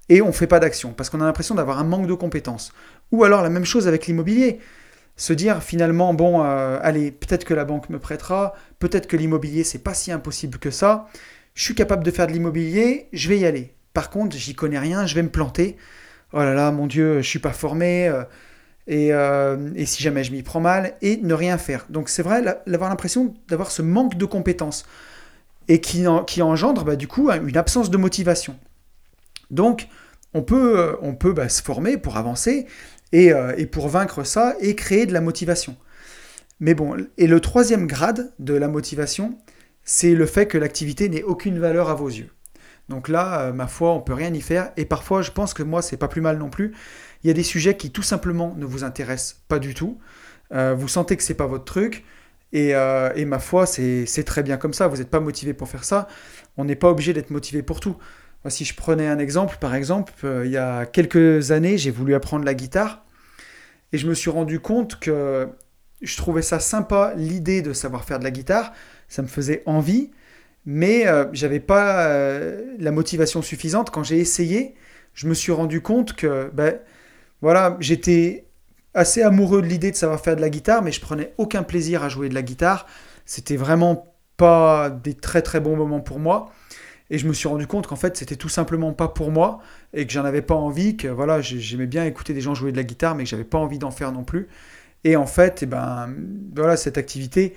Et 0.09 0.23
on 0.23 0.29
ne 0.29 0.33
fait 0.33 0.47
pas 0.47 0.61
d'action 0.61 0.93
parce 0.93 1.11
qu'on 1.11 1.21
a 1.21 1.25
l'impression 1.25 1.57
d'avoir 1.57 1.81
un 1.81 1.85
manque 1.85 2.07
de 2.07 2.15
compétences. 2.15 2.73
Ou 3.11 3.25
alors 3.25 3.43
la 3.43 3.51
même 3.51 3.65
chose 3.65 3.89
avec 3.89 4.07
l'immobilier 4.07 4.61
se 5.17 5.33
dire 5.33 5.61
finalement, 5.61 6.15
bon, 6.15 6.45
euh, 6.45 6.79
allez, 6.83 7.11
peut-être 7.11 7.45
que 7.45 7.55
la 7.55 7.65
banque 7.65 7.91
me 7.91 7.99
prêtera, 7.99 8.55
peut-être 8.79 9.09
que 9.09 9.17
l'immobilier, 9.17 9.65
c'est 9.65 9.81
pas 9.81 9.95
si 9.95 10.13
impossible 10.13 10.59
que 10.59 10.71
ça. 10.71 11.09
Je 11.57 11.65
suis 11.65 11.75
capable 11.75 12.05
de 12.05 12.11
faire 12.13 12.29
de 12.29 12.33
l'immobilier, 12.33 13.09
je 13.13 13.29
vais 13.29 13.39
y 13.39 13.45
aller. 13.45 13.75
Par 13.93 14.11
contre, 14.11 14.37
j'y 14.37 14.55
connais 14.55 14.79
rien, 14.79 15.07
je 15.07 15.17
vais 15.17 15.23
me 15.23 15.31
planter. 15.31 15.77
Oh 16.33 16.39
là 16.39 16.55
là, 16.55 16.71
mon 16.71 16.87
Dieu, 16.87 17.23
je 17.23 17.29
suis 17.29 17.41
pas 17.41 17.53
formé. 17.53 18.07
Euh, 18.07 18.23
et, 18.87 19.13
euh, 19.13 19.73
et, 19.75 19.85
si 19.85 20.01
jamais 20.01 20.23
je 20.23 20.31
m'y 20.31 20.45
prends 20.45 20.61
mal, 20.61 20.95
et 21.03 21.17
ne 21.17 21.35
rien 21.35 21.59
faire. 21.59 21.87
Donc 21.91 22.09
c'est 22.09 22.23
vrai, 22.23 22.63
d'avoir 22.69 22.89
l'impression 22.89 23.35
d'avoir 23.49 23.73
ce 23.73 23.83
manque 23.83 24.17
de 24.17 24.25
compétences 24.25 24.87
et 25.67 25.81
qui, 25.81 26.07
engendre 26.07 26.85
bah, 26.85 26.95
du 26.95 27.09
coup 27.09 27.29
une 27.31 27.57
absence 27.57 27.91
de 27.91 27.97
motivation. 27.97 28.57
Donc 29.51 29.89
on 30.35 30.43
peut, 30.43 30.97
on 31.03 31.15
peut 31.15 31.33
bah, 31.33 31.49
se 31.49 31.63
former 31.63 31.97
pour 31.97 32.17
avancer, 32.17 32.67
euh, 33.15 33.55
et, 33.57 33.67
pour 33.67 33.89
vaincre 33.89 34.25
ça 34.25 34.57
et 34.61 34.75
créer 34.75 35.07
de 35.07 35.13
la 35.13 35.21
motivation. 35.21 35.77
Mais 36.59 36.75
bon, 36.75 36.97
et 37.17 37.27
le 37.27 37.41
troisième 37.41 37.87
grade 37.87 38.33
de 38.39 38.55
la 38.55 38.69
motivation, 38.69 39.39
c'est 39.87 40.15
le 40.15 40.27
fait 40.27 40.47
que 40.47 40.59
l'activité 40.59 41.09
n'ait 41.09 41.23
aucune 41.23 41.59
valeur 41.59 41.89
à 41.89 41.95
vos 41.95 42.09
yeux. 42.09 42.29
Donc 42.91 43.09
là, 43.09 43.41
euh, 43.41 43.53
ma 43.55 43.67
foi, 43.67 43.93
on 43.93 44.03
peut 44.03 44.13
rien 44.13 44.33
y 44.35 44.43
faire. 44.43 44.73
Et 44.77 44.85
parfois, 44.85 45.23
je 45.23 45.31
pense 45.31 45.55
que 45.55 45.63
moi, 45.63 45.81
c'est 45.81 45.97
pas 45.97 46.09
plus 46.09 46.21
mal 46.21 46.37
non 46.37 46.51
plus. 46.51 46.75
Il 47.25 47.29
y 47.29 47.31
a 47.31 47.35
des 47.35 47.43
sujets 47.43 47.79
qui 47.79 47.91
tout 47.91 48.03
simplement 48.03 48.55
ne 48.59 48.67
vous 48.67 48.85
intéressent 48.85 49.43
pas 49.49 49.59
du 49.59 49.73
tout. 49.73 49.99
Euh, 50.53 50.75
vous 50.77 50.87
sentez 50.87 51.17
que 51.17 51.23
c'est 51.23 51.35
pas 51.35 51.47
votre 51.47 51.65
truc. 51.65 52.05
Et, 52.53 52.71
et 52.71 53.25
ma 53.25 53.39
foi, 53.39 53.67
c'est 53.67 54.25
très 54.25 54.43
bien 54.43 54.57
comme 54.57 54.73
ça. 54.73 54.87
Vous 54.87 54.97
n'êtes 54.99 55.11
pas 55.11 55.21
motivé 55.21 55.53
pour 55.53 55.69
faire 55.69 55.85
ça. 55.85 56.07
On 56.57 56.65
n'est 56.65 56.77
pas 56.77 56.89
obligé 56.89 57.13
d'être 57.13 57.31
motivé 57.31 57.63
pour 57.63 57.81
tout. 57.81 57.97
Si 58.51 58.65
je 58.65 58.75
prenais 58.75 59.09
un 59.09 59.19
exemple, 59.19 59.57
par 59.61 59.75
exemple, 59.75 60.13
euh, 60.25 60.47
il 60.47 60.53
y 60.53 60.57
a 60.57 60.87
quelques 60.87 61.51
années, 61.51 61.79
j'ai 61.79 61.91
voulu 61.91 62.15
apprendre 62.15 62.45
la 62.45 62.55
guitare 62.55 63.05
et 63.93 63.99
je 63.99 64.07
me 64.09 64.15
suis 64.15 64.31
rendu 64.31 64.61
compte 64.61 64.99
que 65.01 65.49
je 66.01 66.17
trouvais 66.17 66.43
ça 66.43 66.61
sympa, 66.61 67.15
l'idée 67.17 67.63
de 67.63 67.73
savoir 67.73 68.05
faire 68.05 68.19
de 68.19 68.25
la 68.25 68.31
guitare, 68.31 68.73
ça 69.09 69.23
me 69.23 69.29
faisait 69.29 69.63
envie, 69.67 70.11
mais 70.65 71.07
euh, 71.07 71.27
j'avais 71.33 71.61
pas 71.61 72.07
euh, 72.07 72.75
la 72.79 72.91
motivation 72.91 73.43
suffisante. 73.43 73.91
Quand 73.91 74.03
j'ai 74.03 74.19
essayé, 74.19 74.75
je 75.15 75.29
me 75.29 75.35
suis 75.35 75.53
rendu 75.53 75.81
compte 75.81 76.15
que 76.15 76.51
ben, 76.53 76.79
voilà, 77.41 77.77
j'étais 77.81 78.47
assez 78.95 79.23
amoureux 79.23 79.63
de 79.63 79.67
l'idée 79.67 79.91
de 79.91 79.97
savoir 79.97 80.21
faire 80.21 80.37
de 80.37 80.41
la 80.41 80.51
guitare, 80.51 80.83
mais 80.83 80.91
je 80.91 81.01
prenais 81.01 81.33
aucun 81.39 81.63
plaisir 81.63 82.03
à 82.03 82.09
jouer 82.09 82.29
de 82.29 82.35
la 82.35 82.43
guitare. 82.43 82.87
C'était 83.25 83.57
vraiment 83.57 84.15
pas 84.37 84.91
des 84.91 85.15
très 85.15 85.43
très 85.43 85.61
bons 85.61 85.77
moments 85.77 86.01
pour 86.01 86.19
moi. 86.19 86.51
Et 87.09 87.19
je 87.19 87.29
me 87.29 87.33
suis 87.33 87.47
rendu 87.47 87.67
compte 87.67 87.87
qu'en 87.87 87.97
fait, 87.97 88.17
c'était 88.17 88.37
tout 88.37 88.49
simplement 88.49 88.93
pas 88.93 89.09
pour 89.09 89.31
moi 89.31 89.61
et 89.95 90.07
que 90.07 90.13
j'en 90.13 90.25
avais 90.25 90.43
pas 90.43 90.55
envie, 90.55 90.97
que 90.97 91.07
voilà, 91.07 91.41
j'aimais 91.41 91.87
bien 91.87 92.05
écouter 92.05 92.35
des 92.35 92.41
gens 92.41 92.55
jouer 92.55 92.73
de 92.73 92.77
la 92.77 92.83
guitare, 92.83 93.15
mais 93.15 93.23
que 93.25 93.31
j'avais 93.31 93.45
pas 93.45 93.59
envie 93.59 93.79
d'en 93.79 93.93
faire 93.93 94.11
non 94.11 94.25
plus. 94.25 94.49
Et 95.05 95.15
en 95.15 95.27
fait, 95.27 95.63
eh 95.63 95.67
ben, 95.67 96.13
voilà, 96.55 96.77
cette 96.77 96.99
activité, 96.99 97.55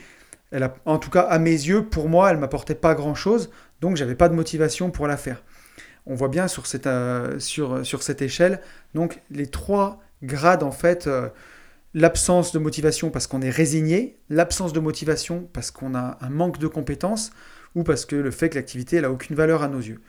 en 0.86 0.98
tout 0.98 1.10
cas 1.10 1.22
à 1.22 1.40
mes 1.40 1.52
yeux, 1.52 1.86
pour 1.86 2.10
moi, 2.10 2.32
elle 2.32 2.38
m'apportait 2.38 2.76
pas 2.76 2.96
grand 2.96 3.16
chose, 3.16 3.52
donc 3.82 3.96
j'avais 3.96 4.16
pas 4.16 4.30
de 4.30 4.34
motivation 4.34 4.92
pour 4.92 5.08
la 5.08 5.18
faire. 5.18 5.44
On 6.06 6.16
voit 6.16 6.30
bien 6.30 6.48
sur 6.48 6.66
cette, 6.66 6.88
euh, 6.88 7.40
cette 7.40 8.22
échelle, 8.22 8.62
donc 8.96 9.22
les 9.30 9.48
trois 9.48 10.02
grades 10.24 10.64
en 10.64 10.72
fait. 10.72 11.08
Euh, 11.08 11.30
l'absence 11.94 12.52
de 12.52 12.60
motivation 12.60 13.10
parce 13.10 13.28
qu'on 13.28 13.42
est 13.42 13.50
résigné, 13.50 14.20
l'absence 14.30 14.74
de 14.74 14.80
motivation 14.80 15.50
parce 15.54 15.72
qu'on 15.72 15.96
a 15.96 16.18
un 16.22 16.30
manque 16.30 16.60
de 16.60 16.68
compétences, 16.68 17.32
ou 17.76 17.84
parce 17.84 18.06
que 18.06 18.16
le 18.16 18.32
fait 18.32 18.50
que 18.50 18.56
l'activité 18.56 19.02
n'a 19.02 19.12
aucune 19.12 19.36
valeur 19.36 19.64
à 19.64 19.68
nos 19.68 19.80
yeux. 19.80 20.02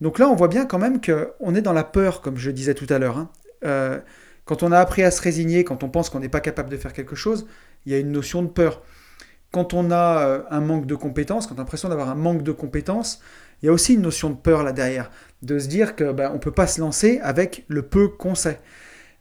Donc 0.00 0.18
là, 0.18 0.28
on 0.28 0.34
voit 0.34 0.48
bien 0.48 0.66
quand 0.66 0.78
même 0.78 1.00
qu'on 1.00 1.54
est 1.54 1.62
dans 1.62 1.72
la 1.72 1.84
peur, 1.84 2.20
comme 2.20 2.36
je 2.36 2.50
disais 2.50 2.74
tout 2.74 2.86
à 2.88 2.98
l'heure. 2.98 3.18
Hein. 3.18 3.30
Euh, 3.64 4.00
quand 4.44 4.62
on 4.62 4.72
a 4.72 4.78
appris 4.78 5.02
à 5.02 5.10
se 5.10 5.22
résigner, 5.22 5.64
quand 5.64 5.82
on 5.82 5.88
pense 5.88 6.10
qu'on 6.10 6.20
n'est 6.20 6.28
pas 6.28 6.40
capable 6.40 6.68
de 6.68 6.76
faire 6.76 6.92
quelque 6.92 7.14
chose, 7.14 7.46
il 7.86 7.92
y 7.92 7.94
a 7.94 7.98
une 7.98 8.12
notion 8.12 8.42
de 8.42 8.48
peur. 8.48 8.82
Quand 9.54 9.72
on 9.72 9.92
a 9.92 10.26
euh, 10.26 10.42
un 10.50 10.60
manque 10.60 10.84
de 10.84 10.96
compétences, 10.96 11.46
quand 11.46 11.54
on 11.54 11.58
a 11.58 11.60
l'impression 11.60 11.88
d'avoir 11.88 12.08
un 12.08 12.16
manque 12.16 12.42
de 12.42 12.50
compétences, 12.50 13.20
il 13.62 13.66
y 13.66 13.68
a 13.68 13.72
aussi 13.72 13.94
une 13.94 14.02
notion 14.02 14.30
de 14.30 14.34
peur 14.34 14.64
là 14.64 14.72
derrière, 14.72 15.12
de 15.42 15.60
se 15.60 15.68
dire 15.68 15.94
qu'on 15.94 16.12
ben, 16.12 16.32
ne 16.32 16.38
peut 16.38 16.50
pas 16.50 16.66
se 16.66 16.80
lancer 16.80 17.20
avec 17.22 17.64
le 17.68 17.82
peu 17.82 18.08
qu'on 18.08 18.34
sait. 18.34 18.58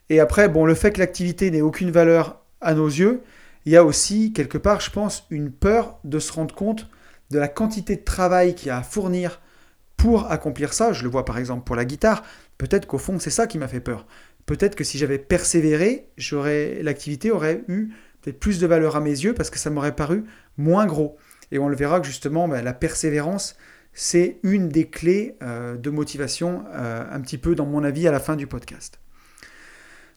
Et 0.10 0.20
après, 0.20 0.50
bon, 0.50 0.66
le 0.66 0.74
fait 0.74 0.92
que 0.92 1.00
l'activité 1.00 1.52
n'ait 1.52 1.62
aucune 1.62 1.92
valeur 1.92 2.42
à 2.62 2.74
nos 2.74 2.88
yeux, 2.88 3.22
il 3.66 3.74
y 3.74 3.78
a 3.78 3.84
aussi 3.84 4.34
quelque 4.34 4.58
part, 4.58 4.82
je 4.82 4.90
pense, 4.90 5.28
une 5.30 5.52
peur 5.52 6.00
de 6.04 6.18
se 6.18 6.34
rendre 6.34 6.56
compte 6.56 6.88
de 7.30 7.38
la 7.38 7.48
quantité 7.48 7.96
de 7.96 8.04
travail 8.04 8.56
qu'il 8.56 8.70
y 8.70 8.72
a 8.72 8.78
à 8.78 8.82
fournir 8.82 9.40
pour 9.98 10.32
accomplir 10.32 10.74
ça. 10.74 10.94
Je 10.94 11.04
le 11.04 11.10
vois 11.10 11.26
par 11.26 11.38
exemple 11.38 11.64
pour 11.64 11.76
la 11.76 11.86
guitare. 11.86 12.24
Peut-être 12.58 12.88
qu'au 12.88 12.98
fond, 12.98 13.20
c'est 13.20 13.30
ça 13.30 13.46
qui 13.46 13.60
m'a 13.60 13.68
fait 13.68 13.82
peur. 13.82 14.08
Peut-être 14.48 14.74
que 14.74 14.84
si 14.84 14.98
j'avais 14.98 15.20
persévéré, 15.20 16.10
l'activité 16.82 17.30
aurait 17.30 17.64
eu 17.68 17.92
peut-être 18.24 18.40
plus 18.40 18.60
de 18.60 18.66
valeur 18.66 18.96
à 18.96 19.02
mes 19.02 19.12
yeux 19.12 19.34
parce 19.34 19.50
que 19.50 19.60
ça 19.60 19.70
m'aurait 19.70 19.96
paru 19.96 20.24
moins 20.58 20.86
gros. 20.86 21.18
Et 21.52 21.60
on 21.60 21.68
le 21.68 21.76
verra 21.76 22.00
que 22.00 22.08
justement, 22.08 22.48
ben, 22.48 22.64
la 22.64 22.74
persévérance, 22.74 23.56
c'est 23.94 24.40
une 24.44 24.70
des 24.70 24.90
clés 24.90 25.36
euh, 25.44 25.78
de 25.78 25.90
motivation, 25.90 26.64
euh, 26.74 27.04
un 27.12 27.22
petit 27.22 27.38
peu 27.38 27.54
dans 27.54 27.66
mon 27.66 27.84
avis 27.84 28.08
à 28.08 28.12
la 28.12 28.20
fin 28.20 28.36
du 28.36 28.48
podcast. 28.48 29.00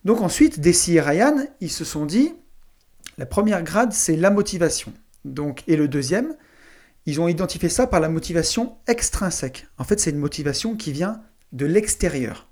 Donc 0.04 0.20
ensuite, 0.20 0.60
Desi 0.60 0.96
et 0.96 1.00
Ryan, 1.00 1.36
ils 1.60 1.70
se 1.70 1.84
sont 1.84 2.06
dit, 2.06 2.32
la 3.18 3.26
première 3.26 3.62
grade, 3.62 3.92
c'est 3.92 4.16
la 4.16 4.30
motivation. 4.30 4.92
Donc, 5.24 5.64
et 5.66 5.76
le 5.76 5.88
deuxième, 5.88 6.36
ils 7.06 7.20
ont 7.20 7.28
identifié 7.28 7.68
ça 7.68 7.86
par 7.86 8.00
la 8.00 8.08
motivation 8.08 8.76
extrinsèque. 8.86 9.66
En 9.78 9.84
fait, 9.84 9.98
c'est 10.00 10.10
une 10.10 10.18
motivation 10.18 10.76
qui 10.76 10.92
vient 10.92 11.22
de 11.52 11.66
l'extérieur. 11.66 12.48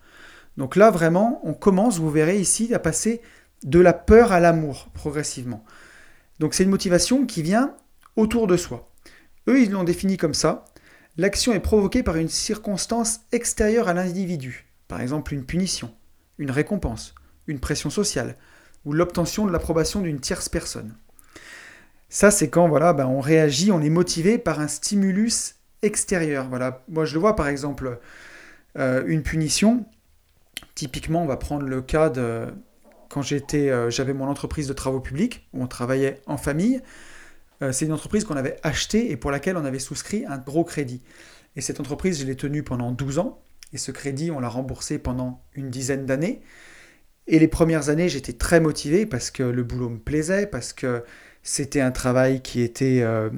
Donc 0.57 0.77
là, 0.77 0.91
vraiment, 0.91 1.41
on 1.45 1.55
commence, 1.55 1.99
vous 1.99 2.11
verrez 2.11 2.39
ici, 2.39 2.73
à 2.75 2.79
passer 2.79 3.21
de 3.65 3.81
la 3.81 3.93
peur 3.93 4.31
à 4.31 4.41
l'amour 4.41 4.89
progressivement. 4.95 5.65
Donc 6.39 6.55
c'est 6.55 6.65
une 6.65 6.71
motivation 6.71 7.27
qui 7.27 7.43
vient 7.43 7.75
autour 8.17 8.47
de 8.47 8.57
soi. 8.57 8.91
Eux, 9.49 9.61
ils 9.61 9.71
l'ont 9.71 9.85
défini 9.85 10.17
comme 10.17 10.35
ça. 10.35 10.65
L'action 11.17 11.53
est 11.53 11.61
provoquée 11.61 12.03
par 12.03 12.17
une 12.17 12.29
circonstance 12.29 13.21
extérieure 13.33 13.89
à 13.89 13.95
l'individu, 13.95 14.67
par 14.89 15.01
exemple 15.01 15.33
une 15.35 15.45
punition, 15.45 15.93
une 16.39 16.51
récompense, 16.51 17.15
une 17.47 17.61
pression 17.61 17.91
sociale, 17.91 18.37
ou 18.85 18.93
l'obtention 18.93 19.47
de 19.47 19.53
l'approbation 19.53 20.01
d'une 20.01 20.21
tierce 20.21 20.49
personne. 20.49 20.95
Ça, 22.09 22.31
c'est 22.31 22.49
quand 22.49 22.69
voilà, 22.69 22.93
ben, 22.93 23.07
on 23.07 23.21
réagit, 23.21 23.73
on 23.73 23.81
est 23.81 23.91
motivé 23.91 24.39
par 24.39 24.61
un 24.61 24.69
stimulus 24.69 25.57
extérieur. 25.83 26.49
Voilà. 26.49 26.83
Moi, 26.89 27.05
je 27.05 27.15
le 27.15 27.21
vois 27.21 27.37
par 27.37 27.49
exemple, 27.49 27.99
euh, 28.79 29.05
une 29.07 29.23
punition. 29.23 29.87
Typiquement, 30.75 31.23
on 31.23 31.27
va 31.27 31.37
prendre 31.37 31.67
le 31.67 31.81
cas 31.81 32.11
de 32.11 32.47
quand 33.15 33.23
euh, 33.55 33.91
j'avais 33.91 34.13
mon 34.13 34.27
entreprise 34.27 34.67
de 34.67 34.73
travaux 34.73 34.99
publics, 34.99 35.49
où 35.53 35.63
on 35.63 35.69
travaillait 35.69 36.21
en 36.27 36.37
famille. 36.37 36.83
Euh, 37.63 37.71
c'est 37.71 37.85
une 37.85 37.93
entreprise 37.93 38.25
qu'on 38.25 38.35
avait 38.35 38.57
achetée 38.65 39.13
et 39.13 39.17
pour 39.17 39.31
laquelle 39.31 39.57
on 39.57 39.65
avait 39.65 39.79
souscrit 39.79 40.25
un 40.27 40.37
gros 40.37 40.65
crédit. 40.65 41.01
Et 41.55 41.61
cette 41.61 41.79
entreprise, 41.79 42.19
je 42.19 42.27
l'ai 42.27 42.35
tenue 42.35 42.65
pendant 42.65 42.91
12 42.91 43.21
ans. 43.21 43.41
Et 43.73 43.79
ce 43.79 43.93
crédit, 43.93 44.33
on 44.33 44.41
l'a 44.41 44.49
remboursé 44.49 44.99
pendant 44.99 45.45
une 45.55 45.71
dizaine 45.71 46.07
d'années. 46.07 46.43
Et 47.29 47.39
les 47.39 47.47
premières 47.47 47.89
années, 47.89 48.09
j'étais 48.09 48.33
très 48.33 48.59
motivé 48.59 49.07
parce 49.07 49.31
que 49.31 49.45
le 49.45 49.63
boulot 49.63 49.91
me 49.91 49.99
plaisait, 49.99 50.49
parce 50.49 50.73
que 50.73 51.05
c'était 51.45 51.81
un 51.81 51.93
travail 51.93 52.43
qui 52.43 52.63
était 52.63 53.01
euh, 53.03 53.31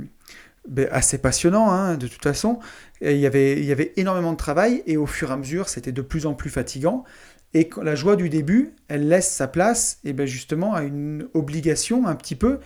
ben, 0.67 0.89
assez 0.91 1.19
passionnant, 1.19 1.71
hein, 1.71 1.99
de 1.99 2.09
toute 2.09 2.23
façon. 2.23 2.61
il 3.03 3.19
y 3.19 3.27
avait 3.27 3.93
énormément 3.97 4.33
de 4.33 4.39
travail 4.39 4.83
et 4.87 4.97
au 4.97 5.07
fur 5.07 5.29
et 5.29 5.33
à 5.35 5.37
mesure, 5.37 5.69
c'était 5.69 5.93
de 5.93 6.03
plus 6.03 6.25
en 6.25 6.33
plus 6.33 6.49
fatigant. 6.49 7.05
Et 7.57 7.71
la 7.83 7.95
joie 7.95 8.16
du 8.16 8.29
début, 8.29 8.75
elle 8.88 9.09
laisse 9.09 9.31
sa 9.31 9.49
place 9.49 9.99
et 10.05 10.12
ben 10.12 10.27
justement 10.27 10.75
à 10.75 10.83
une 10.83 11.27
obligation 11.33 12.07
un 12.07 12.14
petit 12.14 12.35
peu. 12.35 12.59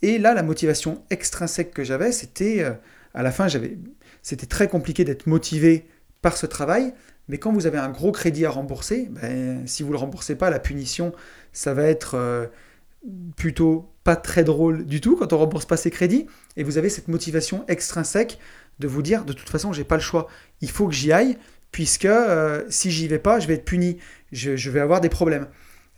Et 0.00 0.16
là, 0.16 0.32
la 0.32 0.42
motivation 0.42 1.04
extrinsèque 1.10 1.74
que 1.74 1.84
j'avais, 1.84 2.10
c'était 2.10 2.62
euh, 2.64 2.72
à 3.12 3.22
la 3.22 3.32
fin, 3.32 3.48
j'avais, 3.48 3.76
c'était 4.22 4.46
très 4.46 4.66
compliqué 4.66 5.04
d'être 5.04 5.26
motivé 5.26 5.86
par 6.22 6.38
ce 6.38 6.46
travail. 6.46 6.94
Mais 7.28 7.36
quand 7.36 7.52
vous 7.52 7.66
avez 7.66 7.76
un 7.76 7.90
gros 7.90 8.12
crédit 8.12 8.46
à 8.46 8.50
rembourser, 8.50 9.10
ben, 9.10 9.66
si 9.66 9.82
vous 9.82 9.90
ne 9.90 9.92
le 9.92 9.98
remboursez 9.98 10.36
pas, 10.36 10.48
la 10.48 10.58
punition, 10.58 11.12
ça 11.52 11.74
va 11.74 11.82
être 11.82 12.14
euh, 12.14 12.46
plutôt 13.36 13.92
pas 14.04 14.16
très 14.16 14.42
drôle 14.42 14.86
du 14.86 15.02
tout 15.02 15.16
quand 15.16 15.34
on 15.34 15.36
ne 15.36 15.40
rembourse 15.42 15.66
pas 15.66 15.76
ses 15.76 15.90
crédits. 15.90 16.26
Et 16.56 16.62
vous 16.62 16.78
avez 16.78 16.88
cette 16.88 17.08
motivation 17.08 17.66
extrinsèque 17.68 18.38
de 18.78 18.88
vous 18.88 19.02
dire, 19.02 19.26
de 19.26 19.34
toute 19.34 19.50
façon, 19.50 19.74
j'ai 19.74 19.84
pas 19.84 19.96
le 19.96 20.02
choix. 20.02 20.28
Il 20.62 20.70
faut 20.70 20.88
que 20.88 20.94
j'y 20.94 21.12
aille, 21.12 21.36
puisque 21.72 22.04
euh, 22.04 22.64
si 22.68 22.90
j'y 22.90 23.08
vais 23.08 23.18
pas, 23.18 23.40
je 23.40 23.46
vais 23.46 23.54
être 23.54 23.64
puni. 23.64 23.98
Je, 24.32 24.70
vais 24.70 24.80
avoir 24.80 25.00
des 25.00 25.08
problèmes. 25.08 25.46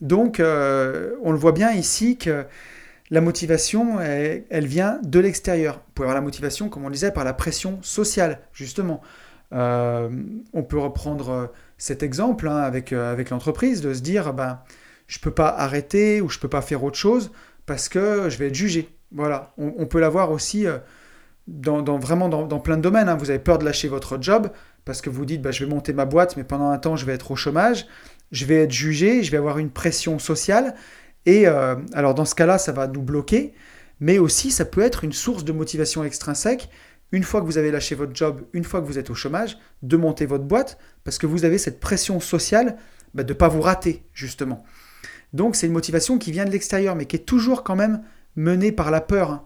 Donc, 0.00 0.40
euh, 0.40 1.14
on 1.22 1.32
le 1.32 1.38
voit 1.38 1.52
bien 1.52 1.72
ici 1.72 2.16
que 2.16 2.44
la 3.10 3.20
motivation, 3.20 4.00
elle, 4.00 4.66
vient 4.66 4.98
de 5.02 5.20
l'extérieur. 5.20 5.74
Vous 5.74 5.92
pouvez 5.94 6.06
avoir 6.06 6.14
la 6.14 6.22
motivation, 6.22 6.68
comme 6.70 6.84
on 6.84 6.90
disait, 6.90 7.12
par 7.12 7.24
la 7.24 7.34
pression 7.34 7.78
sociale, 7.82 8.40
justement. 8.52 9.02
Euh, 9.52 10.08
on 10.54 10.62
peut 10.62 10.78
reprendre 10.78 11.52
cet 11.76 12.02
exemple 12.02 12.48
hein, 12.48 12.56
avec, 12.56 12.90
l'entreprise, 12.90 13.82
de 13.82 13.92
se 13.92 14.00
dire, 14.00 14.32
ben, 14.32 14.60
je 15.08 15.18
ne 15.18 15.22
peux 15.22 15.30
pas 15.30 15.48
arrêter 15.48 16.22
ou 16.22 16.30
je 16.30 16.38
ne 16.38 16.40
peux 16.40 16.48
pas 16.48 16.62
faire 16.62 16.82
autre 16.84 16.96
chose 16.96 17.30
parce 17.66 17.90
que 17.90 18.30
je 18.30 18.38
vais 18.38 18.48
être 18.48 18.54
jugé. 18.54 18.88
Voilà, 19.14 19.52
on, 19.58 19.84
peut 19.84 20.00
l'avoir 20.00 20.30
aussi 20.30 20.64
dans, 21.46 21.98
vraiment 21.98 22.30
dans, 22.30 22.60
plein 22.60 22.78
de 22.78 22.82
domaines. 22.82 23.10
Hein. 23.10 23.16
Vous 23.16 23.28
avez 23.28 23.38
peur 23.38 23.58
de 23.58 23.66
lâcher 23.66 23.88
votre 23.88 24.20
job 24.22 24.48
parce 24.84 25.00
que 25.00 25.10
vous 25.10 25.24
dites, 25.24 25.42
ben, 25.42 25.52
je 25.52 25.64
vais 25.64 25.70
monter 25.70 25.92
ma 25.92 26.04
boîte, 26.04 26.36
mais 26.36 26.44
pendant 26.44 26.70
un 26.70 26.78
temps, 26.78 26.96
je 26.96 27.06
vais 27.06 27.12
être 27.12 27.30
au 27.30 27.36
chômage, 27.36 27.86
je 28.30 28.44
vais 28.44 28.62
être 28.62 28.72
jugé, 28.72 29.22
je 29.22 29.30
vais 29.30 29.36
avoir 29.36 29.58
une 29.58 29.70
pression 29.70 30.18
sociale. 30.18 30.74
Et 31.26 31.46
euh, 31.46 31.76
alors 31.92 32.14
dans 32.14 32.24
ce 32.24 32.34
cas-là, 32.34 32.58
ça 32.58 32.72
va 32.72 32.86
nous 32.86 33.02
bloquer, 33.02 33.54
mais 34.00 34.18
aussi 34.18 34.50
ça 34.50 34.64
peut 34.64 34.80
être 34.80 35.04
une 35.04 35.12
source 35.12 35.44
de 35.44 35.52
motivation 35.52 36.02
extrinsèque, 36.02 36.68
une 37.12 37.22
fois 37.22 37.40
que 37.40 37.46
vous 37.46 37.58
avez 37.58 37.70
lâché 37.70 37.94
votre 37.94 38.16
job, 38.16 38.42
une 38.54 38.64
fois 38.64 38.80
que 38.80 38.86
vous 38.86 38.98
êtes 38.98 39.10
au 39.10 39.14
chômage, 39.14 39.58
de 39.82 39.96
monter 39.96 40.26
votre 40.26 40.44
boîte, 40.44 40.78
parce 41.04 41.18
que 41.18 41.26
vous 41.26 41.44
avez 41.44 41.58
cette 41.58 41.78
pression 41.78 42.18
sociale 42.20 42.76
bah, 43.14 43.22
de 43.22 43.32
ne 43.32 43.38
pas 43.38 43.48
vous 43.48 43.60
rater, 43.60 44.02
justement. 44.14 44.64
Donc 45.32 45.54
c'est 45.54 45.66
une 45.66 45.72
motivation 45.72 46.18
qui 46.18 46.32
vient 46.32 46.44
de 46.44 46.50
l'extérieur, 46.50 46.96
mais 46.96 47.06
qui 47.06 47.16
est 47.16 47.20
toujours 47.20 47.62
quand 47.62 47.76
même 47.76 48.02
menée 48.34 48.72
par 48.72 48.90
la 48.90 49.00
peur. 49.00 49.30
Hein. 49.30 49.44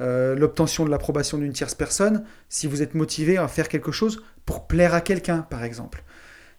Euh, 0.00 0.34
l'obtention 0.34 0.84
de 0.84 0.90
l'approbation 0.90 1.38
d'une 1.38 1.52
tierce 1.52 1.74
personne, 1.74 2.24
si 2.48 2.66
vous 2.66 2.82
êtes 2.82 2.94
motivé 2.94 3.36
à 3.36 3.46
faire 3.46 3.68
quelque 3.68 3.92
chose 3.92 4.22
pour 4.44 4.66
plaire 4.66 4.92
à 4.94 5.00
quelqu'un, 5.00 5.42
par 5.42 5.62
exemple 5.62 6.04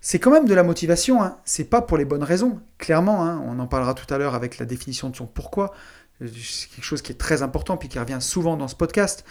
c'est 0.06 0.20
quand 0.20 0.30
même 0.30 0.46
de 0.46 0.54
la 0.54 0.62
motivation, 0.62 1.24
hein. 1.24 1.40
c'est 1.46 1.64
pas 1.64 1.82
pour 1.82 1.98
les 1.98 2.06
bonnes 2.06 2.22
raisons, 2.22 2.62
clairement, 2.78 3.26
hein. 3.26 3.42
on 3.44 3.58
en 3.58 3.66
parlera 3.66 3.96
tout 3.96 4.06
à 4.14 4.20
l'heure 4.20 4.36
avec 4.36 4.60
la 4.60 4.68
définition 4.68 5.10
de 5.10 5.16
son 5.16 5.26
pourquoi, 5.26 5.74
c'est 6.22 6.70
quelque 6.70 6.84
chose 6.84 7.02
qui 7.02 7.12
est 7.12 7.16
très 7.16 7.42
important 7.42 7.76
puis 7.76 7.90
qui 7.90 7.98
revient 7.98 8.20
souvent 8.22 8.56
dans 8.56 8.68
ce 8.68 8.76
podcast, 8.76 9.26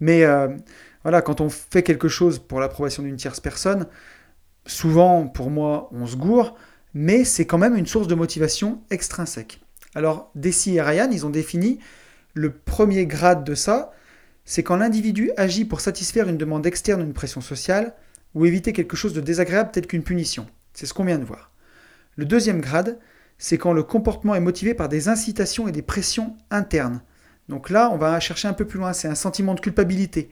mais 0.00 0.24
euh, 0.24 0.48
voilà, 1.04 1.22
quand 1.22 1.40
on 1.40 1.48
fait 1.48 1.84
quelque 1.84 2.08
chose 2.08 2.40
pour 2.40 2.58
l'approbation 2.58 3.04
d'une 3.04 3.14
tierce 3.14 3.38
personne, 3.38 3.86
souvent 4.66 5.28
pour 5.28 5.48
moi 5.48 5.88
on 5.92 6.06
se 6.06 6.16
gourre, 6.16 6.56
mais 6.92 7.22
c'est 7.22 7.46
quand 7.46 7.58
même 7.58 7.76
une 7.76 7.86
source 7.86 8.08
de 8.08 8.16
motivation 8.16 8.82
extrinsèque. 8.90 9.60
Alors 9.94 10.32
Desi 10.34 10.74
et 10.74 10.82
Ryan, 10.82 11.08
ils 11.12 11.24
ont 11.24 11.30
défini 11.30 11.78
le 12.36 12.50
premier 12.52 13.06
grade 13.06 13.44
de 13.44 13.54
ça, 13.54 13.92
c'est 14.44 14.62
quand 14.62 14.76
l'individu 14.76 15.30
agit 15.38 15.64
pour 15.64 15.80
satisfaire 15.80 16.28
une 16.28 16.36
demande 16.36 16.66
externe 16.66 17.00
ou 17.00 17.04
une 17.04 17.14
pression 17.14 17.40
sociale, 17.40 17.94
ou 18.34 18.44
éviter 18.44 18.74
quelque 18.74 18.94
chose 18.94 19.14
de 19.14 19.22
désagréable 19.22 19.70
tel 19.72 19.86
qu'une 19.86 20.02
punition. 20.02 20.46
C'est 20.74 20.84
ce 20.84 20.92
qu'on 20.92 21.06
vient 21.06 21.18
de 21.18 21.24
voir. 21.24 21.50
Le 22.16 22.26
deuxième 22.26 22.60
grade, 22.60 22.98
c'est 23.38 23.56
quand 23.56 23.72
le 23.72 23.82
comportement 23.82 24.34
est 24.34 24.40
motivé 24.40 24.74
par 24.74 24.90
des 24.90 25.08
incitations 25.08 25.66
et 25.66 25.72
des 25.72 25.80
pressions 25.80 26.36
internes. 26.50 27.00
Donc 27.48 27.70
là, 27.70 27.88
on 27.90 27.96
va 27.96 28.20
chercher 28.20 28.48
un 28.48 28.52
peu 28.52 28.66
plus 28.66 28.78
loin, 28.78 28.92
c'est 28.92 29.08
un 29.08 29.14
sentiment 29.14 29.54
de 29.54 29.60
culpabilité, 29.60 30.28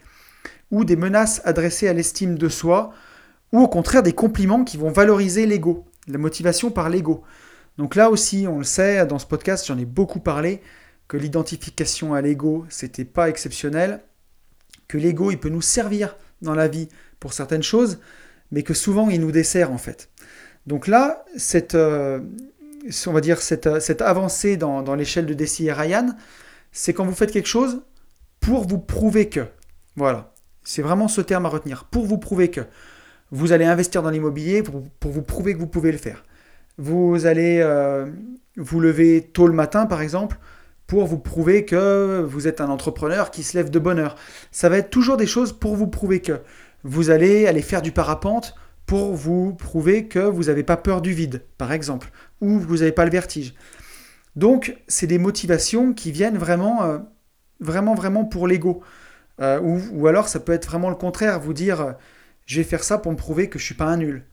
ou 0.70 0.84
des 0.84 0.96
menaces 0.96 1.40
adressées 1.46 1.88
à 1.88 1.94
l'estime 1.94 2.36
de 2.36 2.48
soi, 2.50 2.92
ou 3.50 3.60
au 3.60 3.68
contraire 3.68 4.02
des 4.02 4.12
compliments 4.12 4.64
qui 4.64 4.76
vont 4.76 4.90
valoriser 4.90 5.46
l'ego, 5.46 5.86
la 6.06 6.18
motivation 6.18 6.70
par 6.70 6.90
l'ego. 6.90 7.24
Donc 7.78 7.94
là 7.94 8.10
aussi, 8.10 8.46
on 8.46 8.58
le 8.58 8.64
sait, 8.64 9.06
dans 9.06 9.18
ce 9.18 9.26
podcast, 9.26 9.66
j'en 9.66 9.78
ai 9.78 9.86
beaucoup 9.86 10.20
parlé, 10.20 10.60
que 11.08 11.16
l'identification 11.16 12.14
à 12.14 12.20
l'ego, 12.20 12.66
c'était 12.68 13.04
pas 13.04 13.28
exceptionnel, 13.28 14.00
que 14.88 14.98
l'ego, 14.98 15.30
il 15.30 15.38
peut 15.38 15.48
nous 15.48 15.62
servir 15.62 16.16
dans 16.42 16.54
la 16.54 16.68
vie 16.68 16.88
pour 17.20 17.32
certaines 17.32 17.62
choses, 17.62 18.00
mais 18.50 18.62
que 18.62 18.74
souvent 18.74 19.10
il 19.10 19.20
nous 19.20 19.32
dessert 19.32 19.72
en 19.72 19.78
fait. 19.78 20.10
Donc 20.66 20.86
là, 20.86 21.24
cette, 21.36 21.74
euh, 21.74 22.20
on 23.06 23.12
va 23.12 23.20
dire 23.20 23.40
cette, 23.40 23.80
cette 23.80 24.02
avancée 24.02 24.56
dans, 24.56 24.94
l'échelle 24.94 25.26
de 25.26 25.34
Desi 25.34 25.66
et 25.66 25.72
Ryan, 25.72 26.14
c'est 26.72 26.94
quand 26.94 27.04
vous 27.04 27.14
faites 27.14 27.32
quelque 27.32 27.48
chose 27.48 27.82
pour 28.40 28.66
vous 28.66 28.78
prouver 28.78 29.28
que. 29.28 29.46
Voilà, 29.96 30.34
c'est 30.62 30.82
vraiment 30.82 31.08
ce 31.08 31.20
terme 31.20 31.46
à 31.46 31.48
retenir. 31.48 31.84
Pour 31.84 32.06
vous 32.06 32.18
prouver 32.18 32.50
que. 32.50 32.62
Vous 33.30 33.52
allez 33.52 33.64
investir 33.64 34.02
dans 34.02 34.10
l'immobilier 34.10 34.62
pour, 34.62 34.82
vous 35.10 35.22
prouver 35.22 35.54
que 35.54 35.58
vous 35.58 35.66
pouvez 35.66 35.92
le 35.92 35.98
faire. 35.98 36.24
Vous 36.78 37.26
allez 37.26 37.60
euh, 37.60 38.06
vous 38.56 38.80
lever 38.80 39.30
tôt 39.32 39.46
le 39.46 39.54
matin, 39.54 39.86
par 39.86 40.02
exemple, 40.02 40.38
pour 40.94 41.06
vous 41.06 41.18
prouver 41.18 41.64
que 41.64 42.24
vous 42.24 42.46
êtes 42.46 42.60
un 42.60 42.68
entrepreneur 42.68 43.32
qui 43.32 43.42
se 43.42 43.56
lève 43.56 43.68
de 43.68 43.80
bonne 43.80 43.98
heure. 43.98 44.14
Ça 44.52 44.68
va 44.68 44.78
être 44.78 44.90
toujours 44.90 45.16
des 45.16 45.26
choses 45.26 45.52
pour 45.52 45.74
vous 45.74 45.88
prouver 45.88 46.20
que 46.20 46.40
vous 46.84 47.10
allez 47.10 47.48
aller 47.48 47.62
faire 47.62 47.82
du 47.82 47.90
parapente 47.90 48.54
pour 48.86 49.12
vous 49.12 49.54
prouver 49.54 50.06
que 50.06 50.20
vous 50.20 50.44
n'avez 50.44 50.62
pas 50.62 50.76
peur 50.76 51.02
du 51.02 51.12
vide, 51.12 51.42
par 51.58 51.72
exemple, 51.72 52.12
ou 52.40 52.60
vous 52.60 52.76
n'avez 52.76 52.92
pas 52.92 53.04
le 53.04 53.10
vertige. 53.10 53.54
Donc, 54.36 54.76
c'est 54.86 55.08
des 55.08 55.18
motivations 55.18 55.94
qui 55.94 56.12
viennent 56.12 56.38
vraiment, 56.38 56.84
euh, 56.84 56.98
vraiment, 57.58 57.96
vraiment 57.96 58.24
pour 58.24 58.46
l'ego. 58.46 58.80
Euh, 59.40 59.58
ou, 59.60 60.06
alors, 60.06 60.28
ça 60.28 60.38
peut 60.38 60.52
être 60.52 60.68
vraiment 60.68 60.90
le 60.90 60.96
contraire, 60.96 61.40
vous 61.40 61.54
dire, 61.54 61.80
euh, 61.80 61.92
je 62.46 62.58
vais 62.58 62.64
faire 62.64 62.84
ça 62.84 62.98
pour 62.98 63.10
me 63.10 63.16
prouver 63.16 63.48
que 63.48 63.58
je 63.58 63.64
suis 63.64 63.74
pas 63.74 63.86
un 63.86 63.96
nul. 63.96 64.26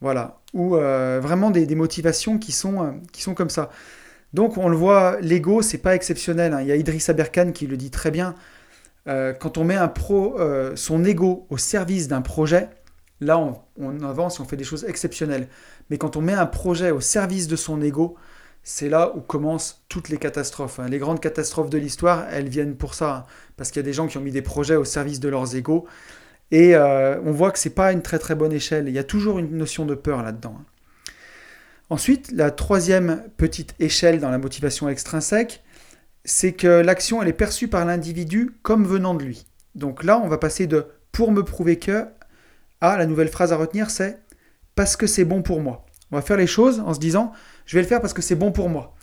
Voilà. 0.00 0.40
Ou 0.54 0.70
vraiment 0.70 1.50
des, 1.50 1.74
motivations 1.74 2.38
qui 2.38 2.52
sont, 2.52 3.00
qui 3.12 3.20
sont 3.20 3.34
comme 3.34 3.50
ça. 3.50 3.68
Donc, 4.32 4.58
on 4.58 4.68
le 4.68 4.76
voit, 4.76 5.18
l'ego, 5.20 5.62
c'est 5.62 5.78
pas 5.78 5.94
exceptionnel. 5.94 6.52
Hein. 6.52 6.60
Il 6.62 6.68
y 6.68 6.72
a 6.72 6.76
Idriss 6.76 7.08
Aberkan 7.08 7.52
qui 7.52 7.66
le 7.66 7.76
dit 7.76 7.90
très 7.90 8.10
bien. 8.10 8.34
Euh, 9.08 9.32
quand 9.32 9.56
on 9.58 9.64
met 9.64 9.76
un 9.76 9.88
pro, 9.88 10.38
euh, 10.38 10.74
son 10.74 11.04
ego 11.04 11.46
au 11.48 11.58
service 11.58 12.08
d'un 12.08 12.22
projet, 12.22 12.68
là 13.20 13.38
on, 13.38 14.00
avance 14.02 14.38
et 14.38 14.42
on 14.42 14.44
fait 14.44 14.56
des 14.56 14.64
choses 14.64 14.84
exceptionnelles. 14.84 15.48
Mais 15.90 15.98
quand 15.98 16.16
on 16.16 16.20
met 16.20 16.32
un 16.32 16.46
projet 16.46 16.90
au 16.90 17.00
service 17.00 17.46
de 17.46 17.56
son 17.56 17.80
ego, 17.80 18.16
c'est 18.64 18.88
là 18.88 19.12
où 19.14 19.20
commencent 19.20 19.84
toutes 19.88 20.08
les 20.08 20.16
catastrophes. 20.16 20.80
Hein. 20.80 20.88
Les 20.88 20.98
grandes 20.98 21.20
catastrophes 21.20 21.70
de 21.70 21.78
l'histoire, 21.78 22.26
elles 22.32 22.48
viennent 22.48 22.74
pour 22.74 22.94
ça, 22.94 23.14
hein. 23.14 23.24
parce 23.56 23.70
qu'il 23.70 23.80
y 23.80 23.84
a 23.84 23.86
des 23.86 23.92
gens 23.92 24.08
qui 24.08 24.18
ont 24.18 24.22
mis 24.22 24.32
des 24.32 24.42
projets 24.42 24.76
au 24.76 24.84
service 24.84 25.20
de 25.20 25.28
leurs 25.28 25.54
égos. 25.54 25.86
Et 26.50 26.74
euh, 26.74 27.20
on 27.24 27.32
voit 27.32 27.50
que 27.50 27.58
c'est 27.58 27.70
pas 27.70 27.92
une 27.92 28.02
très 28.02 28.18
très 28.18 28.34
bonne 28.34 28.52
échelle. 28.52 28.88
Il 28.88 28.94
y 28.94 28.98
a 28.98 29.04
toujours 29.04 29.38
une 29.38 29.56
notion 29.56 29.84
de 29.84 29.94
peur 29.94 30.22
là-dedans. 30.22 30.56
Ensuite, 31.88 32.32
la 32.32 32.50
troisième 32.50 33.22
petite 33.36 33.74
échelle 33.78 34.20
dans 34.20 34.30
la 34.30 34.38
motivation 34.38 34.88
extrinsèque, 34.88 35.62
c'est 36.24 36.52
que 36.52 36.66
l'action, 36.66 37.22
elle 37.22 37.28
est 37.28 37.32
perçue 37.32 37.68
par 37.68 37.84
l'individu 37.84 38.50
comme 38.62 38.84
venant 38.84 39.14
de 39.14 39.22
lui. 39.22 39.46
Donc 39.76 40.02
là, 40.02 40.18
on 40.18 40.28
va 40.28 40.38
passer 40.38 40.66
de 40.66 40.86
pour 41.12 41.30
me 41.30 41.44
prouver 41.44 41.78
que 41.78 42.06
à 42.80 42.96
la 42.96 43.06
nouvelle 43.06 43.28
phrase 43.28 43.52
à 43.52 43.56
retenir, 43.56 43.90
c'est 43.90 44.18
parce 44.74 44.96
que 44.96 45.06
c'est 45.06 45.24
bon 45.24 45.42
pour 45.42 45.60
moi. 45.60 45.86
On 46.10 46.16
va 46.16 46.22
faire 46.22 46.36
les 46.36 46.46
choses 46.46 46.80
en 46.80 46.92
se 46.92 46.98
disant, 46.98 47.32
je 47.64 47.76
vais 47.76 47.82
le 47.82 47.88
faire 47.88 48.00
parce 48.00 48.12
que 48.12 48.22
c'est 48.22 48.34
bon 48.34 48.52
pour 48.52 48.68
moi. 48.68 48.94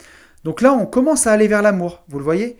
Donc 0.43 0.61
là, 0.61 0.73
on 0.73 0.85
commence 0.85 1.25
à 1.25 1.31
aller 1.31 1.47
vers 1.47 1.61
l'amour. 1.61 2.03
Vous 2.09 2.17
le 2.17 2.23
voyez? 2.23 2.57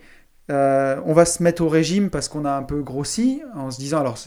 Euh, 0.50 1.00
on 1.06 1.14
va 1.14 1.24
se 1.24 1.42
mettre 1.42 1.62
au 1.62 1.68
régime 1.68 2.10
parce 2.10 2.28
qu'on 2.28 2.44
a 2.44 2.52
un 2.52 2.62
peu 2.62 2.82
grossi, 2.82 3.42
en 3.54 3.70
se 3.70 3.78
disant, 3.78 4.00
alors 4.00 4.18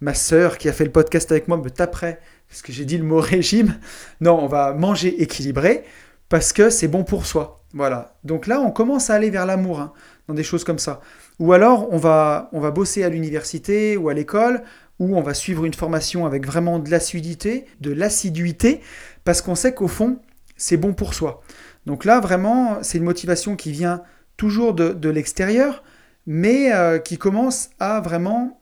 ma 0.00 0.14
sœur 0.14 0.58
qui 0.58 0.68
a 0.68 0.72
fait 0.72 0.84
le 0.84 0.92
podcast 0.92 1.30
avec 1.32 1.48
moi 1.48 1.56
me 1.56 1.70
taperait 1.70 2.20
parce 2.48 2.62
que 2.62 2.72
j'ai 2.72 2.84
dit 2.84 2.98
le 2.98 3.04
mot 3.04 3.20
régime. 3.20 3.78
Non, 4.20 4.38
on 4.42 4.46
va 4.46 4.72
manger 4.72 5.22
équilibré 5.22 5.84
parce 6.28 6.52
que 6.52 6.70
c'est 6.70 6.88
bon 6.88 7.04
pour 7.04 7.26
soi. 7.26 7.64
Voilà. 7.72 8.16
Donc 8.24 8.46
là, 8.46 8.60
on 8.60 8.70
commence 8.70 9.10
à 9.10 9.14
aller 9.14 9.30
vers 9.30 9.46
l'amour, 9.46 9.80
hein, 9.80 9.92
dans 10.28 10.34
des 10.34 10.44
choses 10.44 10.64
comme 10.64 10.78
ça. 10.78 11.00
Ou 11.38 11.52
alors, 11.52 11.92
on 11.92 11.98
va, 11.98 12.48
on 12.52 12.60
va 12.60 12.70
bosser 12.70 13.04
à 13.04 13.08
l'université 13.08 13.96
ou 13.96 14.08
à 14.08 14.14
l'école, 14.14 14.62
ou 14.98 15.16
on 15.16 15.20
va 15.20 15.34
suivre 15.34 15.64
une 15.66 15.74
formation 15.74 16.24
avec 16.24 16.46
vraiment 16.46 16.78
de 16.78 16.90
l'assiduité, 16.90 17.66
de 17.80 17.92
l'assiduité, 17.92 18.80
parce 19.24 19.42
qu'on 19.42 19.54
sait 19.54 19.74
qu'au 19.74 19.88
fond, 19.88 20.20
c'est 20.56 20.78
bon 20.78 20.94
pour 20.94 21.12
soi. 21.12 21.42
Donc 21.84 22.04
là, 22.04 22.20
vraiment, 22.20 22.78
c'est 22.82 22.98
une 22.98 23.04
motivation 23.04 23.56
qui 23.56 23.72
vient 23.72 24.02
toujours 24.36 24.74
de, 24.74 25.08
l'extérieur, 25.08 25.82
mais 26.26 26.72
euh, 26.72 26.98
qui 26.98 27.18
commence 27.18 27.70
à 27.78 28.00
vraiment 28.00 28.60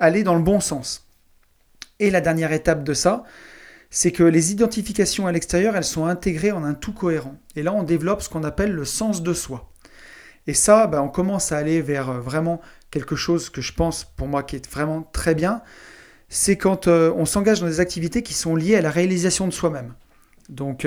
aller 0.00 0.22
dans 0.22 0.34
le 0.34 0.42
bon 0.42 0.60
sens. 0.60 1.06
Et 1.98 2.10
la 2.10 2.20
dernière 2.20 2.52
étape 2.52 2.84
de 2.84 2.94
ça, 2.94 3.24
c'est 3.90 4.12
que 4.12 4.22
les 4.22 4.52
identifications 4.52 5.26
à 5.26 5.32
l'extérieur, 5.32 5.76
elles 5.76 5.84
sont 5.84 6.06
intégrées 6.06 6.52
en 6.52 6.64
un 6.64 6.74
tout 6.74 6.92
cohérent. 6.92 7.36
Et 7.54 7.62
là, 7.62 7.72
on 7.72 7.82
développe 7.82 8.20
ce 8.20 8.28
qu'on 8.28 8.44
appelle 8.44 8.72
le 8.72 8.84
sens 8.84 9.22
de 9.22 9.32
soi. 9.32 9.70
Et 10.46 10.54
ça, 10.54 10.86
ben, 10.86 11.00
on 11.00 11.08
commence 11.08 11.52
à 11.52 11.58
aller 11.58 11.80
vers 11.80 12.10
euh, 12.10 12.20
vraiment 12.20 12.60
quelque 12.90 13.16
chose 13.16 13.50
que 13.50 13.60
je 13.60 13.72
pense, 13.72 14.04
pour 14.04 14.28
moi, 14.28 14.42
qui 14.42 14.56
est 14.56 14.70
vraiment 14.70 15.02
très 15.12 15.34
bien. 15.34 15.62
C'est 16.28 16.56
quand 16.56 16.88
euh, 16.88 17.12
on 17.16 17.24
s'engage 17.24 17.60
dans 17.60 17.66
des 17.66 17.80
activités 17.80 18.22
qui 18.22 18.34
sont 18.34 18.56
liées 18.56 18.76
à 18.76 18.80
la 18.80 18.90
réalisation 18.90 19.46
de 19.46 19.52
soi-même. 19.52 19.94
Donc, 20.48 20.86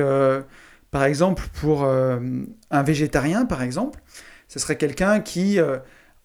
par 0.91 1.03
exemple, 1.03 1.43
pour 1.59 1.85
un 1.85 2.83
végétarien, 2.83 3.45
par 3.45 3.61
exemple, 3.61 3.99
ce 4.47 4.59
serait 4.59 4.77
quelqu'un 4.77 5.19
qui, 5.19 5.59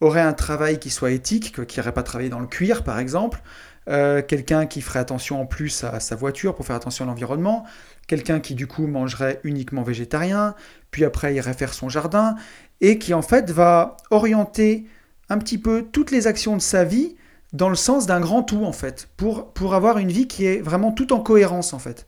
aurait 0.01 0.21
un 0.21 0.33
travail 0.33 0.79
qui 0.79 0.89
soit 0.89 1.11
éthique, 1.11 1.65
qui 1.65 1.79
n'irait 1.79 1.93
pas 1.93 2.03
travailler 2.03 2.29
dans 2.29 2.39
le 2.39 2.47
cuir 2.47 2.83
par 2.83 2.99
exemple, 2.99 3.41
euh, 3.87 4.21
quelqu'un 4.21 4.65
qui 4.65 4.81
ferait 4.81 4.99
attention 4.99 5.39
en 5.41 5.45
plus 5.45 5.83
à 5.83 5.99
sa 5.99 6.15
voiture 6.15 6.55
pour 6.55 6.65
faire 6.65 6.75
attention 6.75 7.05
à 7.05 7.07
l'environnement, 7.07 7.65
quelqu'un 8.07 8.39
qui 8.39 8.55
du 8.55 8.67
coup 8.67 8.87
mangerait 8.87 9.39
uniquement 9.43 9.83
végétarien, 9.83 10.55
puis 10.91 11.05
après 11.05 11.35
irait 11.35 11.53
faire 11.53 11.73
son 11.73 11.87
jardin, 11.87 12.35
et 12.81 12.97
qui 12.97 13.13
en 13.13 13.21
fait 13.21 13.51
va 13.51 13.97
orienter 14.09 14.85
un 15.29 15.37
petit 15.37 15.57
peu 15.57 15.85
toutes 15.91 16.11
les 16.11 16.27
actions 16.27 16.55
de 16.55 16.61
sa 16.61 16.83
vie 16.83 17.15
dans 17.53 17.69
le 17.69 17.75
sens 17.75 18.05
d'un 18.05 18.19
grand 18.19 18.43
tout 18.43 18.65
en 18.65 18.73
fait, 18.73 19.07
pour, 19.17 19.53
pour 19.53 19.75
avoir 19.75 19.97
une 19.97 20.11
vie 20.11 20.27
qui 20.27 20.45
est 20.45 20.61
vraiment 20.61 20.91
tout 20.91 21.13
en 21.13 21.19
cohérence 21.19 21.73
en 21.73 21.79
fait. 21.79 22.05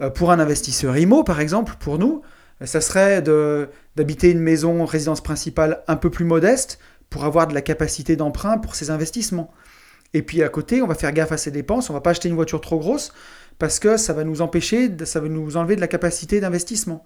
Euh, 0.00 0.10
pour 0.10 0.30
un 0.30 0.38
investisseur 0.38 0.96
IMO 0.96 1.24
par 1.24 1.40
exemple, 1.40 1.74
pour 1.78 1.98
nous, 1.98 2.22
ça 2.64 2.80
serait 2.80 3.20
d'habiter 3.96 4.30
une 4.30 4.40
maison 4.40 4.84
résidence 4.84 5.20
principale 5.20 5.82
un 5.88 5.96
peu 5.96 6.08
plus 6.08 6.24
modeste 6.24 6.78
pour 7.10 7.24
avoir 7.24 7.46
de 7.46 7.54
la 7.54 7.62
capacité 7.62 8.16
d'emprunt 8.16 8.58
pour 8.58 8.74
ses 8.74 8.90
investissements. 8.90 9.52
Et 10.14 10.22
puis 10.22 10.42
à 10.42 10.48
côté, 10.48 10.80
on 10.80 10.86
va 10.86 10.94
faire 10.94 11.12
gaffe 11.12 11.32
à 11.32 11.36
ses 11.36 11.50
dépenses, 11.50 11.90
on 11.90 11.92
va 11.92 12.00
pas 12.00 12.10
acheter 12.10 12.28
une 12.28 12.36
voiture 12.36 12.60
trop 12.60 12.78
grosse 12.78 13.12
parce 13.58 13.78
que 13.80 13.96
ça 13.96 14.12
va 14.12 14.24
nous 14.24 14.40
empêcher, 14.40 14.90
ça 15.04 15.20
va 15.20 15.28
nous 15.28 15.56
enlever 15.56 15.76
de 15.76 15.80
la 15.80 15.88
capacité 15.88 16.40
d'investissement. 16.40 17.04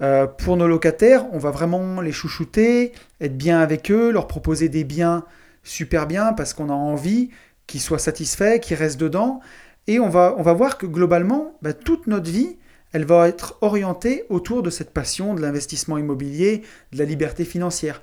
Euh, 0.00 0.26
pour 0.26 0.56
nos 0.56 0.68
locataires, 0.68 1.26
on 1.32 1.38
va 1.38 1.50
vraiment 1.50 2.00
les 2.00 2.12
chouchouter, 2.12 2.92
être 3.20 3.36
bien 3.36 3.58
avec 3.60 3.90
eux, 3.90 4.10
leur 4.12 4.28
proposer 4.28 4.68
des 4.68 4.84
biens 4.84 5.24
super 5.64 6.06
bien 6.06 6.32
parce 6.32 6.54
qu'on 6.54 6.70
a 6.70 6.74
envie 6.74 7.30
qu'ils 7.66 7.80
soient 7.80 7.98
satisfaits, 7.98 8.60
qu'ils 8.60 8.76
restent 8.76 9.00
dedans. 9.00 9.40
Et 9.88 9.98
on 9.98 10.08
va, 10.08 10.34
on 10.38 10.42
va 10.42 10.52
voir 10.52 10.78
que 10.78 10.86
globalement, 10.86 11.58
bah, 11.62 11.72
toute 11.72 12.06
notre 12.06 12.30
vie, 12.30 12.56
elle 12.92 13.04
va 13.04 13.26
être 13.26 13.58
orientée 13.62 14.24
autour 14.28 14.62
de 14.62 14.70
cette 14.70 14.92
passion 14.92 15.34
de 15.34 15.40
l'investissement 15.40 15.98
immobilier, 15.98 16.62
de 16.92 16.98
la 16.98 17.04
liberté 17.04 17.44
financière. 17.44 18.00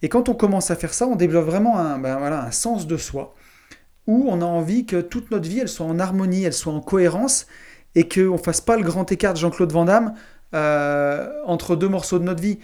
Et 0.00 0.08
quand 0.08 0.28
on 0.28 0.34
commence 0.34 0.70
à 0.70 0.76
faire 0.76 0.94
ça, 0.94 1.06
on 1.06 1.16
développe 1.16 1.46
vraiment 1.46 1.78
un, 1.78 1.98
ben 1.98 2.16
voilà, 2.18 2.44
un 2.44 2.50
sens 2.50 2.86
de 2.86 2.96
soi 2.96 3.34
où 4.06 4.26
on 4.28 4.42
a 4.42 4.44
envie 4.44 4.86
que 4.86 5.00
toute 5.00 5.30
notre 5.30 5.48
vie, 5.48 5.60
elle 5.60 5.68
soit 5.68 5.86
en 5.86 5.98
harmonie, 5.98 6.44
elle 6.44 6.52
soit 6.52 6.72
en 6.72 6.80
cohérence, 6.80 7.46
et 7.94 8.08
qu'on 8.08 8.32
ne 8.32 8.36
fasse 8.38 8.60
pas 8.60 8.76
le 8.76 8.82
grand 8.82 9.10
écart 9.10 9.32
de 9.32 9.38
Jean-Claude 9.38 9.72
Van 9.72 9.86
Damme 9.86 10.14
euh, 10.54 11.28
entre 11.46 11.74
deux 11.74 11.88
morceaux 11.88 12.18
de 12.18 12.24
notre 12.24 12.42
vie. 12.42 12.58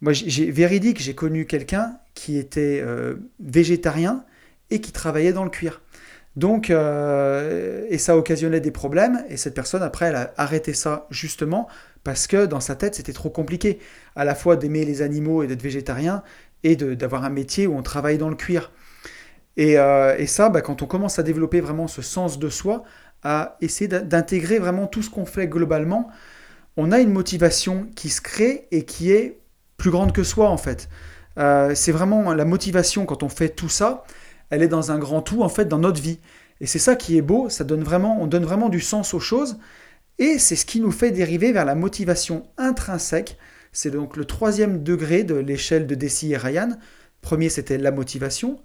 Moi, 0.00 0.12
j'ai 0.12 0.50
véridique, 0.50 1.00
j'ai 1.00 1.14
connu 1.14 1.46
quelqu'un 1.46 1.98
qui 2.14 2.36
était 2.36 2.80
euh, 2.82 3.14
végétarien 3.40 4.24
et 4.70 4.80
qui 4.80 4.92
travaillait 4.92 5.32
dans 5.32 5.44
le 5.44 5.50
cuir. 5.50 5.80
Donc, 6.36 6.70
euh, 6.70 7.84
et 7.90 7.98
ça 7.98 8.16
occasionnait 8.16 8.60
des 8.60 8.70
problèmes, 8.70 9.24
et 9.28 9.36
cette 9.36 9.54
personne, 9.54 9.82
après, 9.82 10.06
elle 10.06 10.16
a 10.16 10.32
arrêté 10.36 10.72
ça 10.72 11.06
justement 11.10 11.68
parce 12.04 12.26
que 12.26 12.46
dans 12.46 12.60
sa 12.60 12.74
tête, 12.74 12.94
c'était 12.94 13.12
trop 13.12 13.30
compliqué, 13.30 13.78
à 14.16 14.24
la 14.24 14.34
fois 14.34 14.56
d'aimer 14.56 14.84
les 14.84 15.02
animaux 15.02 15.42
et 15.42 15.46
d'être 15.46 15.62
végétarien, 15.62 16.22
et 16.64 16.76
d'avoir 16.76 17.24
un 17.24 17.30
métier 17.30 17.66
où 17.66 17.76
on 17.76 17.82
travaille 17.82 18.18
dans 18.18 18.28
le 18.28 18.36
cuir. 18.36 18.72
Euh, 19.58 20.16
et, 20.16 20.26
ça, 20.26 20.48
bah, 20.48 20.62
quand 20.62 20.82
on 20.82 20.86
commence 20.86 21.18
à 21.18 21.22
développer 21.22 21.60
vraiment 21.60 21.86
ce 21.86 22.02
sens 22.02 22.38
de 22.38 22.48
soi, 22.48 22.84
à 23.22 23.56
essayer 23.60 23.88
d'intégrer 23.88 24.58
vraiment 24.58 24.86
tout 24.86 25.02
ce 25.02 25.10
qu'on 25.10 25.26
fait 25.26 25.46
globalement, 25.46 26.08
on 26.76 26.90
a 26.90 26.98
une 27.00 27.12
motivation 27.12 27.88
qui 27.94 28.08
se 28.08 28.20
crée 28.20 28.66
et 28.70 28.84
qui 28.84 29.12
est 29.12 29.38
plus 29.76 29.90
grande 29.90 30.12
que 30.12 30.24
soi 30.24 30.48
en 30.48 30.56
fait. 30.56 30.88
Euh, 31.38 31.74
c'est 31.74 31.92
vraiment 31.92 32.34
la 32.34 32.44
motivation 32.44 33.06
quand 33.06 33.22
on 33.22 33.28
fait 33.28 33.50
tout 33.50 33.68
ça, 33.68 34.04
elle 34.52 34.62
est 34.62 34.68
dans 34.68 34.92
un 34.92 34.98
grand 34.98 35.22
tout 35.22 35.42
en 35.42 35.48
fait 35.48 35.64
dans 35.64 35.78
notre 35.78 36.02
vie. 36.02 36.18
Et 36.60 36.66
c'est 36.66 36.78
ça 36.78 36.94
qui 36.94 37.16
est 37.16 37.22
beau, 37.22 37.48
ça 37.48 37.64
donne 37.64 37.82
vraiment, 37.82 38.20
on 38.20 38.26
donne 38.26 38.44
vraiment 38.44 38.68
du 38.68 38.80
sens 38.80 39.14
aux 39.14 39.20
choses. 39.20 39.56
Et 40.18 40.38
c'est 40.38 40.56
ce 40.56 40.66
qui 40.66 40.78
nous 40.78 40.92
fait 40.92 41.10
dériver 41.10 41.52
vers 41.52 41.64
la 41.64 41.74
motivation 41.74 42.46
intrinsèque. 42.58 43.38
C'est 43.72 43.90
donc 43.90 44.14
le 44.14 44.26
troisième 44.26 44.82
degré 44.82 45.24
de 45.24 45.34
l'échelle 45.34 45.86
de 45.86 45.94
Desi 45.94 46.32
et 46.32 46.36
Ryan. 46.36 46.68
Premier, 47.22 47.48
c'était 47.48 47.78
la 47.78 47.92
motivation. 47.92 48.60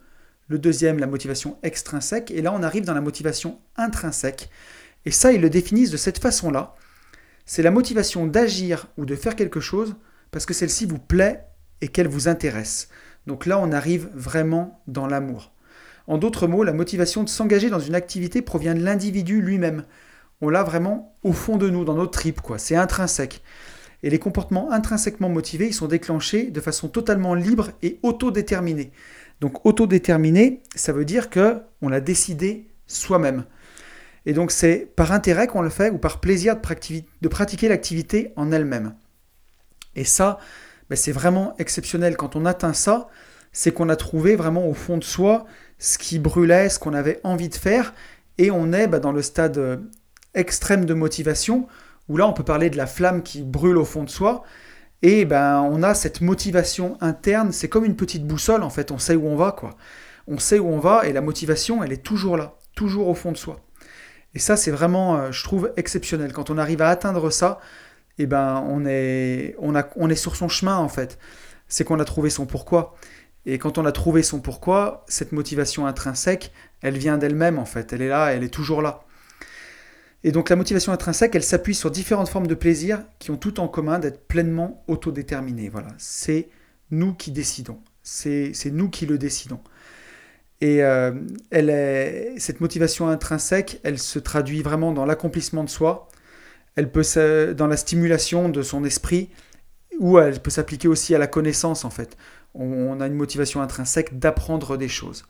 Le 0.50 0.60
deuxième, 0.60 1.00
la 1.00 1.08
motivation 1.08 1.58
extrinsèque. 1.63 2.32
Et 2.32 2.41
là, 2.41 2.52
on 2.54 2.63
arrive 2.63 2.84
dans 2.84 2.93
la 2.93 3.00
motivation 3.00 3.58
intrinsèque. 3.78 4.50
Et 5.06 5.12
ça, 5.12 5.32
ils 5.32 5.39
le 5.39 5.50
définissent 5.50 5.91
de 5.91 5.97
cette 5.97 6.19
façon-là. 6.19 6.76
C'est 7.45 7.63
la 7.63 7.71
motivation 7.71 8.28
d'agir 8.28 8.88
ou 8.97 9.06
de 9.06 9.15
faire 9.15 9.38
quelque 9.38 9.62
chose 9.62 9.95
parce 10.32 10.45
que 10.45 10.54
celle-ci 10.54 10.86
vous 10.86 11.00
plaît 11.00 11.45
et 11.80 11.88
qu'elle 11.88 12.10
vous 12.10 12.28
intéresse. 12.28 12.89
Donc 13.26 13.45
là, 13.45 13.58
on 13.58 13.71
arrive 13.71 14.10
vraiment 14.13 14.84
dans 14.88 15.08
l'amour. 15.08 15.54
En 16.08 16.17
d'autres 16.17 16.48
mots, 16.48 16.63
la 16.63 16.74
motivation 16.74 17.24
de 17.24 17.30
s'engager 17.30 17.70
dans 17.70 17.80
une 17.80 17.96
activité 17.96 18.41
provient 18.41 18.74
de 18.74 18.84
l'individu 18.84 19.41
lui-même. 19.41 19.84
On 20.41 20.50
l'a 20.50 20.63
vraiment 20.63 21.15
au 21.24 21.34
fond 21.34 21.58
de 21.58 21.70
nous, 21.70 21.84
dans 21.84 21.96
notre 21.96 22.12
tripes, 22.12 22.41
quoi. 22.41 22.58
C'est 22.58 22.76
intrinsèque. 22.76 23.41
Et 24.04 24.10
les 24.10 24.20
comportements 24.20 24.72
intrinsèquement 24.72 25.30
motivés, 25.30 25.67
ils 25.67 25.74
sont 25.74 25.88
déclenchés 25.88 26.52
de 26.52 26.62
façon 26.62 26.88
totalement 26.88 27.34
libre 27.34 27.72
et 27.82 28.00
autodéterminée. 28.04 28.91
Donc 29.41 29.65
autodéterminé, 29.65 30.62
ça 30.76 30.93
veut 30.93 31.06
dire 31.06 31.30
que 31.30 31.62
on 31.82 31.89
l'a 31.89 32.00
décidé 32.00 32.67
soi-même. 32.86 33.43
Et 34.26 34.34
donc 34.34 34.52
c'est 34.52 34.91
par 34.96 35.12
intérêt 35.12 35.48
qu'on 35.48 35.62
le 35.62 35.70
fait 35.70 35.89
ou 35.89 35.98
par 35.98 36.20
plaisir 36.20 36.56
de, 36.56 37.28
pratiquer 37.28 37.67
l'activité 37.70 38.34
en 38.36 38.52
elle-même. 38.52 38.93
Et 39.96 40.04
ça, 40.04 40.38
ben, 40.89 40.96
c'est 40.96 41.12
vraiment 41.12 41.56
exceptionnel. 41.58 42.17
Quand 42.17 42.36
on 42.36 42.46
atteint 42.46 42.74
ça, 42.74 43.08
c'est 43.52 43.72
qu'on 43.72 43.89
a 43.89 43.96
trouvé 43.96 44.36
vraiment 44.36 44.67
au 44.67 44.74
fond 44.74 44.98
de 44.98 45.04
soi 45.04 45.46
ce 45.80 45.98
qui 45.98 46.20
brûlait, 46.20 46.70
ce 46.70 46.80
qu'on 46.80 46.94
avait 46.94 47.20
envie 47.24 47.50
de 47.50 47.56
faire, 47.56 47.94
et 48.38 48.52
on 48.52 48.74
est 48.74 48.88
ben, 48.88 49.00
dans 49.00 49.12
le 49.12 49.22
stade 49.22 49.58
euh, 49.58 49.78
extrême 50.34 50.86
de 50.86 50.94
motivation, 50.94 51.68
où 52.10 52.18
là 52.18 52.28
on 52.28 52.34
peut 52.34 52.44
parler 52.44 52.70
de 52.70 52.78
la 52.78 52.88
flamme 52.88 53.24
qui 53.24 53.44
brûle 53.44 53.78
au 53.78 53.86
fond 53.86 54.04
de 54.04 54.10
soi, 54.10 54.44
et 55.02 55.26
ben, 55.26 55.62
on 55.62 55.84
a 55.84 55.94
cette 55.94 56.22
motivation 56.22 56.98
interne, 57.02 57.52
c'est 57.52 57.70
comme 57.70 57.86
une 57.86 57.96
petite 57.96 58.26
boussole 58.26 58.63
en 58.63 58.70
fait, 58.70 58.92
on 58.92 58.98
sait 58.98 59.16
où 59.16 59.28
on 59.28 59.36
va 59.36 59.52
quoi. 59.52 59.76
On 60.28 60.40
sait 60.40 60.60
où 60.60 60.68
on 60.68 60.80
va 60.80 61.08
et 61.08 61.13
la 61.13 61.22
motivation, 61.22 61.84
elle 61.84 61.94
est 61.94 62.04
toujours 62.04 62.36
là, 62.38 62.58
toujours 62.76 63.08
au 63.08 63.13
fond 63.13 63.32
de 63.32 63.38
soi. 63.38 63.62
Et 64.34 64.40
ça, 64.40 64.58
c'est 64.58 64.72
vraiment, 64.72 65.16
euh, 65.16 65.32
je 65.32 65.44
trouve, 65.44 65.72
exceptionnel. 65.78 66.34
Quand 66.34 66.50
on 66.50 66.58
arrive 66.58 66.82
à 66.82 66.90
atteindre 66.90 67.30
ça, 67.30 67.60
et 68.18 68.26
ben, 68.26 68.63
on 68.68 68.86
est, 68.86 69.56
on 69.60 70.10
est 70.10 70.16
sur 70.16 70.36
son 70.36 70.50
chemin 70.50 70.78
en 70.78 70.90
fait. 70.90 71.18
C'est 71.68 71.84
qu'on 71.84 72.00
a 72.00 72.06
trouvé 72.06 72.30
son 72.30 72.46
pourquoi. 72.46 72.96
Et 73.50 73.60
quand 73.60 73.78
on 73.78 73.86
a 73.86 73.94
trouvé 73.94 74.24
son 74.24 74.42
pourquoi, 74.42 75.06
cette 75.08 75.32
motivation 75.32 75.88
intrinsèque, 75.88 76.52
elle 76.82 76.98
vient 76.98 77.18
d'elle-même 77.18 77.58
en 77.58 77.66
fait. 77.66 77.94
Elle 77.94 78.02
est 78.02 78.10
là, 78.10 78.34
elle 78.34 78.44
est 78.44 78.54
toujours 78.54 78.82
là. 78.82 79.06
Et 80.26 80.34
donc 80.34 80.50
la 80.50 80.58
motivation 80.58 80.92
intrinsèque, 80.92 81.34
elle 81.34 81.44
s'appuie 81.44 81.74
sur 81.74 81.90
différentes 81.90 82.28
formes 82.28 82.48
de 82.48 82.56
plaisir 82.56 83.04
qui 83.20 83.32
ont 83.32 83.38
tout 83.38 83.62
en 83.62 83.70
commun 83.70 84.00
d'être 84.00 84.28
pleinement 84.28 84.84
autodéterminées. 84.88 85.70
Voilà, 85.70 85.88
c'est 85.98 86.50
nous 86.92 87.14
qui 87.14 87.32
décidons. 87.32 87.80
C'est 88.04 88.52
nous 88.66 88.90
qui 88.90 89.06
le 89.06 89.18
décidons. 89.18 89.62
Et 90.60 90.84
euh, 90.84 91.14
elle 91.50 91.70
est, 91.70 92.34
cette 92.40 92.60
motivation 92.60 93.08
intrinsèque, 93.08 93.80
elle 93.84 93.98
se 93.98 94.20
traduit 94.20 94.62
vraiment 94.62 94.92
dans 94.92 95.06
l'accomplissement 95.06 95.64
de 95.64 95.70
soi, 95.70 96.10
elle 96.76 96.92
peut 96.92 97.04
dans 97.56 97.68
la 97.68 97.78
stimulation 97.78 98.50
de 98.50 98.62
son 98.62 98.84
esprit, 98.84 99.30
ou 100.00 100.20
elle 100.20 100.42
peut 100.42 100.50
s'appliquer 100.50 100.88
aussi 100.88 101.16
à 101.16 101.18
la 101.18 101.28
connaissance 101.28 101.86
en 101.86 101.90
fait. 101.90 102.18
On, 102.60 103.00
a 103.00 103.08
une 103.08 103.13
motivation 103.13 103.62
intrinsèque 103.62 104.17
d'apprendre 104.20 104.78
des 104.78 104.88
choses. 104.88 105.26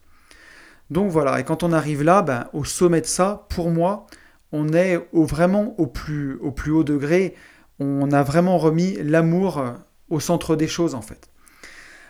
Donc 0.90 1.12
voilà, 1.12 1.40
et 1.40 1.44
quand 1.44 1.63
on 1.63 1.74
arrive 1.74 2.04
là, 2.04 2.22
ben, 2.22 2.48
au 2.54 2.63
sommet 2.63 3.02
de 3.02 3.06
ça, 3.06 3.46
pour 3.50 3.70
moi, 3.70 4.08
on 4.52 4.72
est 4.74 5.00
vraiment 5.12 5.76
au 5.78 5.88
plus, 5.88 6.38
au 6.38 6.52
plus 6.52 6.72
haut 6.72 6.86
degré, 6.86 7.36
on 7.80 8.12
a 8.12 8.24
vraiment 8.24 8.58
remis 8.58 8.98
l'amour 9.04 9.60
euh, 9.60 9.72
au 10.10 10.20
centre 10.20 10.56
des 10.56 10.68
choses 10.68 10.96
en 10.96 11.02
fait. 11.02 11.30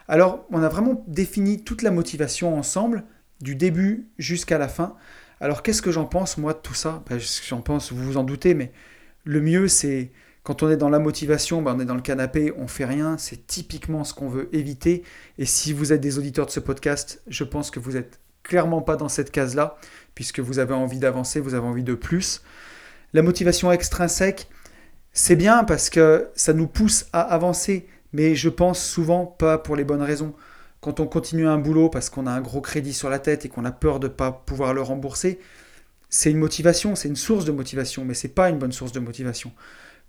Alors 0.07 0.45
on 0.51 0.61
a 0.61 0.69
vraiment 0.69 1.03
défini 1.07 1.63
toute 1.63 1.81
la 1.81 1.91
motivation 1.91 2.57
ensemble, 2.57 3.03
du 3.41 3.55
début 3.55 4.07
jusqu'à 4.17 4.57
la 4.57 4.67
fin. 4.67 4.95
Alors 5.41 5.63
qu'est-ce 5.63 5.81
que 5.81 5.91
j'en 5.91 6.05
pense 6.05 6.37
moi 6.37 6.53
de 6.53 6.59
tout 6.59 6.73
ça? 6.73 7.03
Ben, 7.09 7.19
J'en 7.19 7.61
pense, 7.61 7.91
vous 7.91 8.03
vous 8.03 8.17
en 8.17 8.23
doutez, 8.23 8.53
mais 8.53 8.71
le 9.23 9.41
mieux 9.41 9.67
c'est 9.67 10.11
quand 10.47 10.63
on 10.63 10.69
est 10.69 10.77
dans 10.77 10.87
la 10.87 10.99
motivation, 10.99 11.61
ben, 11.61 11.75
on 11.75 11.81
est 11.81 11.85
dans 11.85 11.93
le 11.93 12.01
canapé, 12.01 12.53
on 12.57 12.69
fait 12.69 12.85
rien, 12.85 13.17
c'est 13.17 13.47
typiquement 13.47 14.05
ce 14.05 14.13
qu'on 14.13 14.29
veut 14.29 14.47
éviter. 14.55 15.03
Et 15.37 15.45
si 15.45 15.73
vous 15.73 15.91
êtes 15.91 15.99
des 15.99 16.17
auditeurs 16.17 16.45
de 16.45 16.51
ce 16.51 16.61
podcast, 16.61 17.21
je 17.27 17.43
pense 17.43 17.69
que 17.69 17.81
vous 17.81 17.97
êtes 17.97 18.21
clairement 18.43 18.81
pas 18.81 18.95
dans 18.95 19.09
cette 19.09 19.29
case-là, 19.29 19.75
puisque 20.15 20.39
vous 20.39 20.59
avez 20.59 20.73
envie 20.73 20.99
d'avancer, 20.99 21.41
vous 21.41 21.53
avez 21.53 21.67
envie 21.67 21.83
de 21.83 21.95
plus. 21.95 22.43
La 23.11 23.23
motivation 23.23 23.73
extrinsèque, 23.73 24.47
c'est 25.11 25.35
bien 25.35 25.65
parce 25.65 25.89
que 25.89 26.29
ça 26.33 26.53
nous 26.53 26.67
pousse 26.67 27.07
à 27.11 27.23
avancer, 27.23 27.85
mais 28.13 28.33
je 28.33 28.47
pense 28.47 28.81
souvent 28.81 29.25
pas 29.25 29.57
pour 29.57 29.75
les 29.75 29.83
bonnes 29.83 30.01
raisons. 30.01 30.33
Quand 30.79 31.01
on 31.01 31.07
continue 31.07 31.45
un 31.45 31.57
boulot 31.57 31.89
parce 31.89 32.09
qu'on 32.09 32.25
a 32.25 32.31
un 32.31 32.39
gros 32.39 32.61
crédit 32.61 32.93
sur 32.93 33.09
la 33.09 33.19
tête 33.19 33.43
et 33.43 33.49
qu'on 33.49 33.65
a 33.65 33.73
peur 33.73 33.99
de 33.99 34.07
ne 34.07 34.13
pas 34.13 34.31
pouvoir 34.31 34.73
le 34.73 34.81
rembourser, 34.81 35.39
c'est 36.07 36.31
une 36.31 36.37
motivation, 36.37 36.95
c'est 36.95 37.09
une 37.09 37.17
source 37.17 37.43
de 37.43 37.51
motivation, 37.51 38.05
mais 38.05 38.13
c'est 38.13 38.29
pas 38.29 38.49
une 38.49 38.59
bonne 38.59 38.71
source 38.71 38.93
de 38.93 39.01
motivation. 39.01 39.51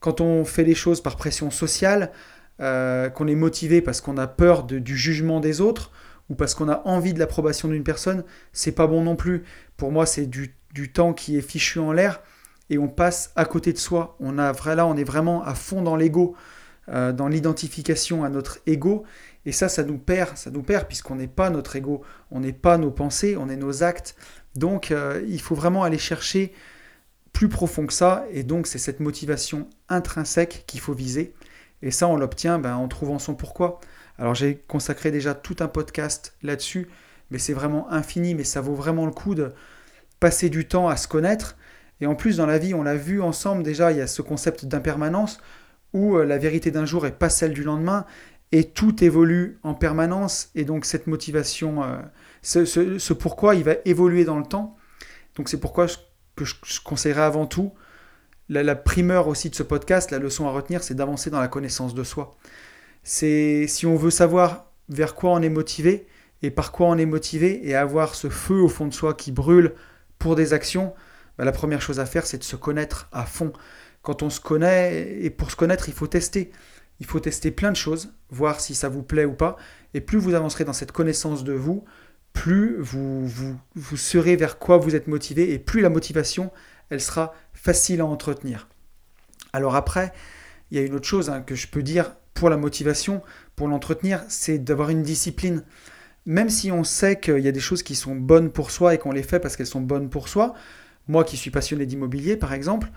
Quand 0.00 0.20
on 0.20 0.44
fait 0.44 0.64
les 0.64 0.74
choses 0.74 1.00
par 1.00 1.16
pression 1.16 1.50
sociale, 1.50 2.12
euh, 2.60 3.08
qu'on 3.08 3.28
est 3.28 3.34
motivé 3.34 3.80
parce 3.82 4.00
qu'on 4.00 4.16
a 4.16 4.26
peur 4.26 4.64
du 4.64 4.96
jugement 4.96 5.40
des 5.40 5.60
autres, 5.60 5.92
ou 6.28 6.34
parce 6.34 6.54
qu'on 6.54 6.68
a 6.68 6.82
envie 6.84 7.14
de 7.14 7.18
l'approbation 7.18 7.68
d'une 7.68 7.84
personne, 7.84 8.24
c'est 8.52 8.72
pas 8.72 8.86
bon 8.86 9.02
non 9.02 9.16
plus. 9.16 9.44
Pour 9.76 9.92
moi, 9.92 10.06
c'est 10.06 10.26
du, 10.26 10.54
temps 10.92 11.12
qui 11.12 11.36
est 11.36 11.40
fichu 11.40 11.80
en 11.80 11.90
l'air 11.92 12.22
et 12.70 12.78
on 12.78 12.86
passe 12.86 13.32
à 13.34 13.44
côté 13.44 13.72
de 13.72 13.78
soi. 13.78 14.16
On 14.20 14.38
a 14.38 14.52
là, 14.74 14.86
on 14.86 14.96
est 14.96 15.04
vraiment 15.04 15.42
à 15.42 15.54
fond 15.54 15.82
dans 15.82 15.96
l'ego, 15.96 16.36
euh, 16.88 17.12
dans 17.12 17.26
l'identification 17.26 18.22
à 18.22 18.28
notre 18.28 18.58
ego. 18.66 19.04
Et 19.44 19.52
ça, 19.52 19.68
ça 19.68 19.82
nous 19.82 19.98
perd, 19.98 20.36
ça 20.36 20.50
nous 20.50 20.62
perd 20.62 20.86
puisqu'on 20.86 21.16
n'est 21.16 21.26
pas 21.26 21.50
notre 21.50 21.74
ego, 21.74 22.02
on 22.30 22.40
n'est 22.40 22.52
pas 22.52 22.78
nos 22.78 22.90
pensées, 22.90 23.36
on 23.36 23.48
est 23.48 23.56
nos 23.56 23.82
actes. 23.82 24.14
Donc 24.54 24.90
euh, 24.90 25.22
il 25.26 25.40
faut 25.40 25.54
vraiment 25.54 25.82
aller 25.82 25.98
chercher 25.98 26.52
plus 27.32 27.48
profond 27.48 27.86
que 27.86 27.92
ça. 27.92 28.26
Et 28.32 28.42
donc 28.42 28.66
c'est 28.66 28.78
cette 28.78 29.00
motivation 29.00 29.68
intrinsèque 29.88 30.64
qu'il 30.66 30.80
faut 30.80 30.94
viser. 30.94 31.34
Et 31.82 31.90
ça, 31.90 32.08
on 32.08 32.16
l'obtient 32.16 32.58
ben, 32.58 32.74
en 32.74 32.88
trouvant 32.88 33.18
son 33.18 33.34
pourquoi. 33.34 33.80
Alors 34.18 34.34
j'ai 34.34 34.56
consacré 34.66 35.10
déjà 35.10 35.34
tout 35.34 35.56
un 35.60 35.68
podcast 35.68 36.34
là-dessus, 36.42 36.88
mais 37.30 37.38
c'est 37.38 37.52
vraiment 37.52 37.90
infini, 37.90 38.34
mais 38.34 38.44
ça 38.44 38.60
vaut 38.60 38.74
vraiment 38.74 39.06
le 39.06 39.12
coup 39.12 39.34
de 39.34 39.52
passer 40.18 40.50
du 40.50 40.66
temps 40.66 40.88
à 40.88 40.96
se 40.96 41.06
connaître. 41.06 41.56
Et 42.00 42.06
en 42.06 42.14
plus, 42.14 42.36
dans 42.36 42.46
la 42.46 42.58
vie, 42.58 42.74
on 42.74 42.82
l'a 42.82 42.96
vu 42.96 43.20
ensemble 43.22 43.62
déjà, 43.62 43.92
il 43.92 43.98
y 43.98 44.00
a 44.00 44.06
ce 44.06 44.22
concept 44.22 44.64
d'impermanence 44.64 45.40
où 45.92 46.16
euh, 46.16 46.24
la 46.24 46.38
vérité 46.38 46.70
d'un 46.70 46.84
jour 46.84 47.04
n'est 47.04 47.10
pas 47.12 47.30
celle 47.30 47.52
du 47.52 47.62
lendemain 47.62 48.04
et 48.52 48.64
tout 48.64 49.02
évolue 49.04 49.58
en 49.62 49.74
permanence. 49.74 50.50
Et 50.54 50.64
donc 50.64 50.84
cette 50.84 51.06
motivation, 51.06 51.82
euh, 51.82 51.98
ce, 52.42 53.12
pourquoi, 53.12 53.54
il 53.54 53.64
va 53.64 53.74
évoluer 53.84 54.24
dans 54.24 54.38
le 54.38 54.46
temps. 54.46 54.76
Donc 55.36 55.48
c'est 55.48 55.60
pourquoi 55.60 55.86
je, 55.86 55.96
que 56.38 56.44
je, 56.44 56.80
conseillerais 56.82 57.22
avant 57.22 57.46
tout, 57.46 57.72
la, 58.48 58.76
primeur 58.76 59.28
aussi 59.28 59.50
de 59.50 59.54
ce 59.54 59.62
podcast, 59.62 60.10
la 60.10 60.18
leçon 60.18 60.46
à 60.46 60.50
retenir, 60.50 60.82
c'est 60.82 60.94
d'avancer 60.94 61.30
dans 61.30 61.40
la 61.40 61.48
connaissance 61.48 61.94
de 61.94 62.04
soi. 62.04 62.36
C'est 63.02 63.66
si 63.66 63.86
on 63.86 63.96
veut 63.96 64.10
savoir 64.10 64.70
vers 64.88 65.14
quoi 65.14 65.32
on 65.32 65.42
est 65.42 65.50
motivé 65.50 66.06
et 66.42 66.50
par 66.50 66.72
quoi 66.72 66.86
on 66.86 66.96
est 66.96 67.06
motivé 67.06 67.66
et 67.68 67.74
avoir 67.74 68.14
ce 68.14 68.28
feu 68.30 68.54
au 68.54 68.68
fond 68.68 68.86
de 68.86 68.94
soi 68.94 69.14
qui 69.14 69.32
brûle 69.32 69.74
pour 70.18 70.36
des 70.36 70.52
actions, 70.52 70.94
bah, 71.36 71.44
la 71.44 71.52
première 71.52 71.82
chose 71.82 72.00
à 72.00 72.06
faire, 72.06 72.26
c'est 72.26 72.38
de 72.38 72.44
se 72.44 72.56
connaître 72.56 73.08
à 73.12 73.24
fond. 73.24 73.52
Quand 74.02 74.22
on 74.22 74.30
se 74.30 74.40
connaît, 74.40 75.18
et 75.20 75.30
pour 75.30 75.50
se 75.50 75.56
connaître, 75.56 75.88
il 75.88 75.94
faut 75.94 76.06
tester. 76.06 76.50
Il 77.00 77.06
faut 77.06 77.20
tester 77.20 77.50
plein 77.50 77.70
de 77.70 77.76
choses, 77.76 78.14
voir 78.30 78.60
si 78.60 78.74
ça 78.74 78.88
vous 78.88 79.02
plaît 79.02 79.24
ou 79.24 79.34
pas. 79.34 79.56
Et 79.94 80.00
plus 80.00 80.18
vous 80.18 80.34
avancerez 80.34 80.64
dans 80.64 80.72
cette 80.72 80.92
connaissance 80.92 81.44
de 81.44 81.52
vous, 81.52 81.84
plus 82.32 82.76
vous, 82.78 83.26
vous, 83.26 83.96
serez 83.96 84.36
vers 84.36 84.58
quoi 84.58 84.76
vous 84.78 84.94
êtes 84.94 85.08
motivé 85.08 85.52
et 85.52 85.58
plus 85.58 85.80
la 85.80 85.88
motivation, 85.88 86.50
elle 86.90 87.00
sera 87.00 87.34
facile 87.52 88.00
à 88.00 88.06
entretenir. 88.06 88.68
Alors 89.52 89.74
après, 89.74 90.12
il 90.70 90.78
y 90.78 90.80
a 90.80 90.84
une 90.84 90.94
autre 90.94 91.06
chose 91.06 91.30
hein, 91.30 91.40
que 91.40 91.54
je 91.54 91.66
peux 91.66 91.82
dire 91.82 92.14
pour 92.34 92.50
la 92.50 92.56
motivation, 92.56 93.22
pour 93.56 93.68
l'entretenir, 93.68 94.22
c'est 94.28 94.58
d'avoir 94.58 94.90
une 94.90 95.02
discipline. 95.02 95.64
Même 96.26 96.50
si 96.50 96.70
on 96.70 96.84
sait 96.84 97.18
qu'il 97.18 97.40
y 97.40 97.48
a 97.48 97.52
des 97.52 97.60
choses 97.60 97.82
qui 97.82 97.94
sont 97.94 98.14
bonnes 98.14 98.50
pour 98.50 98.70
soi 98.70 98.94
et 98.94 98.98
qu'on 98.98 99.12
les 99.12 99.22
fait 99.22 99.40
parce 99.40 99.56
qu'elles 99.56 99.66
sont 99.66 99.80
bonnes 99.80 100.08
pour 100.08 100.28
soi, 100.28 100.54
moi 101.08 101.24
qui 101.24 101.36
suis 101.36 101.50
passionné 101.50 101.86
d'immobilier 101.86 102.36
par 102.36 102.52
exemple, 102.52 102.88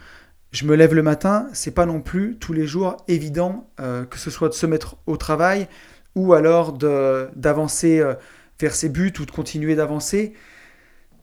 je 0.52 0.66
me 0.66 0.76
lève 0.76 0.94
le 0.94 1.02
matin, 1.02 1.48
c'est 1.54 1.72
pas 1.72 1.86
non 1.86 2.02
plus 2.02 2.38
tous 2.38 2.52
les 2.52 2.68
jours 2.68 2.98
évident 3.08 3.70
euh, 3.80 4.06
que 4.06 4.20
ce 4.20 4.30
soit 4.30 4.50
de 4.50 4.54
se 4.54 4.66
mettre 4.66 4.98
au 5.08 5.16
travail 5.16 5.68
ou 6.16 6.34
alors 6.34 6.74
d'avancer 6.74 8.00
euh, 8.00 8.16
vers 8.62 8.76
ses 8.76 8.90
buts 8.90 9.14
ou 9.20 9.26
de 9.26 9.32
continuer 9.32 9.76
d'avancer. 9.76 10.34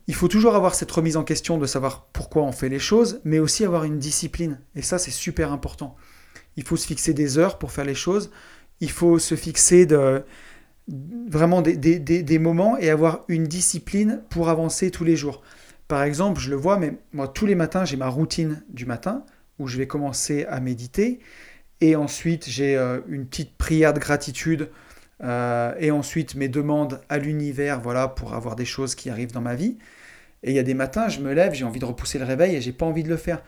Il 0.08 0.14
faut 0.14 0.28
toujours 0.28 0.54
avoir 0.54 0.74
cette 0.74 0.90
remise 0.90 1.16
en 1.16 1.24
question 1.24 1.58
de 1.58 1.66
savoir 1.66 2.06
pourquoi 2.12 2.42
on 2.42 2.52
fait 2.52 2.68
les 2.68 2.78
choses, 2.78 3.20
mais 3.24 3.38
aussi 3.38 3.64
avoir 3.64 3.84
une 3.84 3.98
discipline. 3.98 4.60
Et 4.74 4.82
ça, 4.82 4.98
c'est 4.98 5.10
super 5.10 5.52
important. 5.52 5.96
Il 6.56 6.64
faut 6.64 6.76
se 6.76 6.86
fixer 6.86 7.14
des 7.14 7.38
heures 7.38 7.58
pour 7.58 7.72
faire 7.72 7.84
les 7.84 7.94
choses. 7.94 8.30
Il 8.80 8.90
faut 8.90 9.18
se 9.18 9.34
fixer 9.34 9.86
vraiment 10.88 11.62
des, 11.62 11.76
des 11.76 12.38
moments 12.38 12.76
et 12.78 12.90
avoir 12.90 13.24
une 13.28 13.44
discipline 13.44 14.22
pour 14.30 14.48
avancer 14.48 14.90
tous 14.90 15.04
les 15.04 15.16
jours. 15.16 15.42
Par 15.88 16.02
exemple, 16.02 16.40
je 16.40 16.50
le 16.50 16.56
vois, 16.56 16.78
mais 16.78 16.98
moi, 17.12 17.28
tous 17.28 17.46
les 17.46 17.54
matins, 17.54 17.84
j'ai 17.84 17.96
ma 17.96 18.08
routine 18.08 18.62
du 18.68 18.84
matin 18.84 19.24
où 19.58 19.66
je 19.66 19.78
vais 19.78 19.86
commencer 19.86 20.44
à 20.46 20.60
méditer. 20.60 21.20
Et 21.80 21.96
ensuite, 21.96 22.48
j'ai 22.48 22.76
euh, 22.76 23.00
une 23.08 23.26
petite 23.26 23.56
prière 23.56 23.94
de 23.94 24.00
gratitude. 24.00 24.68
Euh, 25.22 25.74
et 25.78 25.90
ensuite, 25.90 26.34
mes 26.34 26.48
demandes 26.48 27.00
à 27.08 27.18
l'univers, 27.18 27.80
voilà, 27.80 28.08
pour 28.08 28.34
avoir 28.34 28.56
des 28.56 28.64
choses 28.64 28.94
qui 28.94 29.10
arrivent 29.10 29.32
dans 29.32 29.40
ma 29.40 29.54
vie. 29.54 29.78
Et 30.42 30.50
il 30.50 30.56
y 30.56 30.58
a 30.58 30.62
des 30.62 30.74
matins, 30.74 31.08
je 31.08 31.20
me 31.20 31.32
lève, 31.32 31.54
j'ai 31.54 31.64
envie 31.64 31.80
de 31.80 31.84
repousser 31.84 32.18
le 32.18 32.24
réveil 32.24 32.54
et 32.54 32.60
j'ai 32.60 32.72
pas 32.72 32.86
envie 32.86 33.02
de 33.02 33.08
le 33.08 33.16
faire. 33.16 33.42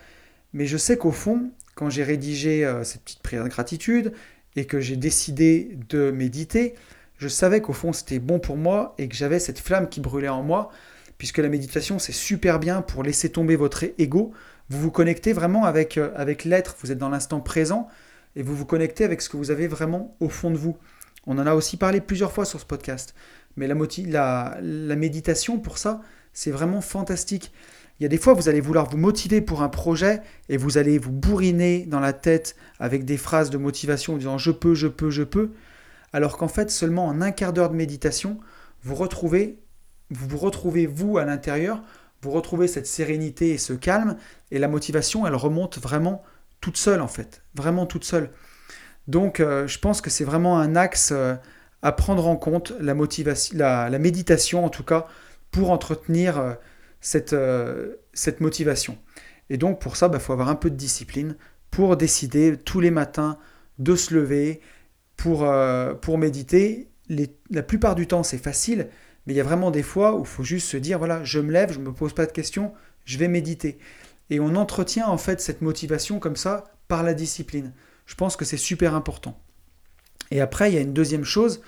Mais 0.53 0.67
je 0.67 0.77
sais 0.77 0.97
qu'au 0.97 1.13
fond, 1.13 1.51
quand 1.77 1.91
j'ai 1.91 2.03
rédigé 2.03 2.65
euh, 2.65 2.83
cette 2.83 3.03
petite 3.03 3.23
prière 3.23 3.45
de 3.45 3.49
gratitude 3.49 4.13
et 4.57 4.65
que 4.65 4.81
j'ai 4.81 4.97
décidé 4.97 5.79
de 5.89 6.11
méditer, 6.11 6.75
je 7.19 7.29
savais 7.29 7.61
qu'au 7.61 7.73
fond 7.73 7.93
c'était 7.93 8.19
bon 8.19 8.41
pour 8.41 8.57
moi 8.57 8.95
et 8.99 9.07
que 9.07 9.15
j'avais 9.15 9.39
cette 9.39 9.61
flamme 9.61 9.89
qui 9.89 10.01
brûlait 10.01 10.29
en 10.29 10.43
moi 10.43 10.71
puisque 11.21 11.37
la 11.37 11.51
méditation, 11.51 11.99
c'est 11.99 12.13
super 12.13 12.59
bien 12.59 12.81
pour 12.81 13.03
laisser 13.03 13.29
tomber 13.29 13.55
votre 13.55 13.85
ego. 13.99 14.33
Vous 14.71 14.81
vous 14.81 14.91
connectez 14.91 15.35
vraiment 15.35 15.67
avec, 15.67 15.99
euh, 15.99 16.11
avec 16.17 16.47
l'être, 16.47 16.77
vous 16.81 16.91
êtes 16.93 16.99
dans 16.99 17.11
l'instant 17.11 17.41
présent, 17.41 17.89
et 18.37 18.43
vous 18.43 18.57
vous 18.57 18.65
connectez 18.65 19.05
avec 19.05 19.21
ce 19.21 19.29
que 19.29 19.37
vous 19.37 19.51
avez 19.51 19.69
vraiment 19.69 20.17
au 20.21 20.31
fond 20.31 20.51
de 20.51 20.57
vous. 20.57 20.79
On 21.27 21.39
en 21.39 21.47
a 21.47 21.55
aussi 21.55 21.77
parlé 21.77 22.01
plusieurs 22.01 22.33
fois 22.33 22.45
sur 22.45 22.61
ce 22.61 22.65
podcast. 22.65 23.15
Mais 23.57 23.67
la, 23.67 23.77
méditation, 24.97 25.59
pour 25.59 25.79
ça, 25.79 26.01
c'est 26.33 26.51
vraiment 26.51 26.81
fantastique. 26.81 27.53
Il 27.99 28.05
y 28.05 28.07
a 28.07 28.09
des 28.09 28.19
fois, 28.19 28.33
vous 28.33 28.49
allez 28.49 28.61
vouloir 28.61 28.89
vous 28.89 28.97
motiver 28.97 29.41
pour 29.41 29.63
un 29.63 29.69
projet 29.69 30.23
et 30.49 30.57
vous 30.57 30.79
allez 30.79 30.99
vous 30.99 31.13
bourriner 31.13 31.85
dans 31.87 32.01
la 32.01 32.13
tête 32.13 32.57
avec 32.79 33.05
des 33.05 33.19
phrases 33.19 33.51
de 33.51 33.59
motivation 33.59 34.15
en 34.15 34.17
disant 34.17 34.39
je 34.39 34.51
peux, 34.51 34.75
je 34.75 34.87
peux, 34.87 35.11
je 35.11 35.23
peux. 35.23 35.51
Alors 36.13 36.39
qu'en 36.39 36.49
fait, 36.49 36.71
seulement 36.71 37.07
en 37.07 37.21
un 37.21 37.31
quart 37.31 37.53
d'heure 37.53 37.71
de 37.71 37.77
méditation, 37.77 38.41
vous 38.83 38.95
retrouvez 38.95 39.59
vous 40.11 40.29
vous 40.29 40.39
retrouvez 40.39 40.87
vous 40.87 41.19
à 41.19 41.25
l'intérieur, 41.25 41.83
vous 42.23 42.31
retrouvez 42.31 42.69
cette 42.69 42.87
sérénité 42.87 43.51
et 43.51 43.59
ce 43.59 43.73
calme, 43.73 44.17
et 44.51 44.59
la 44.59 44.69
motivation, 44.69 45.27
elle 45.27 45.35
remonte 45.35 45.79
vraiment 45.79 46.23
toute 46.61 46.77
seule 46.77 47.01
en 47.01 47.09
fait, 47.09 47.43
vraiment 47.55 47.87
toute 47.87 48.05
seule. 48.05 48.31
Donc 49.09 49.41
euh, 49.41 49.67
je 49.67 49.79
pense 49.79 50.01
que 50.01 50.11
c'est 50.11 50.25
vraiment 50.25 50.59
un 50.59 50.77
axe 50.77 51.11
euh, 51.13 51.35
à 51.83 51.93
prendre 51.93 52.27
en 52.27 52.37
compte, 52.37 52.73
la, 52.81 52.95
méditation 53.99 54.65
en 54.65 54.69
tout 54.69 54.85
cas, 54.85 55.07
pour 55.51 55.71
entretenir 55.71 56.39
euh, 56.39 57.95
cette, 58.13 58.41
motivation. 58.41 58.99
Et 59.49 59.57
donc 59.57 59.81
pour 59.81 59.97
ça, 59.97 60.07
il 60.07 60.13
bah, 60.13 60.19
faut 60.19 60.33
avoir 60.33 60.49
un 60.49 60.55
peu 60.55 60.71
de 60.71 60.77
discipline 60.77 61.37
pour 61.71 61.97
décider 61.97 62.57
tous 62.57 62.81
les 62.81 62.91
matins 62.91 63.39
de 63.79 63.97
se 63.97 64.15
lever, 64.15 64.61
pour, 65.17 65.51
pour 66.01 66.19
méditer. 66.19 66.89
la 67.51 67.63
plupart 67.63 67.95
du 67.95 68.07
temps, 68.07 68.23
c'est 68.23 68.39
facile, 68.39 68.89
mais 69.27 69.33
il 69.33 69.37
y 69.37 69.41
a 69.41 69.45
vraiment 69.45 69.71
des 69.71 69.83
fois 69.83 70.17
où 70.17 70.21
il 70.21 70.27
faut 70.27 70.43
juste 70.43 70.69
se 70.69 70.77
dire, 70.77 70.99
voilà, 70.99 71.23
je 71.25 71.39
me 71.41 71.53
lève, 71.53 71.73
je 71.73 71.79
ne 71.79 71.85
me 71.85 71.93
pose 71.93 72.13
pas 72.13 72.27
de 72.27 72.33
questions, 72.33 72.73
je 73.05 73.19
vais 73.19 73.29
méditer. 73.29 73.79
Et 74.31 74.41
on 74.41 74.55
entretient 74.57 75.09
en 75.09 75.19
fait 75.19 75.41
cette 75.41 75.63
motivation 75.63 76.19
comme 76.19 76.37
ça 76.37 76.65
par 76.89 77.03
la 77.03 77.15
discipline. 77.15 77.73
Je 78.11 78.17
pense 78.17 78.37
que 78.37 78.45
c'est 78.45 78.57
super 78.57 78.97
important. 78.97 79.41
Et 80.33 80.41
après, 80.41 80.69
il 80.69 80.75
y 80.75 80.79
a 80.79 80.81
une 80.81 80.93
deuxième 80.93 81.23
chose 81.23 81.63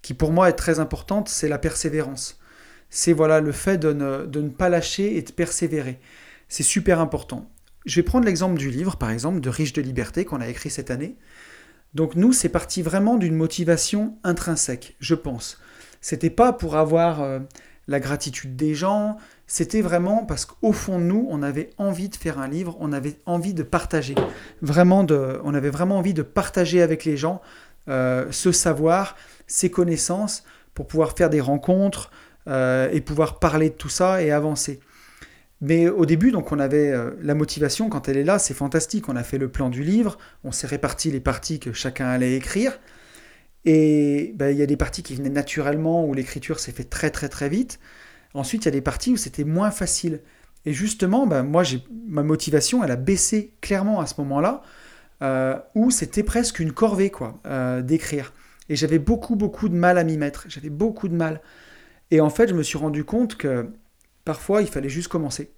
qui 0.00 0.14
pour 0.14 0.30
moi 0.30 0.48
est 0.48 0.52
très 0.52 0.78
importante, 0.78 1.28
c'est 1.28 1.48
la 1.48 1.58
persévérance. 1.58 2.38
C'est 2.88 3.12
voilà 3.12 3.40
le 3.40 3.50
fait 3.50 3.78
de 3.78 3.92
ne, 3.92 4.48
pas 4.48 4.68
lâcher 4.68 5.16
et 5.16 5.22
de 5.22 5.32
persévérer. 5.32 5.98
C'est 6.48 6.62
super 6.62 7.00
important. 7.00 7.50
Je 7.84 7.96
vais 7.96 8.04
prendre 8.04 8.26
l'exemple 8.26 8.56
du 8.56 8.70
livre, 8.70 8.94
par 8.94 9.10
exemple, 9.10 9.40
de 9.40 9.48
Riche 9.48 9.72
de 9.72 9.82
liberté 9.82 10.24
qu'on 10.24 10.40
a 10.40 10.46
écrit 10.46 10.70
cette 10.70 10.92
année. 10.92 11.16
Donc 11.94 12.14
nous, 12.14 12.32
c'est 12.32 12.48
parti 12.48 12.80
vraiment 12.80 13.16
d'une 13.16 13.34
motivation 13.34 14.18
intrinsèque, 14.22 14.94
je 15.00 15.16
pense. 15.16 15.58
C'était 16.00 16.30
pas 16.30 16.52
pour 16.52 16.76
avoir 16.76 17.22
euh, 17.22 17.40
la 17.88 17.98
gratitude 17.98 18.54
des 18.54 18.76
gens, 18.76 19.16
c'était 19.48 19.80
vraiment 19.80 20.26
parce 20.26 20.44
qu'au 20.44 20.72
fond 20.72 20.98
de 20.98 21.04
nous, 21.04 21.26
on 21.30 21.42
avait 21.42 21.70
envie 21.78 22.10
de 22.10 22.16
faire 22.16 22.38
un 22.38 22.46
livre, 22.46 22.76
on 22.80 22.92
avait 22.92 23.16
envie 23.24 23.54
de 23.54 23.62
partager. 23.62 24.14
Vraiment 24.60 25.04
de, 25.04 25.40
on 25.42 25.54
avait 25.54 25.70
vraiment 25.70 25.96
envie 25.96 26.12
de 26.12 26.22
partager 26.22 26.82
avec 26.82 27.06
les 27.06 27.16
gens 27.16 27.40
euh, 27.88 28.26
ce 28.30 28.52
savoir, 28.52 29.16
ces 29.46 29.70
connaissances, 29.70 30.44
pour 30.74 30.86
pouvoir 30.86 31.16
faire 31.16 31.30
des 31.30 31.40
rencontres 31.40 32.10
euh, 32.46 32.90
et 32.92 33.00
pouvoir 33.00 33.38
parler 33.38 33.70
de 33.70 33.74
tout 33.74 33.88
ça 33.88 34.22
et 34.22 34.30
avancer. 34.30 34.80
Mais 35.62 35.88
au 35.88 36.04
début, 36.04 36.30
donc, 36.30 36.52
on 36.52 36.60
avait 36.60 36.94
la 37.20 37.34
motivation, 37.34 37.88
quand 37.88 38.08
elle 38.08 38.18
est 38.18 38.24
là, 38.24 38.38
c'est 38.38 38.54
fantastique. 38.54 39.08
On 39.08 39.16
a 39.16 39.24
fait 39.24 39.38
le 39.38 39.48
plan 39.48 39.70
du 39.70 39.82
livre, 39.82 40.18
on 40.44 40.52
s'est 40.52 40.68
réparti 40.68 41.10
les 41.10 41.20
parties 41.20 41.58
que 41.58 41.72
chacun 41.72 42.06
allait 42.06 42.34
écrire. 42.34 42.78
Et 43.64 44.34
ben, 44.36 44.50
il 44.50 44.58
y 44.58 44.62
a 44.62 44.66
des 44.66 44.76
parties 44.76 45.02
qui 45.02 45.14
venaient 45.16 45.30
naturellement, 45.30 46.04
où 46.04 46.14
l'écriture 46.14 46.60
s'est 46.60 46.70
fait 46.70 46.84
très 46.84 47.10
très 47.10 47.28
très 47.28 47.48
vite. 47.48 47.80
Ensuite, 48.38 48.64
il 48.64 48.66
y 48.66 48.68
a 48.68 48.72
des 48.72 48.80
parties 48.80 49.12
où 49.12 49.16
c'était 49.16 49.42
moins 49.42 49.72
facile. 49.72 50.20
Et 50.64 50.72
justement, 50.72 51.26
ben, 51.26 51.42
moi, 51.42 51.64
ma 52.06 52.22
motivation, 52.22 52.84
elle 52.84 52.92
a 52.92 52.96
baissé 52.96 53.52
clairement 53.60 53.98
à 53.98 54.06
ce 54.06 54.14
moment-là, 54.18 54.62
euh, 55.22 55.58
où 55.74 55.90
c'était 55.90 56.22
presque 56.22 56.60
une 56.60 56.70
corvée, 56.70 57.10
quoi, 57.10 57.40
euh, 57.46 57.82
d'écrire. 57.82 58.32
Et 58.68 58.76
j'avais 58.76 59.00
beaucoup, 59.00 59.34
beaucoup 59.34 59.68
de 59.68 59.74
mal 59.74 59.98
à 59.98 60.04
m'y 60.04 60.16
mettre. 60.16 60.44
J'avais 60.48 60.70
beaucoup 60.70 61.08
de 61.08 61.16
mal. 61.16 61.40
Et 62.12 62.20
en 62.20 62.30
fait, 62.30 62.48
je 62.48 62.54
me 62.54 62.62
suis 62.62 62.78
rendu 62.78 63.02
compte 63.02 63.36
que 63.36 63.70
parfois, 64.24 64.62
il 64.62 64.68
fallait 64.68 64.88
juste 64.88 65.08
commencer. 65.08 65.50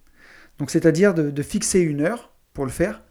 Donc, 0.58 0.70
c'est-à-dire 0.70 1.12
de, 1.12 1.30
de, 1.30 1.42
fixer 1.42 1.80
une 1.80 2.00
heure 2.00 2.32
pour 2.54 2.64
le 2.64 2.70
faire 2.70 3.02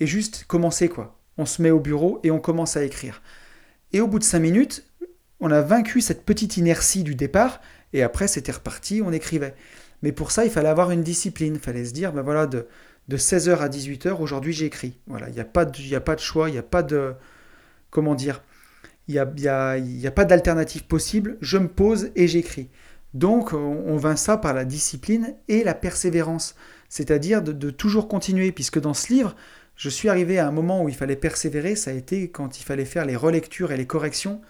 et 0.00 0.06
juste 0.06 0.44
commencer, 0.46 0.88
quoi. 0.88 1.18
On 1.36 1.44
se 1.44 1.60
met 1.60 1.70
au 1.70 1.80
bureau 1.80 2.20
et 2.22 2.30
on 2.30 2.40
commence 2.40 2.78
à 2.78 2.84
écrire. 2.84 3.20
Et 3.92 4.00
au 4.00 4.08
bout 4.08 4.18
de 4.18 4.24
cinq 4.24 4.40
minutes, 4.40 4.90
on 5.40 5.50
a 5.50 5.60
vaincu 5.60 6.00
cette 6.00 6.24
petite 6.24 6.56
inertie 6.56 7.02
du 7.02 7.14
départ, 7.14 7.60
et 7.92 8.02
après 8.02 8.28
c'était 8.28 8.52
reparti, 8.52 9.02
on 9.04 9.12
écrivait. 9.12 9.54
Mais 10.02 10.12
pour 10.12 10.30
ça, 10.30 10.44
il 10.44 10.50
fallait 10.50 10.68
avoir 10.68 10.90
une 10.90 11.02
discipline, 11.02 11.56
il 11.56 11.60
fallait 11.60 11.84
se 11.84 11.92
dire, 11.92 12.12
ben 12.12 12.22
voilà, 12.22 12.46
de, 12.46 12.66
de 13.08 13.16
16h 13.16 13.58
à 13.58 13.68
18h, 13.68 14.20
aujourd'hui 14.20 14.52
j'écris. 14.52 14.96
Voilà, 15.06 15.28
il 15.28 15.34
n'y 15.34 15.40
a, 15.40 15.44
pas 15.44 15.64
de, 15.64 15.94
a 15.94 16.00
pas 16.00 16.14
de 16.14 16.20
choix, 16.20 16.48
il 16.48 16.52
n'y 16.52 16.58
a 16.58 16.62
pas 16.62 16.82
de... 16.82 17.14
Comment 17.90 18.14
dire 18.14 18.42
il 19.08 19.18
a, 19.18 19.28
y 19.36 19.48
a, 19.48 19.76
y 19.76 20.06
a 20.06 20.10
pas 20.12 20.24
d'alternative 20.24 20.84
possible, 20.84 21.36
je 21.40 21.58
me 21.58 21.66
pose 21.66 22.10
et 22.14 22.28
j'écris. 22.28 22.68
Donc 23.12 23.52
on 23.52 23.96
vint 23.96 24.14
ça 24.14 24.36
par 24.36 24.54
la 24.54 24.64
discipline 24.64 25.34
et 25.48 25.64
la 25.64 25.74
persévérance, 25.74 26.54
c'est-à-dire 26.88 27.42
de, 27.42 27.70
toujours 27.70 28.06
continuer, 28.06 28.52
puisque 28.52 28.80
dans 28.80 28.94
ce 28.94 29.12
livre, 29.12 29.34
je 29.76 29.88
suis 29.88 30.08
arrivé 30.08 30.38
à 30.38 30.46
un 30.46 30.52
moment 30.52 30.84
où 30.84 30.88
il 30.88 30.94
fallait 30.94 31.16
persévérer, 31.16 31.74
ça 31.74 31.90
a 31.90 31.94
été 31.94 32.30
quand 32.30 32.60
il 32.60 32.62
fallait 32.62 32.84
faire 32.84 33.06
les 33.06 33.16
relectures 33.16 33.72
et 33.72 33.76
les 33.76 33.86
corrections. 33.86 34.40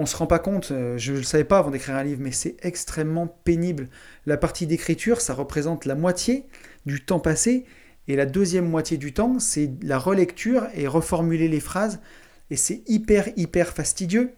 On 0.00 0.04
ne 0.04 0.08
se 0.08 0.16
rend 0.16 0.26
pas 0.26 0.38
compte, 0.38 0.70
euh, 0.70 0.96
je 0.96 1.12
ne 1.12 1.18
le 1.18 1.22
savais 1.22 1.44
pas 1.44 1.58
avant 1.58 1.70
d'écrire 1.70 1.94
un 1.94 2.02
livre, 2.02 2.22
mais 2.22 2.32
c'est 2.32 2.56
extrêmement 2.62 3.26
pénible. 3.26 3.90
La 4.24 4.38
partie 4.38 4.66
d'écriture, 4.66 5.20
ça 5.20 5.34
représente 5.34 5.84
la 5.84 5.94
moitié 5.94 6.46
du 6.86 7.04
temps 7.04 7.20
passé, 7.20 7.66
et 8.08 8.16
la 8.16 8.24
deuxième 8.24 8.66
moitié 8.66 8.96
du 8.96 9.12
temps, 9.12 9.38
c'est 9.38 9.70
la 9.82 9.98
relecture 9.98 10.68
et 10.72 10.86
reformuler 10.86 11.48
les 11.48 11.60
phrases, 11.60 12.00
et 12.48 12.56
c'est 12.56 12.82
hyper, 12.86 13.28
hyper 13.36 13.74
fastidieux. 13.74 14.30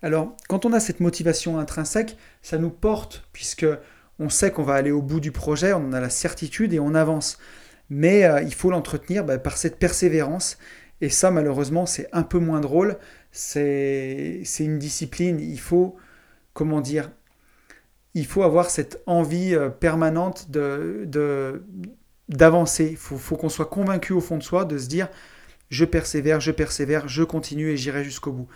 Alors, 0.00 0.36
quand 0.48 0.64
on 0.64 0.72
a 0.72 0.78
cette 0.78 1.00
motivation 1.00 1.58
intrinsèque, 1.58 2.16
ça 2.40 2.58
nous 2.58 2.70
porte, 2.70 3.24
puisque 3.32 3.66
on 4.20 4.28
sait 4.28 4.52
qu'on 4.52 4.62
va 4.62 4.74
aller 4.74 4.92
au 4.92 5.02
bout 5.02 5.18
du 5.18 5.32
projet, 5.32 5.72
on 5.72 5.86
en 5.86 5.92
a 5.92 5.98
la 5.98 6.08
certitude 6.08 6.72
et 6.72 6.78
on 6.78 6.94
avance. 6.94 7.36
Mais 7.88 8.26
euh, 8.26 8.42
il 8.42 8.54
faut 8.54 8.70
l'entretenir 8.70 9.24
bah, 9.24 9.38
par 9.38 9.56
cette 9.56 9.80
persévérance. 9.80 10.56
Et 11.00 11.08
ça, 11.08 11.32
malheureusement, 11.32 11.84
c'est 11.86 12.08
un 12.12 12.22
peu 12.22 12.38
moins 12.38 12.60
drôle. 12.60 12.96
C'est 13.32 14.42
une 14.58 14.78
discipline. 14.78 15.40
Il 15.40 15.60
faut, 15.60 15.96
comment 16.52 16.80
dire, 16.80 17.10
il 18.14 18.26
faut 18.26 18.42
avoir 18.42 18.70
cette 18.70 19.02
envie 19.06 19.54
euh, 19.54 19.68
permanente 19.68 20.50
de 20.50 21.62
d'avancer. 22.28 22.88
Il 22.92 22.96
faut, 22.96 23.18
faut 23.18 23.36
qu'on 23.36 23.48
soit 23.48 23.66
convaincu 23.66 24.12
au 24.12 24.20
fond 24.20 24.38
de 24.38 24.42
soi 24.42 24.64
de 24.64 24.78
se 24.78 24.86
dire 24.86 25.08
je 25.70 25.84
persévère, 25.84 26.40
je 26.40 26.50
persévère, 26.50 27.08
je 27.08 27.22
continue 27.22 27.70
et 27.70 27.76
j'irai 27.76 28.04
jusqu'au 28.04 28.32
bout. 28.32 28.48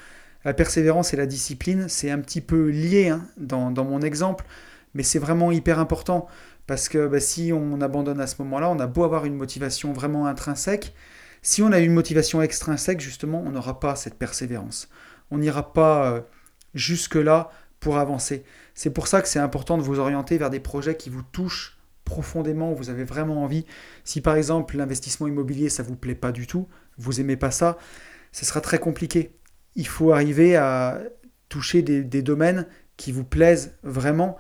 La 0.45 0.53
persévérance 0.53 1.15
et 1.15 1.17
la 1.17 1.27
discipline, 1.27 1.89
c'est 1.89 2.11
un 2.11 2.19
petit 2.19 2.41
peu 2.41 2.69
lié 2.69 3.09
hein, 3.09 3.25
dans, 3.39 3.71
mon 3.85 4.03
exemple, 4.03 4.45
mais 4.95 5.03
c'est 5.03 5.19
vraiment 5.19 5.51
hyper 5.51 5.79
important 5.79 6.27
parce 6.67 6.89
que 6.89 7.07
bah, 7.07 7.21
si 7.21 7.53
on 7.53 7.81
abandonne 7.81 8.21
à 8.21 8.27
ce 8.27 8.43
moment-là, 8.43 8.71
on 8.71 8.79
a 8.79 8.87
beau 8.87 9.05
avoir 9.05 9.25
une 9.25 9.37
motivation 9.37 9.93
vraiment 9.93 10.27
intrinsèque, 10.27 10.95
si 11.45 11.63
on 11.63 11.71
a 11.71 11.79
une 11.79 11.93
motivation 11.93 12.43
extrinsèque, 12.43 13.01
justement, 13.01 13.41
on 13.47 13.53
n'aura 13.53 13.79
pas 13.79 13.95
cette 13.95 14.19
persévérance. 14.19 14.89
On 15.31 15.39
n'ira 15.39 15.73
pas 15.73 16.11
euh, 16.11 16.21
jusque-là 16.75 17.51
pour 17.79 17.99
avancer. 17.99 18.43
C'est 18.75 18.91
pour 18.91 19.07
ça 19.07 19.23
que 19.23 19.29
c'est 19.29 19.39
important 19.39 19.79
de 19.79 19.83
vous 19.83 20.01
orienter 20.01 20.37
vers 20.39 20.51
des 20.51 20.59
projets 20.59 20.97
qui 20.97 21.09
vous 21.09 21.23
touchent 21.23 21.79
profondément, 22.05 22.73
où 22.73 22.77
vous 22.77 22.91
avez 22.91 23.05
vraiment 23.05 23.45
envie. 23.45 23.65
Si 24.03 24.21
par 24.21 24.35
exemple 24.35 24.77
l'investissement 24.77 25.29
immobilier, 25.29 25.69
ça 25.69 25.85
ne 25.85 25.89
vous 25.89 25.97
plaît 25.97 26.17
pas 26.17 26.33
du 26.33 26.49
tout, 26.49 26.67
vous 26.99 27.21
aimez 27.21 27.37
pas 27.37 27.53
ça, 27.53 27.79
ce 28.33 28.45
sera 28.45 28.61
très 28.61 28.79
compliqué 28.79 29.37
il 29.75 29.87
faut 29.87 30.13
arriver 30.13 30.57
à 30.57 31.01
toucher 31.49 31.83
des, 31.83 32.23
domaines 32.23 32.67
qui 32.97 33.13
vous 33.13 33.25
plaisent 33.25 33.75
vraiment, 33.83 34.37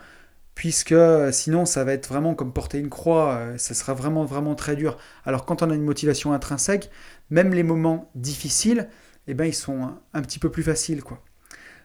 puisque 0.55 0.92
euh, 0.92 1.32
sinon 1.32 1.66
ça 1.66 1.84
va 1.84 1.92
être 1.92 2.09
vraiment 2.09 2.34
comme 2.34 2.52
porter 2.52 2.78
une 2.78 2.90
croix, 2.90 3.34
euh, 3.34 3.59
ça 3.59 3.74
sera 3.74 3.94
vraiment 3.94 4.24
vraiment 4.24 4.55
très 4.55 4.76
dur. 4.76 4.96
Alors 5.24 5.44
quand 5.44 5.62
on 5.62 5.70
a 5.70 5.74
une 5.74 5.82
motivation 5.82 6.32
intrinsèque, 6.32 6.90
même 7.30 7.52
les 7.52 7.62
moments 7.62 8.11
difficiles, 8.14 8.88
eh 9.26 9.34
ben, 9.34 9.46
ils 9.46 9.55
sont 9.55 9.90
un, 10.12 10.22
petit 10.22 10.38
peu 10.38 10.50
plus 10.50 10.62
faciles. 10.62 11.02
quoi. 11.02 11.20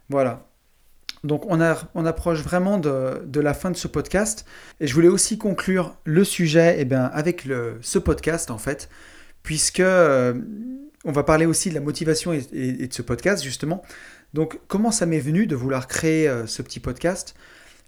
Voilà. 0.09 0.45
Donc 1.23 1.45
on, 1.47 1.59
approche 1.59 2.41
vraiment 2.41 2.77
de, 2.77 3.39
la 3.39 3.53
fin 3.53 3.71
de 3.71 3.77
ce 3.77 3.87
podcast. 3.87 4.45
Et 4.79 4.87
je 4.87 4.93
voulais 4.93 5.07
aussi 5.07 5.37
conclure 5.37 5.97
le 6.05 6.23
sujet 6.23 6.75
eh 6.79 6.85
bien, 6.85 7.05
avec 7.05 7.47
ce 7.81 7.99
podcast 7.99 8.51
en 8.51 8.57
fait, 8.57 8.89
puisque 9.43 9.81
euh, 9.81 10.33
on 11.03 11.11
va 11.11 11.23
parler 11.23 11.45
aussi 11.45 11.69
de 11.69 11.75
la 11.75 11.81
motivation 11.81 12.33
et, 12.33 12.87
de 12.87 12.93
ce 12.93 13.01
podcast, 13.01 13.43
justement. 13.43 13.83
Donc, 14.33 14.59
comment 14.67 14.91
ça 14.91 15.05
m'est 15.05 15.19
venu 15.19 15.47
de 15.47 15.55
vouloir 15.55 15.87
créer 15.87 16.31
ce 16.45 16.61
petit 16.61 16.79
podcast? 16.79 17.35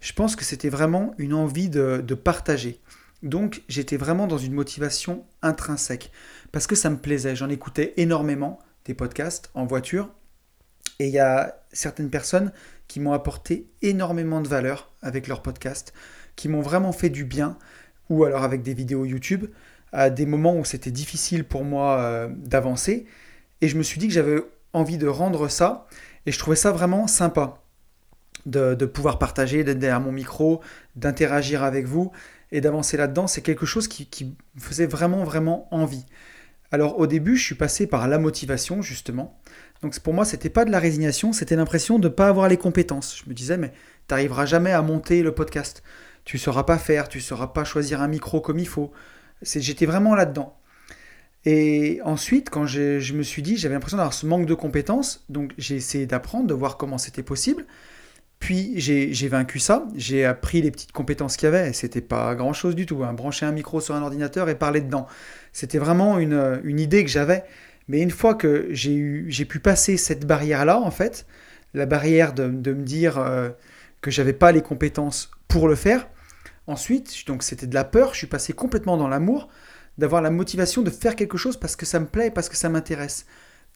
Je 0.02 0.12
pense 0.12 0.34
que 0.34 0.44
c'était 0.44 0.68
vraiment 0.68 1.14
une 1.16 1.32
envie 1.32 1.68
de, 1.68 2.14
partager. 2.14 2.80
Donc, 3.22 3.62
j'étais 3.68 3.96
vraiment 3.96 4.26
dans 4.26 4.36
une 4.36 4.52
motivation 4.52 5.24
intrinsèque. 5.42 6.10
Parce 6.50 6.66
que 6.66 6.74
ça 6.74 6.90
me 6.90 6.96
plaisait. 6.96 7.36
J'en 7.36 7.48
écoutais 7.48 7.94
énormément 7.96 8.58
des 8.84 8.94
podcasts 8.94 9.50
en 9.54 9.64
voiture. 9.64 10.10
Et 10.98 11.06
il 11.06 11.12
y 11.12 11.20
a 11.20 11.56
certaines 11.72 12.10
personnes 12.10 12.52
qui 12.88 12.98
m'ont 12.98 13.12
apporté 13.12 13.70
énormément 13.80 14.40
de 14.40 14.48
valeur 14.48 14.92
avec 15.02 15.28
leur 15.28 15.40
podcast, 15.40 15.94
qui 16.34 16.48
m'ont 16.48 16.62
vraiment 16.62 16.92
fait 16.92 17.08
du 17.08 17.24
bien, 17.24 17.56
ou 18.10 18.24
alors 18.24 18.42
avec 18.42 18.62
des 18.62 18.74
vidéos 18.74 19.04
YouTube 19.04 19.46
à 19.92 20.10
des 20.10 20.26
moments 20.26 20.56
où 20.56 20.64
c'était 20.64 20.90
difficile 20.90 21.44
pour 21.44 21.64
moi 21.64 22.00
euh, 22.00 22.28
d'avancer. 22.28 23.06
Et 23.60 23.68
je 23.68 23.78
me 23.78 23.84
suis 23.84 24.00
dit 24.00 24.08
que 24.08 24.14
j'avais 24.14 24.42
envie 24.72 24.98
de 24.98 25.06
rendre 25.06 25.46
ça. 25.46 25.86
Et 26.26 26.32
je 26.32 26.38
trouvais 26.40 26.56
ça 26.56 26.72
vraiment 26.72 27.06
sympa 27.06 27.61
de, 28.46 28.74
pouvoir 28.86 29.18
partager, 29.18 29.64
d'être 29.64 29.78
derrière 29.78 30.00
mon 30.00 30.12
micro, 30.12 30.60
d'interagir 30.96 31.62
avec 31.62 31.86
vous 31.86 32.12
et 32.50 32.60
d'avancer 32.60 32.96
là-dedans. 32.96 33.26
C'est 33.26 33.42
quelque 33.42 33.66
chose 33.66 33.88
qui, 33.88 34.06
qui, 34.06 34.24
me 34.26 34.60
faisait 34.60 34.86
vraiment, 34.86 35.24
vraiment 35.24 35.68
envie. 35.70 36.04
Alors 36.70 36.98
au 36.98 37.06
début, 37.06 37.36
je 37.36 37.44
suis 37.44 37.54
passé 37.54 37.86
par 37.86 38.08
la 38.08 38.18
motivation, 38.18 38.80
justement. 38.82 39.38
Donc 39.82 39.98
pour 40.00 40.14
moi, 40.14 40.24
c'était 40.24 40.50
pas 40.50 40.64
de 40.64 40.70
la 40.70 40.78
résignation, 40.78 41.32
c'était 41.32 41.56
l'impression 41.56 41.98
de 41.98 42.08
ne 42.08 42.12
pas 42.12 42.28
avoir 42.28 42.48
les 42.48 42.56
compétences. 42.56 43.20
Je 43.22 43.28
me 43.28 43.34
disais, 43.34 43.58
mais 43.58 43.72
tu 44.08 44.14
n'arriveras 44.14 44.46
jamais 44.46 44.72
à 44.72 44.80
monter 44.82 45.22
le 45.22 45.32
podcast. 45.32 45.82
Tu 46.24 46.36
ne 46.36 46.40
sauras 46.40 46.62
pas 46.62 46.78
faire, 46.78 47.08
tu 47.08 47.18
ne 47.18 47.22
sauras 47.22 47.48
pas 47.48 47.64
choisir 47.64 48.00
un 48.00 48.08
micro 48.08 48.40
comme 48.40 48.58
il 48.58 48.68
faut. 48.68 48.92
J'étais 49.42 49.86
vraiment 49.86 50.14
là-dedans. 50.14 50.56
Et 51.44 52.00
ensuite, 52.04 52.50
quand 52.50 52.66
je, 52.66 53.12
me 53.12 53.22
suis 53.22 53.42
dit, 53.42 53.56
j'avais 53.56 53.74
l'impression 53.74 53.96
d'avoir 53.96 54.14
ce 54.14 54.26
manque 54.26 54.46
de 54.46 54.54
compétences, 54.54 55.24
donc 55.28 55.52
j'ai 55.58 55.74
essayé 55.74 56.06
d'apprendre, 56.06 56.46
de 56.46 56.54
voir 56.54 56.76
comment 56.76 56.98
c'était 56.98 57.24
possible. 57.24 57.66
Puis 58.42 58.72
j'ai 58.74 59.28
vaincu 59.28 59.60
ça, 59.60 59.86
j'ai 59.94 60.24
appris 60.24 60.62
les 60.62 60.72
petites 60.72 60.90
compétences 60.90 61.36
qu'il 61.36 61.46
y 61.46 61.48
avait, 61.48 61.72
c'était 61.72 62.00
pas 62.00 62.34
grand 62.34 62.52
chose 62.52 62.74
du 62.74 62.86
tout. 62.86 63.04
Hein. 63.04 63.12
Brancher 63.12 63.46
un 63.46 63.52
micro 63.52 63.80
sur 63.80 63.94
un 63.94 64.02
ordinateur 64.02 64.48
et 64.48 64.56
parler 64.56 64.80
dedans. 64.80 65.06
C'était 65.52 65.78
vraiment 65.78 66.18
une, 66.18 66.80
idée 66.80 67.04
que 67.04 67.10
j'avais. 67.10 67.44
Mais 67.86 68.00
une 68.00 68.10
fois 68.10 68.34
que 68.34 68.66
j'ai 68.72 69.44
pu 69.44 69.60
passer 69.60 69.96
cette 69.96 70.26
barrière-là, 70.26 70.80
en 70.80 70.90
fait, 70.90 71.24
la 71.72 71.86
barrière 71.86 72.32
de, 72.32 72.48
me 72.48 72.82
dire 72.82 73.16
euh, 73.16 73.50
que 74.00 74.10
j'avais 74.10 74.32
pas 74.32 74.50
les 74.50 74.60
compétences 74.60 75.30
pour 75.46 75.68
le 75.68 75.76
faire, 75.76 76.08
Ensuite, 76.66 77.26
donc 77.26 77.42
c'était 77.42 77.66
de 77.66 77.74
la 77.74 77.84
peur, 77.84 78.12
je 78.12 78.18
suis 78.18 78.28
passé 78.28 78.52
complètement 78.52 78.96
dans 78.96 79.08
l'amour, 79.08 79.48
d'avoir 79.98 80.22
la 80.22 80.30
motivation 80.30 80.82
de 80.82 80.90
faire 80.90 81.16
quelque 81.16 81.36
chose 81.36 81.56
parce 81.56 81.74
que 81.74 81.84
ça 81.84 81.98
me 81.98 82.06
plaît 82.06 82.30
parce 82.30 82.48
que 82.48 82.56
ça 82.56 82.68
m'intéresse. 82.68 83.26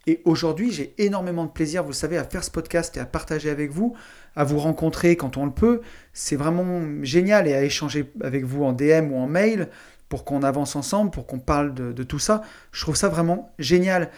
Et 0.07 0.20
aujourd'hui, 0.24 0.70
j'ai 0.70 0.94
énormément 0.98 1.44
de 1.44 1.50
plaisir, 1.50 1.82
vous 1.82 1.92
savez, 1.92 2.16
à 2.16 2.22
faire 2.22 2.44
ce 2.44 2.50
podcast 2.50 2.96
et 2.96 3.00
à 3.00 3.07
partager 3.07 3.50
avec 3.50 3.72
vous, 3.72 3.96
à 4.36 4.44
vous 4.44 4.59
rencontrer 4.59 5.16
quand 5.16 5.36
on 5.36 5.44
le 5.44 5.50
peut. 5.50 5.80
C'est 6.12 6.36
vraiment 6.36 6.80
génial 7.02 7.48
et 7.48 7.54
à 7.54 7.64
échanger 7.64 8.12
avec 8.22 8.44
vous 8.44 8.62
en 8.62 8.72
DM 8.72 9.11
ou 9.12 9.16
en 9.16 9.26
mail 9.26 9.68
pour 10.09 10.24
qu'on 10.24 10.44
avance 10.44 10.76
ensemble, 10.76 11.11
pour 11.11 11.26
qu'on 11.26 11.40
parle 11.40 11.74
de, 11.74 12.02
tout 12.04 12.20
ça. 12.20 12.42
Je 12.70 12.80
trouve 12.82 12.94
ça 12.94 13.09
vraiment 13.09 13.52
génial. 13.59 14.11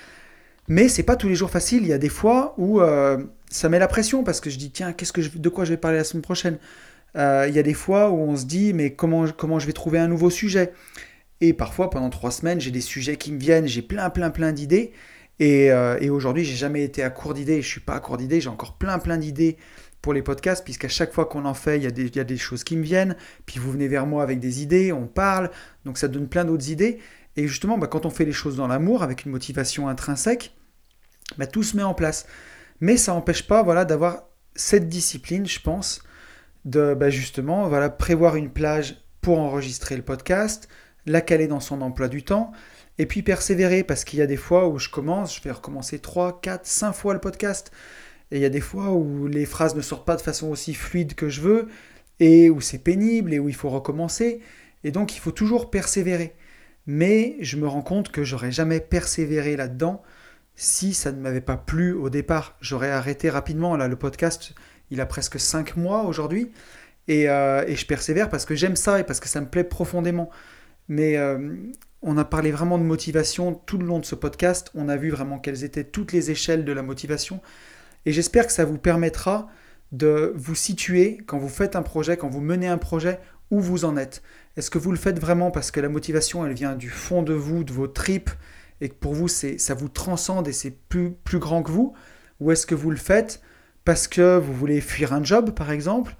Mais 0.69 0.91
c'est 0.91 1.03
pas 1.03 1.17
tous 1.17 1.29
les 1.29 1.35
jours 1.35 1.51
facile. 1.51 1.83
Il 1.83 1.89
y 1.89 1.95
a 1.95 1.99
des 1.99 2.11
fois 2.11 2.55
où 2.59 2.83
euh, 2.83 3.17
ça 3.51 3.71
met 3.71 3.79
la 3.79 3.89
pression 3.89 4.23
parce 4.23 4.41
que 4.41 4.51
je 4.51 4.59
dis 4.59 4.71
tiens, 4.71 4.93
qu'est-ce 4.93 5.15
que 5.15 5.23
de 5.23 5.49
quoi 5.49 5.65
je 5.65 5.71
vais 5.71 5.79
parler 5.79 5.97
la 5.97 6.05
semaine 6.05 6.23
prochaine? 6.23 6.59
Euh, 7.17 7.47
il 7.49 7.55
y 7.55 7.59
a 7.59 7.63
des 7.63 7.73
fois 7.73 8.11
où 8.11 8.17
on 8.17 8.37
se 8.37 8.45
dit 8.45 8.75
mais 8.75 8.93
comment 8.93 9.25
je 9.25 9.67
vais 9.67 9.73
trouver 9.73 9.99
un 9.99 10.09
nouveau 10.09 10.29
sujet? 10.29 10.75
Et 11.41 11.55
parfois 11.55 11.89
pendant 11.89 12.11
trois 12.11 12.31
semaines 12.31 12.61
j'ai 12.61 12.71
des 12.71 12.83
sujets 12.83 13.17
qui 13.17 13.33
me 13.33 13.39
viennent, 13.39 13.67
j'ai 13.67 13.81
plein 13.81 14.11
plein 14.11 14.29
plein 14.29 14.53
d'idées. 14.53 14.93
Et, 15.41 15.71
euh, 15.71 15.99
et 16.01 16.11
aujourd'hui 16.11 16.45
j'ai 16.45 16.57
jamais 16.57 16.83
été 16.83 17.03
à 17.03 17.11
court 17.11 17.35
d'idées, 17.35 17.63
je 17.63 17.69
suis 17.69 17.81
pas 17.81 17.95
à 17.95 18.01
court 18.01 18.17
d'idées, 18.17 18.41
j'ai 18.41 18.49
encore 18.49 18.77
plein 18.77 18.99
plein 18.99 19.19
d'idées 19.19 19.57
pour 20.03 20.13
les 20.13 20.23
podcasts, 20.23 20.65
puisqu'à 20.65 20.89
chaque 20.89 21.13
fois 21.13 21.27
qu'on 21.27 21.45
en 21.45 21.55
fait, 21.55 21.77
il 21.77 21.83
y, 21.83 21.87
a 21.87 21.91
des, 21.91 22.07
il 22.07 22.17
y, 22.17 22.21
a 22.21 22.25
des, 22.25 22.37
choses 22.37 22.65
qui 22.65 22.77
me 22.77 22.83
viennent, 22.83 23.17
puis 23.47 23.59
vous 23.59 23.71
venez 23.73 23.89
vers 23.89 24.07
moi 24.07 24.23
avec 24.23 24.39
des 24.39 24.63
idées, 24.63 24.93
on 24.93 25.07
parle, 25.07 25.51
donc 25.85 25.99
ça 25.99 26.09
donne 26.09 26.29
plein 26.29 26.45
d'autres 26.45 26.71
idées. 26.71 26.99
Et 27.37 27.47
justement, 27.47 27.79
bah, 27.79 27.89
quand 27.89 28.07
on 28.07 28.11
fait 28.11 28.25
les 28.25 28.33
choses 28.33 28.57
dans 28.57 28.67
l'amour, 28.67 29.03
avec 29.03 29.25
une 29.25 29.33
motivation 29.33 29.89
intrinsèque, 29.89 30.55
bah, 31.37 31.47
tout 31.47 31.63
se 31.63 31.77
met 31.77 31.83
en 31.83 31.95
place. 31.95 32.27
Mais 32.81 32.97
ça 32.97 33.13
n'empêche 33.13 33.47
pas 33.47 33.63
voilà, 33.63 33.85
d'avoir 33.85 34.25
cette 34.55 34.89
discipline, 34.89 35.47
je 35.47 35.61
pense, 35.61 36.03
de 36.65 36.95
bah, 36.95 37.11
justement 37.11 37.69
voilà, 37.69 37.91
prévoir 37.91 38.37
une 38.37 38.51
plage 38.51 39.03
pour 39.21 39.39
enregistrer 39.41 39.97
le 39.97 40.03
podcast, 40.03 40.69
la 41.07 41.21
caler 41.21 41.49
dans 41.49 41.61
son 41.61 41.81
emploi 41.81 42.09
du 42.09 42.23
temps, 42.23 42.53
et 42.99 43.07
puis 43.07 43.23
persévérer, 43.23 43.85
parce 43.85 44.05
qu'il 44.05 44.19
y 44.19 44.23
a 44.23 44.27
des 44.27 44.37
fois 44.37 44.69
où 44.69 44.79
je 44.79 44.89
commence, 44.89 45.37
je 45.37 45.43
vais 45.43 45.51
recommencer 45.51 45.99
3, 45.99 46.41
4, 46.41 46.67
5 46.67 46.93
fois 46.93 47.15
le 47.15 47.21
podcast, 47.21 47.71
et 48.31 48.37
il 48.37 48.43
y 48.43 48.45
a 48.45 48.51
des 48.51 48.61
fois 48.61 48.93
où 48.93 49.27
les 49.27 49.47
phrases 49.47 49.75
ne 49.75 49.81
sortent 49.81 50.07
pas 50.07 50.17
de 50.17 50.23
façon 50.23 50.49
aussi 50.49 50.75
fluide 50.75 51.15
que 51.15 51.29
je 51.29 51.41
veux, 51.41 51.69
et 52.21 52.51
où 52.51 52.61
c'est 52.61 52.79
pénible, 52.79 53.33
et 53.33 53.39
où 53.39 53.49
il 53.49 53.55
faut 53.55 53.71
recommencer, 53.71 54.41
et 54.85 54.91
donc 54.91 55.17
il 55.17 55.21
faut 55.21 55.33
toujours 55.33 55.71
persévérer. 55.71 56.35
Mais 56.87 57.37
je 57.41 57.57
me 57.57 57.69
rends 57.69 57.83
compte 57.83 58.11
que 58.11 58.25
j'aurais 58.25 58.51
jamais 58.51 58.81
persévéré 58.81 59.57
là-dedans 59.57 60.03
si 60.57 60.95
ça 60.95 61.13
ne 61.13 61.21
m'avait 61.21 61.43
pas 61.43 61.57
plu 61.57 61.93
au 61.93 62.11
départ. 62.11 62.57
J'aurais 62.61 62.91
arrêté 62.91 63.31
rapidement. 63.31 63.77
Là, 63.77 63.89
le 63.89 63.97
podcast, 63.97 64.55
il 64.91 65.01
a 65.01 65.07
presque 65.07 65.39
5 65.39 65.77
mois 65.77 66.05
aujourd'hui. 66.05 66.51
Euh, 67.11 67.65
et, 67.67 67.77
je 67.77 67.87
persévère 67.87 68.29
parce 68.29 68.45
que 68.45 68.55
j'aime 68.55 68.77
ça 68.77 69.01
et 69.01 69.05
parce 69.05 69.21
que 69.21 69.29
ça 69.29 69.41
me 69.41 69.47
plaît 69.47 69.65
profondément. 69.65 70.31
Mais 70.89 71.17
euh, 71.17 71.57
on 72.03 72.17
a 72.17 72.25
parlé 72.25 72.53
vraiment 72.53 72.79
de 72.79 72.85
motivation 72.85 73.55
tout 73.55 73.79
le 73.79 73.87
long 73.87 73.99
de 73.99 74.05
ce 74.05 74.15
podcast. 74.15 74.71
On 74.75 74.89
a 74.89 74.97
vu 74.97 75.11
vraiment 75.11 75.39
quelles 75.39 75.65
étaient 75.65 75.85
toutes 75.85 76.13
les 76.13 76.31
échelles 76.31 76.65
de 76.65 76.73
la 76.73 76.83
motivation. 76.83 77.41
Et 78.07 78.13
j'espère 78.13 78.47
que 78.47 78.53
ça 78.53 78.65
vous 78.65 78.79
permettra 78.79 79.49
de 79.93 80.33
vous 80.37 80.55
situer 80.55 81.19
quand 81.27 81.39
vous 81.39 81.49
faites 81.49 81.77
un 81.77 81.83
projet, 81.83 82.17
quand 82.17 82.29
vous 82.29 82.41
menez 82.41 82.69
un 82.69 82.79
projet, 82.79 83.19
où 83.51 83.61
vous 83.61 83.85
en 83.85 83.97
êtes. 83.97 84.23
Est-ce 84.57 84.71
que 84.71 84.79
vous 84.79 84.91
le 84.91 84.99
faites 84.99 85.19
vraiment 85.19 85.51
parce 85.51 85.71
que 85.71 85.81
la 85.81 85.89
motivation, 85.89 86.45
elle 86.47 86.53
vient 86.53 86.75
du 86.75 86.91
fond 86.91 87.23
de 87.23 87.33
vous, 87.33 87.65
de 87.65 87.73
vos 87.73 87.87
tripes, 87.87 88.31
et 88.81 88.89
que 88.89 88.95
pour 88.95 89.15
vous, 89.15 89.29
c'est, 89.29 89.59
ça 89.59 89.75
vous 89.75 89.89
transcende 89.89 90.47
et 90.47 90.53
c'est 90.53 90.71
plus, 90.71 91.13
plus 91.13 91.39
grand 91.39 91.63
que 91.63 91.71
vous? 91.71 91.95
Ou 92.41 92.53
est-ce 92.53 92.67
que 92.67 92.75
vous 92.75 92.91
le 92.91 92.97
faites 92.97 93.41
parce 93.85 94.07
que 94.07 94.39
vous 94.39 94.53
voulez 94.53 94.81
fuir 94.81 95.13
un 95.13 95.25
job, 95.25 95.53
par 95.53 95.71
exemple, 95.71 96.15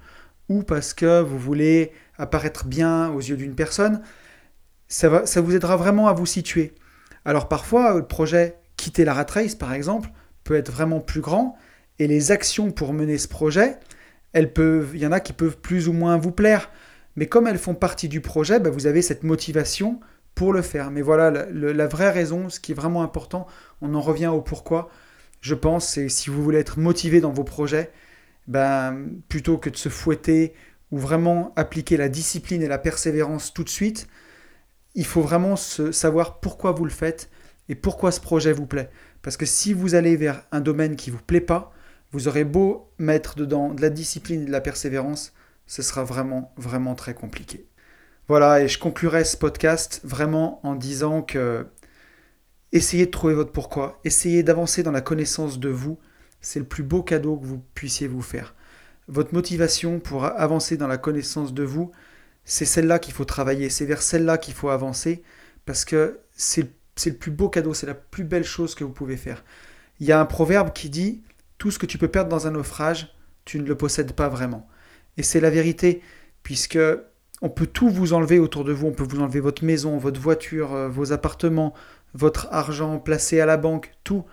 ou 0.49 0.63
parce 0.63 0.93
que 0.93 1.21
vous 1.21 1.37
voulez 1.37 1.91
apparaître 2.17 2.65
bien 2.65 3.09
aux 3.11 3.19
yeux 3.19 3.37
d'une 3.37 3.55
personne? 3.55 4.01
Ça, 4.89 5.41
vous 5.41 5.55
aidera 5.55 5.77
vraiment 5.77 6.07
à 6.07 6.13
vous 6.13 6.25
situer. 6.25 6.73
Alors 7.23 7.47
parfois, 7.47 7.95
le 7.95 8.05
projet 8.05 8.57
quitter 8.75 9.05
la 9.05 9.13
rat 9.13 9.27
race, 9.29 9.55
par 9.55 9.73
exemple, 9.73 10.09
peut 10.43 10.55
être 10.55 10.71
vraiment 10.71 10.99
plus 10.99 11.21
grand, 11.21 11.57
et 11.99 12.07
les 12.07 12.31
actions 12.31 12.71
pour 12.71 12.93
mener 12.93 13.17
ce 13.17 13.27
projet, 13.27 13.77
elles 14.33 14.53
peuvent, 14.53 14.91
il 14.93 15.01
y 15.01 15.07
en 15.07 15.11
a 15.11 15.19
qui 15.19 15.33
peuvent 15.33 15.57
plus 15.57 15.87
ou 15.87 15.93
moins 15.93 16.17
vous 16.17 16.31
plaire, 16.31 16.71
mais 17.15 17.27
comme 17.27 17.47
elles 17.47 17.57
font 17.57 17.75
partie 17.75 18.07
du 18.07 18.21
projet, 18.21 18.59
bah, 18.59 18.69
vous 18.69 18.87
avez 18.87 19.01
cette 19.01 19.23
motivation 19.23 19.99
pour 20.35 20.53
le 20.53 20.61
faire. 20.61 20.91
Mais 20.91 21.01
voilà, 21.01 21.31
la, 21.31 21.87
vraie 21.87 22.11
raison, 22.11 22.49
ce 22.49 22.59
qui 22.59 22.71
est 22.71 22.75
vraiment 22.75 23.03
important, 23.03 23.45
on 23.81 23.93
en 23.93 24.01
revient 24.01 24.27
au 24.27 24.41
pourquoi, 24.41 24.89
je 25.41 25.55
pense, 25.55 25.87
c'est 25.89 26.09
si 26.09 26.29
vous 26.29 26.41
voulez 26.41 26.59
être 26.59 26.79
motivé 26.79 27.19
dans 27.19 27.31
vos 27.31 27.43
projets, 27.43 27.91
ben, 28.47 29.09
plutôt 29.27 29.57
que 29.57 29.69
de 29.69 29.75
se 29.75 29.89
fouetter 29.89 30.53
ou 30.91 30.97
vraiment 30.97 31.53
appliquer 31.55 31.97
la 31.97 32.09
discipline 32.09 32.63
et 32.63 32.67
la 32.67 32.77
persévérance 32.77 33.53
tout 33.53 33.63
de 33.63 33.69
suite, 33.69 34.07
il 34.99 35.05
faut 35.05 35.21
vraiment 35.21 35.55
savoir 35.55 36.41
pourquoi 36.41 36.73
vous 36.73 36.83
le 36.83 36.91
faites 36.91 37.29
et 37.69 37.75
pourquoi 37.75 38.11
ce 38.11 38.19
projet 38.19 38.51
vous 38.51 38.65
plaît. 38.65 38.89
Parce 39.21 39.37
que 39.37 39.45
si 39.45 39.71
vous 39.71 39.95
allez 39.95 40.17
vers 40.17 40.43
un 40.51 40.59
domaine 40.59 40.97
qui 40.97 41.09
ne 41.09 41.15
vous 41.15 41.23
plaît 41.23 41.39
pas, 41.39 41.71
vous 42.11 42.27
aurez 42.27 42.43
beau 42.43 42.91
mettre 42.97 43.37
dedans 43.37 43.73
de 43.73 43.81
la 43.81 43.89
discipline 43.89 44.41
et 44.41 44.45
de 44.45 44.51
la 44.51 44.59
persévérance, 44.59 45.31
ce 45.67 45.81
sera 45.81 46.03
vraiment, 46.03 46.53
vraiment 46.57 46.95
très 46.95 47.13
compliqué. 47.13 47.65
Voilà, 48.27 48.61
et 48.61 48.67
je 48.67 48.77
conclurai 48.77 49.23
ce 49.23 49.37
podcast 49.37 50.01
vraiment 50.03 50.59
en 50.67 50.75
disant 50.75 51.21
que 51.21 51.65
essayez 52.73 53.05
de 53.05 53.11
trouver 53.11 53.35
votre 53.35 53.53
pourquoi, 53.53 54.01
essayez 54.03 54.43
d'avancer 54.43 54.83
dans 54.83 54.91
la 54.91 54.99
connaissance 54.99 55.59
de 55.59 55.69
vous, 55.69 55.97
c'est 56.41 56.59
le 56.59 56.65
plus 56.65 56.83
beau 56.83 57.03
cadeau 57.03 57.37
que 57.37 57.45
vous 57.45 57.63
puissiez 57.73 58.09
vous 58.09 58.21
faire. 58.21 58.53
Votre 59.07 59.33
motivation 59.33 60.01
pour 60.01 60.25
avancer 60.25 60.75
dans 60.75 60.87
la 60.87 60.97
connaissance 60.97 61.53
de 61.53 61.63
vous, 61.63 61.89
c'est 62.45 62.65
celle-là 62.65 62.99
qu'il 62.99 63.13
faut 63.13 63.25
travailler, 63.25 63.69
c'est 63.69 63.85
vers 63.85 64.01
celle-là 64.01 64.37
qu'il 64.37 64.53
faut 64.53 64.69
avancer, 64.69 65.23
parce 65.65 65.85
que 65.85 66.19
c'est 66.33 66.67
le 67.05 67.13
plus 67.13 67.31
beau 67.31 67.49
cadeau, 67.49 67.73
c'est 67.73 67.87
la 67.87 67.93
plus 67.93 68.23
belle 68.23 68.43
chose 68.43 68.75
que 68.75 68.83
vous 68.83 68.91
pouvez 68.91 69.17
faire. 69.17 69.43
Il 69.99 70.07
y 70.07 70.11
a 70.11 70.19
un 70.19 70.25
proverbe 70.25 70.73
qui 70.73 70.89
dit 70.89 71.23
Tout 71.57 71.71
ce 71.71 71.79
que 71.79 71.85
tu 71.85 71.97
peux 71.97 72.07
perdre 72.07 72.29
dans 72.29 72.47
un 72.47 72.51
naufrage, 72.51 73.13
tu 73.45 73.59
ne 73.59 73.65
le 73.65 73.75
possèdes 73.75 74.13
pas 74.13 74.29
vraiment. 74.29 74.67
Et 75.17 75.23
c'est 75.23 75.41
la 75.41 75.49
vérité, 75.49 76.01
puisque 76.43 76.79
on 77.41 77.49
peut 77.49 77.67
tout 77.67 77.89
vous 77.89 78.13
enlever 78.13 78.39
autour 78.39 78.63
de 78.63 78.73
vous. 78.73 78.87
On 78.87 78.91
peut 78.91 79.03
vous 79.03 79.21
enlever 79.21 79.39
votre 79.39 79.63
maison, 79.63 79.97
votre 79.97 80.19
voiture, 80.19 80.73
euh, 80.73 80.89
vos 80.89 81.11
appartements, 81.13 81.73
votre 82.13 82.47
argent 82.51 82.99
placé 82.99 83.39
à 83.39 83.45
la 83.45 83.57
banque, 83.57 83.91
tout. 84.03 84.25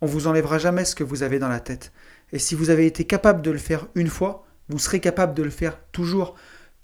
On 0.00 0.06
vous 0.06 0.26
enlèvera 0.26 0.58
jamais 0.58 0.84
ce 0.84 0.94
que 0.94 1.04
vous 1.04 1.22
avez 1.22 1.38
dans 1.38 1.48
la 1.48 1.60
tête. 1.60 1.92
Et 2.32 2.38
si 2.38 2.54
vous 2.54 2.70
avez 2.70 2.86
été 2.86 3.04
capable 3.04 3.42
de 3.42 3.50
le 3.50 3.58
faire 3.58 3.86
une 3.94 4.08
fois, 4.08 4.46
vous 4.68 4.78
serez 4.78 5.00
capable 5.00 5.34
de 5.34 5.42
le 5.42 5.50
faire 5.50 5.78
toujours. 5.92 6.34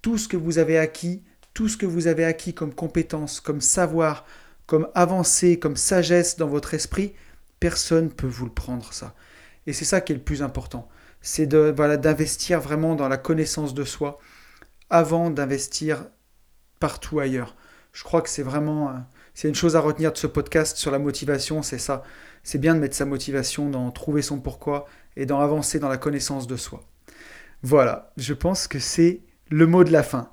Tout 0.02 0.18
ce 0.18 0.28
que 0.28 0.36
vous 0.36 0.58
avez 0.58 0.78
acquis, 0.78 1.22
tout 1.54 1.68
ce 1.68 1.76
que 1.76 1.86
vous 1.86 2.06
avez 2.06 2.24
acquis 2.24 2.54
comme 2.54 2.74
compétences, 2.74 3.40
comme 3.40 3.60
savoir, 3.60 4.24
comme 4.66 4.88
avancée, 4.94 5.58
comme 5.58 5.76
sagesse 5.76 6.36
dans 6.36 6.48
votre 6.48 6.74
esprit, 6.74 7.14
personne 7.58 8.04
ne 8.04 8.10
peut 8.10 8.26
vous 8.26 8.46
le 8.46 8.52
prendre 8.52 8.92
ça. 8.92 9.14
Et 9.66 9.72
c'est 9.72 9.84
ça 9.84 10.00
qui 10.00 10.12
est 10.12 10.16
le 10.16 10.22
plus 10.22 10.42
important 10.42 10.88
c'est 11.20 11.46
de 11.46 11.72
voilà 11.74 11.96
d'investir 11.96 12.60
vraiment 12.60 12.94
dans 12.94 13.08
la 13.08 13.16
connaissance 13.16 13.74
de 13.74 13.84
soi 13.84 14.18
avant 14.88 15.30
d'investir 15.30 16.06
partout 16.78 17.20
ailleurs. 17.20 17.56
Je 17.92 18.04
crois 18.04 18.22
que 18.22 18.28
c'est 18.28 18.42
vraiment 18.42 18.94
c'est 19.34 19.48
une 19.48 19.54
chose 19.54 19.76
à 19.76 19.80
retenir 19.80 20.12
de 20.12 20.18
ce 20.18 20.26
podcast 20.26 20.76
sur 20.76 20.90
la 20.90 20.98
motivation, 20.98 21.62
c'est 21.62 21.78
ça. 21.78 22.02
C'est 22.42 22.58
bien 22.58 22.74
de 22.74 22.80
mettre 22.80 22.96
sa 22.96 23.04
motivation 23.04 23.68
dans 23.68 23.90
trouver 23.90 24.22
son 24.22 24.40
pourquoi 24.40 24.86
et 25.16 25.26
dans 25.26 25.40
avancer 25.40 25.78
dans 25.78 25.88
la 25.88 25.98
connaissance 25.98 26.46
de 26.46 26.56
soi. 26.56 26.84
Voilà, 27.62 28.12
je 28.16 28.32
pense 28.32 28.66
que 28.66 28.78
c'est 28.78 29.20
le 29.50 29.66
mot 29.66 29.84
de 29.84 29.92
la 29.92 30.02
fin. 30.02 30.30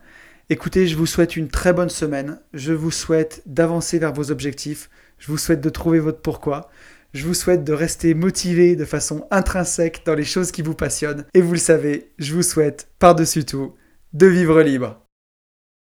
Écoutez, 0.49 0.88
je 0.88 0.95
vous 0.95 1.05
souhaite 1.05 1.36
une 1.36 1.49
très 1.49 1.74
bonne 1.74 1.89
semaine. 1.89 2.39
Je 2.53 2.72
vous 2.72 2.91
souhaite 2.91 3.41
d'avancer 3.45 3.99
vers 3.99 4.13
vos 4.13 4.32
objectifs. 4.32 4.89
Je 5.20 5.28
vous 5.28 5.38
souhaite 5.38 5.61
de 5.61 5.70
trouver 5.70 5.99
votre 5.99 6.22
pourquoi. 6.22 6.70
Je 7.13 7.26
vous 7.26 7.34
souhaite 7.34 7.63
de 7.63 7.74
rester 7.74 8.13
motivé 8.13 8.76
de 8.76 8.86
façon 8.86 9.28
intrinsèque 9.32 10.03
dans 10.05 10.15
les 10.15 10.24
choses 10.24 10.51
qui 10.51 10.61
vous 10.61 10.76
passionnent. 10.76 11.26
Et 11.34 11.41
vous 11.41 11.53
le 11.53 11.57
savez, 11.57 12.11
je 12.20 12.34
vous 12.34 12.43
souhaite, 12.43 12.89
par-dessus 12.99 13.45
tout, 13.45 13.74
de 14.13 14.28
vivre 14.28 14.61
libre. 14.61 15.07